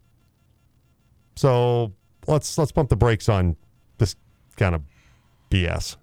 So 1.35 1.93
let's 2.27 2.57
let's 2.57 2.71
pump 2.71 2.89
the 2.89 2.95
brakes 2.95 3.29
on 3.29 3.55
this 3.97 4.15
kind 4.57 4.75
of 4.75 4.81
BS. 5.49 5.97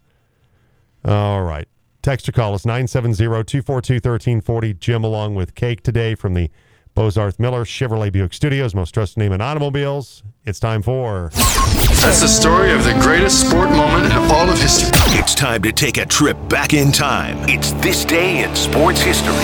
All 1.05 1.43
right. 1.43 1.69
Text 2.03 2.29
or 2.29 2.33
call 2.33 2.55
us 2.55 2.65
970-242-1340. 2.65 4.79
Jim 4.79 5.05
along 5.05 5.35
with 5.35 5.55
Cake 5.55 5.83
today 5.83 6.15
from 6.15 6.33
the 6.33 6.51
Bozarth 6.95 7.39
Miller 7.39 7.65
Chevrolet 7.65 8.11
Buick 8.11 8.35
Studios, 8.35 8.75
most 8.75 8.93
trusted 8.93 9.19
name 9.19 9.33
in 9.33 9.41
automobiles. 9.41 10.23
It's 10.45 10.59
time 10.59 10.83
for 10.83 11.31
That's 11.33 12.21
the 12.21 12.29
story 12.29 12.73
of 12.73 12.85
the 12.85 12.95
greatest 13.01 13.49
sport 13.49 13.71
moment 13.71 14.07
in 14.07 14.13
all 14.13 14.49
of 14.49 14.61
history. 14.61 14.91
It's 15.19 15.35
time 15.35 15.63
to 15.63 15.73
take 15.73 15.99
a 15.99 16.07
trip 16.07 16.37
back 16.49 16.75
in 16.75 16.91
time. 16.91 17.39
It's 17.49 17.73
this 17.75 18.05
day 18.05 18.43
in 18.43 18.55
sports 18.57 19.01
history. 19.01 19.35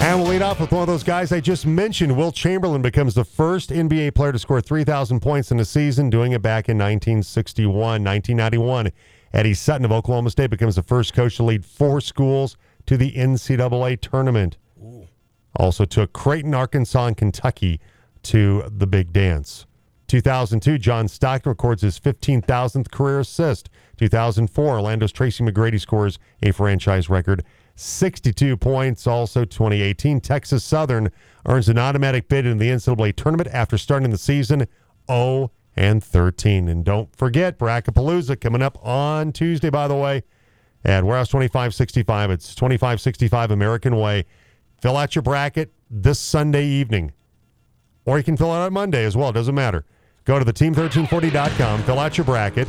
And 0.00 0.20
we'll 0.20 0.28
lead 0.28 0.42
off 0.42 0.60
with 0.60 0.70
one 0.70 0.82
of 0.82 0.86
those 0.86 1.02
guys 1.02 1.32
I 1.32 1.40
just 1.40 1.66
mentioned. 1.66 2.16
Wilt 2.16 2.34
Chamberlain 2.34 2.82
becomes 2.82 3.14
the 3.14 3.24
first 3.24 3.70
NBA 3.70 4.14
player 4.14 4.32
to 4.32 4.38
score 4.38 4.60
3,000 4.60 5.20
points 5.20 5.50
in 5.50 5.58
a 5.60 5.64
season, 5.64 6.10
doing 6.10 6.32
it 6.32 6.42
back 6.42 6.68
in 6.68 6.76
1961. 6.76 7.74
1991, 7.74 8.92
Eddie 9.32 9.54
Sutton 9.54 9.84
of 9.84 9.92
Oklahoma 9.92 10.30
State 10.30 10.50
becomes 10.50 10.76
the 10.76 10.82
first 10.82 11.14
coach 11.14 11.36
to 11.36 11.42
lead 11.42 11.64
four 11.64 12.00
schools 12.00 12.56
to 12.86 12.96
the 12.96 13.12
NCAA 13.12 14.00
tournament. 14.00 14.56
Also 15.56 15.84
took 15.84 16.12
Creighton, 16.12 16.54
Arkansas, 16.54 17.06
and 17.06 17.16
Kentucky 17.16 17.80
to 18.24 18.64
the 18.68 18.86
big 18.86 19.12
dance. 19.12 19.66
2002, 20.08 20.78
John 20.78 21.08
Stockton 21.08 21.50
records 21.50 21.82
his 21.82 21.98
15,000th 21.98 22.90
career 22.90 23.20
assist. 23.20 23.70
2004, 23.96 24.76
Orlando's 24.76 25.12
Tracy 25.12 25.44
McGrady 25.44 25.80
scores 25.80 26.18
a 26.42 26.52
franchise 26.52 27.08
record 27.08 27.44
62 27.76 28.56
points. 28.56 29.06
Also, 29.06 29.44
2018, 29.44 30.20
Texas 30.20 30.62
Southern 30.62 31.10
earns 31.46 31.68
an 31.68 31.78
automatic 31.78 32.28
bid 32.28 32.46
in 32.46 32.58
the 32.58 32.68
NCAA 32.68 33.16
tournament 33.16 33.48
after 33.52 33.78
starting 33.78 34.10
the 34.10 34.18
season 34.18 34.66
0 35.08 35.50
and 35.76 36.02
13. 36.02 36.68
And 36.68 36.84
don't 36.84 37.14
forget, 37.16 37.58
Bracketpalooza 37.58 38.40
coming 38.40 38.62
up 38.62 38.78
on 38.86 39.32
Tuesday, 39.32 39.70
by 39.70 39.88
the 39.88 39.96
way, 39.96 40.22
at 40.84 41.04
Warehouse 41.04 41.28
2565. 41.28 42.30
It's 42.30 42.54
2565 42.54 43.50
American 43.50 43.96
Way. 43.96 44.26
Fill 44.80 44.96
out 44.96 45.14
your 45.14 45.22
bracket 45.22 45.72
this 45.90 46.18
Sunday 46.18 46.66
evening. 46.66 47.12
Or 48.04 48.18
you 48.18 48.24
can 48.24 48.36
fill 48.36 48.52
it 48.52 48.56
out 48.56 48.66
on 48.66 48.72
Monday 48.72 49.04
as 49.04 49.16
well. 49.16 49.30
It 49.30 49.34
doesn't 49.34 49.54
matter. 49.54 49.84
Go 50.24 50.38
to 50.38 50.44
the 50.44 50.52
team1340.com, 50.52 51.82
fill 51.82 51.98
out 51.98 52.16
your 52.16 52.24
bracket, 52.24 52.66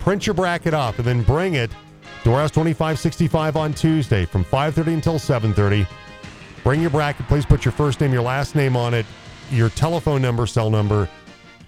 print 0.00 0.26
your 0.26 0.34
bracket 0.34 0.74
off, 0.74 0.98
and 0.98 1.06
then 1.06 1.22
bring 1.22 1.54
it 1.54 1.70
to 2.24 2.30
Warehouse 2.30 2.50
2565 2.50 3.56
on 3.56 3.72
Tuesday 3.72 4.24
from 4.24 4.44
5.30 4.44 4.94
until 4.94 5.14
7.30. 5.14 5.86
Bring 6.64 6.80
your 6.80 6.90
bracket. 6.90 7.26
Please 7.28 7.46
put 7.46 7.64
your 7.64 7.72
first 7.72 8.00
name, 8.00 8.12
your 8.12 8.22
last 8.22 8.56
name 8.56 8.76
on 8.76 8.94
it, 8.94 9.06
your 9.50 9.70
telephone 9.70 10.20
number, 10.20 10.46
cell 10.46 10.70
number, 10.70 11.08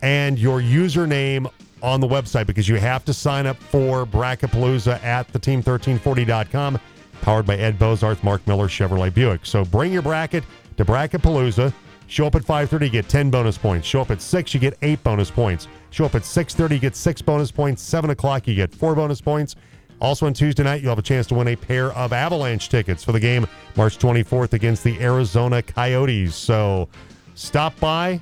and 0.03 0.39
your 0.39 0.61
username 0.61 1.51
on 1.83 2.01
the 2.01 2.07
website 2.07 2.47
because 2.47 2.69
you 2.69 2.77
have 2.77 3.05
to 3.05 3.15
sign 3.15 3.47
up 3.47 3.57
for 3.57 4.07
Bracketpalooza 4.07 5.03
at 5.03 5.33
theteam1340.com, 5.33 6.79
powered 7.23 7.47
by 7.47 7.57
Ed 7.57 7.79
Bozarth, 7.79 8.23
Mark 8.23 8.47
Miller, 8.47 8.69
Chevrolet 8.69 9.13
Buick. 9.13 9.47
So 9.47 9.65
bring 9.65 9.93
your 9.93 10.03
bracket 10.03 10.45
to 10.77 10.85
Bracketpalooza. 10.85 11.73
Show 12.07 12.27
up 12.27 12.35
at 12.35 12.43
5.30, 12.43 12.83
you 12.83 12.91
get 12.91 13.09
10 13.09 13.31
bonus 13.31 13.57
points. 13.57 13.87
Show 13.87 14.01
up 14.01 14.11
at 14.11 14.21
6, 14.21 14.53
you 14.53 14.59
get 14.59 14.77
8 14.83 15.03
bonus 15.05 15.31
points. 15.31 15.69
Show 15.91 16.05
up 16.05 16.17
at 16.17 16.23
6.30, 16.23 16.71
you 16.73 16.79
get 16.81 16.97
6 16.97 17.23
bonus 17.23 17.53
points. 17.53 17.83
7 17.83 18.11
o'clock, 18.11 18.49
you 18.49 18.57
get 18.57 18.75
4 18.75 18.97
bonus 18.97 19.21
points. 19.21 19.55
Also 20.01 20.27
on 20.27 20.33
Tuesday 20.33 20.63
night, 20.63 20.81
you'll 20.81 20.91
have 20.91 20.99
a 20.99 21.03
chance 21.03 21.27
to 21.29 21.35
win 21.35 21.49
a 21.49 21.57
pair 21.57 21.93
of 21.93 22.13
Avalanche 22.13 22.69
tickets 22.69 23.05
for 23.05 23.13
the 23.13 23.21
game 23.21 23.47
March 23.77 23.99
24th 23.99 24.55
against 24.55 24.83
the 24.83 24.99
Arizona 25.01 25.63
Coyotes. 25.63 26.35
So 26.35 26.89
stop 27.35 27.79
by, 27.79 28.21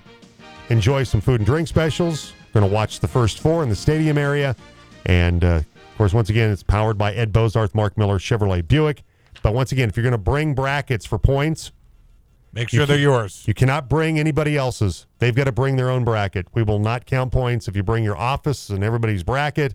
enjoy 0.70 1.04
some 1.04 1.20
food 1.20 1.40
and 1.40 1.46
drink 1.46 1.68
specials. 1.68 2.34
Going 2.53 2.68
to 2.68 2.72
watch 2.74 3.01
the 3.01 3.09
first 3.09 3.40
four 3.40 3.62
in 3.62 3.68
the 3.68 3.76
stadium 3.76 4.18
area. 4.18 4.57
And 5.07 5.44
uh, 5.44 5.49
of 5.57 5.96
course, 5.99 6.12
once 6.12 6.30
again, 6.30 6.51
it's 6.51 6.62
powered 6.62 6.99
by 6.99 7.12
Ed 7.14 7.32
Bozarth, 7.32 7.74
Mark 7.74 7.96
Miller, 7.99 8.18
Chevrolet 8.18 8.66
Buick. 8.66 9.03
But 9.42 9.55
once 9.55 9.70
again, 9.72 9.88
if 9.88 9.96
you're 9.96 10.03
going 10.03 10.12
to 10.12 10.18
bring 10.18 10.55
brackets 10.55 11.07
for 11.07 11.18
points, 11.18 11.72
Make 12.53 12.70
sure 12.70 12.86
they're 12.86 12.99
yours. 12.99 13.44
you 13.46 13.55
cannot 13.55 13.88
bring 13.88 14.18
anybody 14.18 14.57
else's. 14.57 15.07
They've 15.18 15.34
got 15.34 15.44
to 15.44 15.53
bring 15.53 15.76
their 15.76 15.90
own 15.90 16.03
bracket. 16.05 16.46
We 16.55 16.62
will 16.62 16.78
not 16.78 17.05
count 17.07 17.30
points 17.30 17.68
if 17.68 17.76
you 17.76 17.82
bring 17.82 18.03
your 18.03 18.16
office 18.16 18.70
and 18.70 18.82
everybody's 18.82 19.22
bracket. 19.22 19.74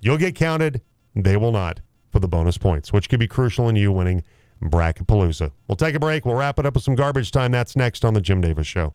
You'll 0.00 0.18
get 0.18 0.34
counted. 0.34 0.82
They 1.16 1.36
will 1.36 1.52
not 1.52 1.80
for 2.12 2.20
the 2.20 2.28
bonus 2.28 2.58
points, 2.58 2.92
which 2.92 3.08
could 3.08 3.18
be 3.20 3.26
crucial 3.26 3.68
in 3.68 3.76
you 3.76 3.90
winning 3.92 4.22
Bracket 4.60 5.06
Palooza. 5.06 5.52
We'll 5.68 5.76
take 5.76 5.94
a 5.94 6.00
break. 6.00 6.24
We'll 6.26 6.36
wrap 6.36 6.58
it 6.58 6.66
up 6.66 6.74
with 6.74 6.84
some 6.84 6.94
garbage 6.94 7.30
time. 7.30 7.50
That's 7.50 7.74
next 7.74 8.04
on 8.04 8.14
the 8.14 8.20
Jim 8.20 8.40
Davis 8.40 8.66
Show. 8.66 8.92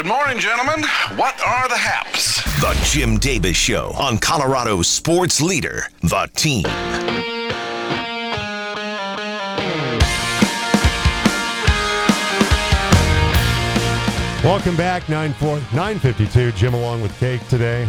Good 0.00 0.08
morning, 0.08 0.38
gentlemen. 0.38 0.82
What 1.16 1.38
are 1.42 1.68
the 1.68 1.76
haps? 1.76 2.42
The 2.62 2.74
Jim 2.84 3.18
Davis 3.18 3.54
Show 3.54 3.92
on 3.98 4.16
Colorado's 4.16 4.88
sports 4.88 5.42
leader, 5.42 5.88
The 6.00 6.26
Team. 6.34 6.62
Welcome 14.42 14.74
back, 14.74 15.06
9 15.10 15.34
4, 15.34 15.56
952. 15.74 16.52
Jim 16.52 16.72
along 16.72 17.02
with 17.02 17.14
Cake 17.20 17.46
today. 17.48 17.86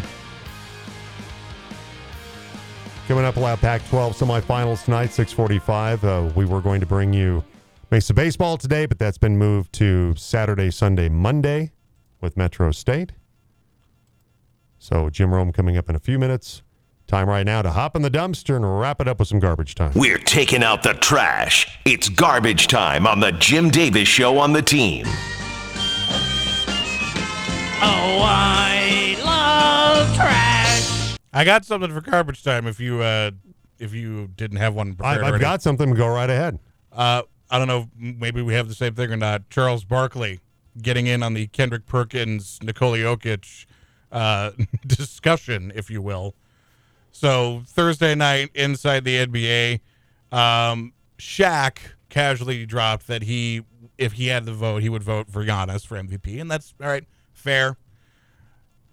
Coming 3.07 3.23
up, 3.23 3.37
we'll 3.37 3.45
have 3.45 3.61
Pac 3.61 3.87
12 3.87 4.17
semifinals 4.17 4.83
tonight, 4.83 5.13
645. 5.13 6.03
Uh, 6.03 6.29
we 6.35 6.43
were 6.43 6.59
going 6.59 6.81
to 6.81 6.85
bring 6.85 7.13
you 7.13 7.41
Mesa 7.89 8.13
Baseball 8.13 8.57
today, 8.57 8.85
but 8.85 8.99
that's 8.99 9.17
been 9.17 9.37
moved 9.37 9.71
to 9.75 10.13
Saturday, 10.15 10.71
Sunday, 10.71 11.07
Monday 11.07 11.71
with 12.21 12.37
Metro 12.37 12.71
State. 12.71 13.11
So 14.79 15.09
Jim 15.09 15.33
Rome 15.33 15.51
coming 15.51 15.77
up 15.77 15.89
in 15.89 15.95
a 15.95 15.99
few 15.99 16.17
minutes. 16.17 16.63
Time 17.07 17.27
right 17.27 17.45
now 17.45 17.61
to 17.61 17.71
hop 17.71 17.95
in 17.97 18.03
the 18.03 18.09
dumpster 18.09 18.55
and 18.55 18.79
wrap 18.79 19.01
it 19.01 19.07
up 19.07 19.19
with 19.19 19.27
some 19.27 19.39
garbage 19.39 19.75
time. 19.75 19.91
We're 19.95 20.17
taking 20.17 20.63
out 20.63 20.81
the 20.81 20.93
trash. 20.93 21.77
It's 21.83 22.07
garbage 22.07 22.67
time 22.67 23.05
on 23.05 23.19
the 23.19 23.33
Jim 23.33 23.69
Davis 23.69 24.07
Show 24.07 24.37
on 24.37 24.53
the 24.53 24.61
team. 24.61 25.05
Oh, 27.83 28.21
I 28.23 29.17
love 29.25 30.15
trash. 30.15 31.17
I 31.33 31.43
got 31.43 31.65
something 31.65 31.91
for 31.91 31.99
garbage 32.01 32.43
time. 32.43 32.65
If 32.67 32.79
you 32.79 33.01
uh, 33.01 33.31
if 33.79 33.93
you 33.93 34.27
didn't 34.27 34.57
have 34.57 34.73
one 34.75 34.91
I, 34.91 34.93
prepared 34.93 35.17
I've 35.17 35.23
already. 35.23 35.41
got 35.41 35.61
something. 35.61 35.93
Go 35.93 36.07
right 36.07 36.29
ahead. 36.29 36.59
Uh, 36.93 37.23
I 37.49 37.57
don't 37.57 37.67
know. 37.67 37.89
Maybe 37.97 38.41
we 38.41 38.53
have 38.53 38.67
the 38.69 38.75
same 38.75 38.93
thing 38.93 39.11
or 39.11 39.17
not. 39.17 39.49
Charles 39.49 39.83
Barkley 39.83 40.39
getting 40.79 41.07
in 41.07 41.23
on 41.23 41.33
the 41.33 41.47
Kendrick 41.47 41.85
Perkins, 41.85 42.59
Nikola 42.61 42.97
Jokic 42.97 43.65
uh, 44.11 44.51
discussion, 44.87 45.71
if 45.75 45.89
you 45.89 46.01
will. 46.01 46.35
So 47.11 47.63
Thursday 47.67 48.15
night 48.15 48.49
inside 48.53 49.03
the 49.03 49.25
NBA, 49.25 49.81
um, 50.31 50.93
Shaq 51.17 51.77
casually 52.09 52.65
dropped 52.65 53.07
that 53.07 53.23
he, 53.23 53.63
if 53.97 54.13
he 54.13 54.27
had 54.27 54.45
the 54.45 54.53
vote, 54.53 54.81
he 54.81 54.89
would 54.89 55.03
vote 55.03 55.29
for 55.29 55.45
Giannis 55.45 55.85
for 55.85 56.01
MVP, 56.01 56.39
and 56.39 56.49
that's 56.49 56.73
all 56.81 56.87
right, 56.87 57.05
fair. 57.33 57.77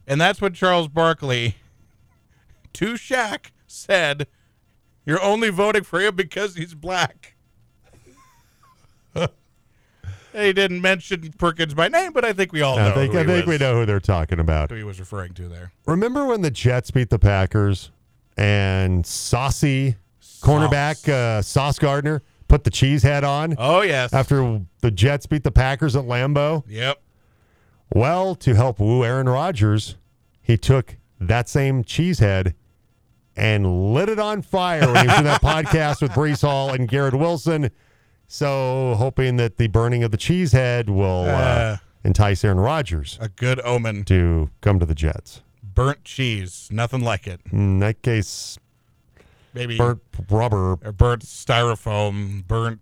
And 0.06 0.20
that's 0.20 0.40
what 0.40 0.54
Charles 0.54 0.88
Barkley 0.88 1.56
to 2.74 2.94
Shaq 2.94 3.50
said. 3.66 4.26
You're 5.04 5.22
only 5.22 5.48
voting 5.48 5.84
for 5.84 6.00
him 6.00 6.16
because 6.16 6.54
he's 6.54 6.74
black. 6.74 7.36
he 10.40 10.52
didn't 10.52 10.80
mention 10.80 11.32
Perkins 11.38 11.74
by 11.74 11.88
name, 11.88 12.12
but 12.12 12.24
I 12.24 12.32
think 12.32 12.52
we 12.52 12.62
all 12.62 12.76
know 12.76 12.90
I 12.90 12.94
think, 12.94 13.12
who 13.12 13.20
I 13.20 13.24
think 13.24 13.46
we 13.46 13.58
know 13.58 13.74
who 13.74 13.86
they're 13.86 14.00
talking 14.00 14.38
about. 14.40 14.70
who 14.70 14.76
he 14.76 14.84
was 14.84 14.98
referring 15.00 15.34
to 15.34 15.48
there. 15.48 15.72
Remember 15.86 16.24
when 16.26 16.42
the 16.42 16.50
Jets 16.50 16.90
beat 16.90 17.10
the 17.10 17.18
Packers 17.18 17.90
and 18.36 19.04
saucy 19.06 19.96
cornerback 20.40 21.08
uh, 21.08 21.42
Sauce 21.42 21.78
Gardner 21.78 22.22
put 22.46 22.64
the 22.64 22.70
cheese 22.70 23.02
head 23.02 23.24
on 23.24 23.54
Oh 23.58 23.80
yes. 23.82 24.12
after 24.14 24.60
the 24.80 24.90
Jets 24.90 25.26
beat 25.26 25.42
the 25.42 25.50
Packers 25.50 25.96
at 25.96 26.04
Lambeau? 26.04 26.62
Yep. 26.68 27.00
Well, 27.92 28.34
to 28.36 28.54
help 28.54 28.78
woo 28.80 29.04
Aaron 29.04 29.28
Rodgers, 29.28 29.96
he 30.40 30.56
took 30.56 30.96
that 31.20 31.48
same 31.48 31.82
cheese 31.82 32.18
head 32.20 32.54
and 33.34 33.92
lit 33.94 34.08
it 34.08 34.18
on 34.18 34.42
fire 34.42 34.86
when 34.92 35.02
he 35.02 35.06
was 35.08 35.18
in 35.18 35.24
that 35.24 35.42
podcast 35.42 36.02
with 36.02 36.12
Breece 36.12 36.42
Hall 36.42 36.72
and 36.72 36.88
Garrett 36.88 37.14
Wilson. 37.14 37.70
So, 38.30 38.94
hoping 38.98 39.36
that 39.36 39.56
the 39.56 39.68
burning 39.68 40.04
of 40.04 40.10
the 40.10 40.18
cheese 40.18 40.52
head 40.52 40.90
will 40.90 41.24
uh, 41.24 41.32
Uh. 41.32 41.76
entice 42.04 42.44
Aaron 42.44 42.60
Rodgers 42.60 43.16
A 43.22 43.28
good 43.30 43.58
omen. 43.64 44.04
to 44.04 44.50
come 44.60 44.78
to 44.78 44.86
the 44.86 44.94
Jets. 44.94 45.40
Burnt 45.62 46.04
cheese. 46.04 46.68
Nothing 46.70 47.00
like 47.00 47.26
it. 47.26 47.40
In 47.50 47.78
that 47.78 48.02
case, 48.02 48.58
Maybe 49.54 49.78
burnt 49.78 50.02
rubber. 50.30 50.72
or 50.84 50.92
burnt 50.92 51.24
styrofoam, 51.24 52.46
burnt 52.46 52.80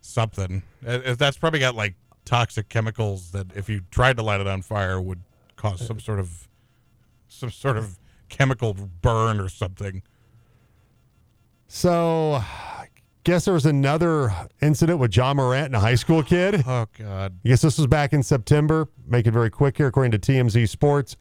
something. 0.00 0.62
Uh, 0.84 0.98
uh, 1.06 1.14
That's 1.14 1.36
probably 1.38 1.60
got 1.60 1.76
like 1.76 1.94
toxic 2.24 2.68
chemicals 2.68 3.30
that 3.30 3.46
if 3.54 3.68
you 3.68 3.82
tried 3.92 4.16
to 4.16 4.22
light 4.24 4.40
it 4.40 4.46
on 4.48 4.62
fire 4.62 5.00
would 5.00 5.20
cause 5.56 5.86
some 5.86 6.00
sort 6.00 6.18
of 6.18 6.48
some 7.28 7.50
sort 7.50 7.76
of 7.76 7.98
chemical 8.28 8.74
burn 8.74 9.38
or 9.38 9.48
something. 9.48 10.02
So, 11.68 12.42
guess 13.24 13.44
there 13.44 13.54
was 13.54 13.66
another 13.66 14.32
incident 14.60 14.98
with 14.98 15.16
Ja 15.16 15.32
Morant 15.34 15.66
and 15.66 15.76
a 15.76 15.80
high 15.80 15.94
school 15.94 16.22
kid. 16.22 16.64
Oh 16.66 16.86
God. 16.98 17.38
I 17.44 17.48
guess 17.48 17.62
this 17.62 17.78
was 17.78 17.86
back 17.86 18.12
in 18.12 18.22
September. 18.22 18.88
Make 19.06 19.26
it 19.26 19.32
very 19.32 19.50
quick 19.50 19.76
here, 19.76 19.86
according 19.86 20.12
to 20.12 20.18
TMZ 20.18 20.68
Sports. 20.68 21.16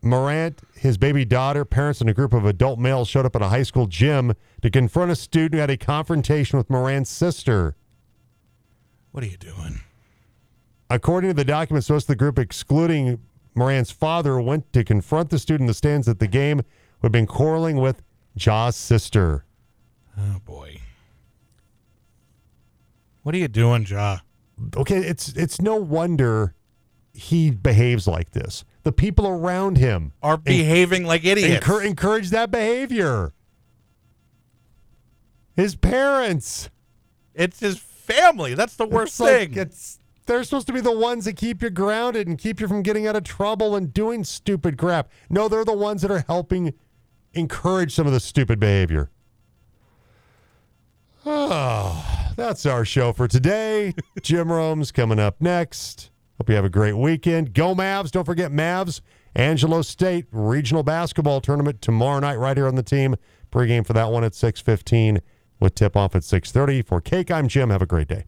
Morant, 0.00 0.60
his 0.74 0.96
baby 0.96 1.24
daughter, 1.24 1.64
parents, 1.64 2.00
and 2.00 2.08
a 2.08 2.14
group 2.14 2.32
of 2.32 2.44
adult 2.44 2.78
males 2.78 3.08
showed 3.08 3.26
up 3.26 3.34
at 3.34 3.42
a 3.42 3.48
high 3.48 3.64
school 3.64 3.86
gym 3.86 4.32
to 4.62 4.70
confront 4.70 5.10
a 5.10 5.16
student 5.16 5.54
who 5.54 5.60
had 5.60 5.70
a 5.70 5.76
confrontation 5.76 6.56
with 6.56 6.70
Morant's 6.70 7.10
sister. 7.10 7.74
What 9.10 9.24
are 9.24 9.26
you 9.26 9.36
doing? 9.36 9.80
According 10.88 11.30
to 11.30 11.34
the 11.34 11.44
documents, 11.44 11.90
most 11.90 12.04
of 12.04 12.08
the 12.08 12.16
group, 12.16 12.38
excluding 12.38 13.20
Morant's 13.54 13.90
father, 13.90 14.40
went 14.40 14.72
to 14.72 14.84
confront 14.84 15.30
the 15.30 15.38
student 15.38 15.62
in 15.62 15.66
the 15.66 15.74
stands 15.74 16.06
at 16.08 16.20
the 16.20 16.28
game 16.28 16.58
who 16.58 17.06
had 17.06 17.12
been 17.12 17.26
quarreling 17.26 17.78
with 17.78 18.02
Ja's 18.36 18.76
sister. 18.76 19.44
Oh 20.16 20.40
boy. 20.44 20.80
What 23.28 23.34
are 23.34 23.38
you 23.40 23.48
doing, 23.48 23.84
Ja? 23.84 24.20
okay, 24.74 25.00
it's 25.00 25.28
it's 25.34 25.60
no 25.60 25.74
wonder 25.76 26.54
he 27.12 27.50
behaves 27.50 28.06
like 28.08 28.30
this. 28.30 28.64
The 28.84 28.90
people 28.92 29.28
around 29.28 29.76
him 29.76 30.14
Are 30.22 30.38
behaving 30.38 31.04
like 31.04 31.26
idiots. 31.26 31.62
encour- 31.62 31.84
encourage 31.84 32.30
that 32.30 32.50
behavior. 32.50 33.34
His 35.56 35.76
parents. 35.76 36.70
it's 37.34 37.60
his 37.60 37.76
family. 37.78 38.54
That's 38.54 38.76
the 38.76 38.86
worst 38.86 39.08
It's 39.12 39.20
like- 39.20 39.50
thing. 39.52 39.58
it's 39.58 39.98
they're 40.24 40.42
supposed 40.42 40.66
to 40.68 40.72
be 40.72 40.80
the 40.80 40.96
ones 40.96 41.26
that 41.26 41.36
keep 41.36 41.60
you 41.60 41.68
grounded 41.68 42.28
and 42.28 42.38
keep 42.38 42.60
you 42.62 42.66
from 42.66 42.82
getting 42.82 43.06
out 43.06 43.14
of 43.14 43.24
trouble 43.24 43.76
and 43.76 43.92
doing 43.92 44.24
stupid 44.24 44.78
crap. 44.78 45.10
No, 45.28 45.48
they're 45.48 45.66
the 45.66 45.74
ones 45.76 46.00
that 46.00 46.10
are 46.10 46.24
helping 46.26 46.72
encourage 47.34 47.94
some 47.94 48.06
of 48.06 48.14
the 48.14 48.20
stupid 48.20 48.58
behavior. 48.58 49.10
Oh, 51.30 52.32
that's 52.36 52.64
our 52.64 52.86
show 52.86 53.12
for 53.12 53.28
today. 53.28 53.94
Jim 54.22 54.50
Rome's 54.50 54.90
coming 54.90 55.18
up 55.18 55.42
next. 55.42 56.10
Hope 56.38 56.48
you 56.48 56.54
have 56.54 56.64
a 56.64 56.70
great 56.70 56.96
weekend. 56.96 57.52
Go 57.52 57.74
Mavs. 57.74 58.10
Don't 58.10 58.24
forget 58.24 58.50
Mavs. 58.50 59.02
Angelo 59.36 59.82
State 59.82 60.24
Regional 60.32 60.82
Basketball 60.82 61.42
Tournament 61.42 61.82
tomorrow 61.82 62.18
night 62.20 62.36
right 62.36 62.56
here 62.56 62.66
on 62.66 62.76
the 62.76 62.82
team. 62.82 63.14
Pregame 63.52 63.86
for 63.86 63.92
that 63.92 64.10
one 64.10 64.24
at 64.24 64.32
6.15 64.32 65.20
with 65.60 65.74
tip-off 65.74 66.16
at 66.16 66.22
6.30. 66.22 66.86
For 66.86 67.02
Cake, 67.02 67.30
I'm 67.30 67.46
Jim. 67.46 67.68
Have 67.68 67.82
a 67.82 67.86
great 67.86 68.08
day. 68.08 68.16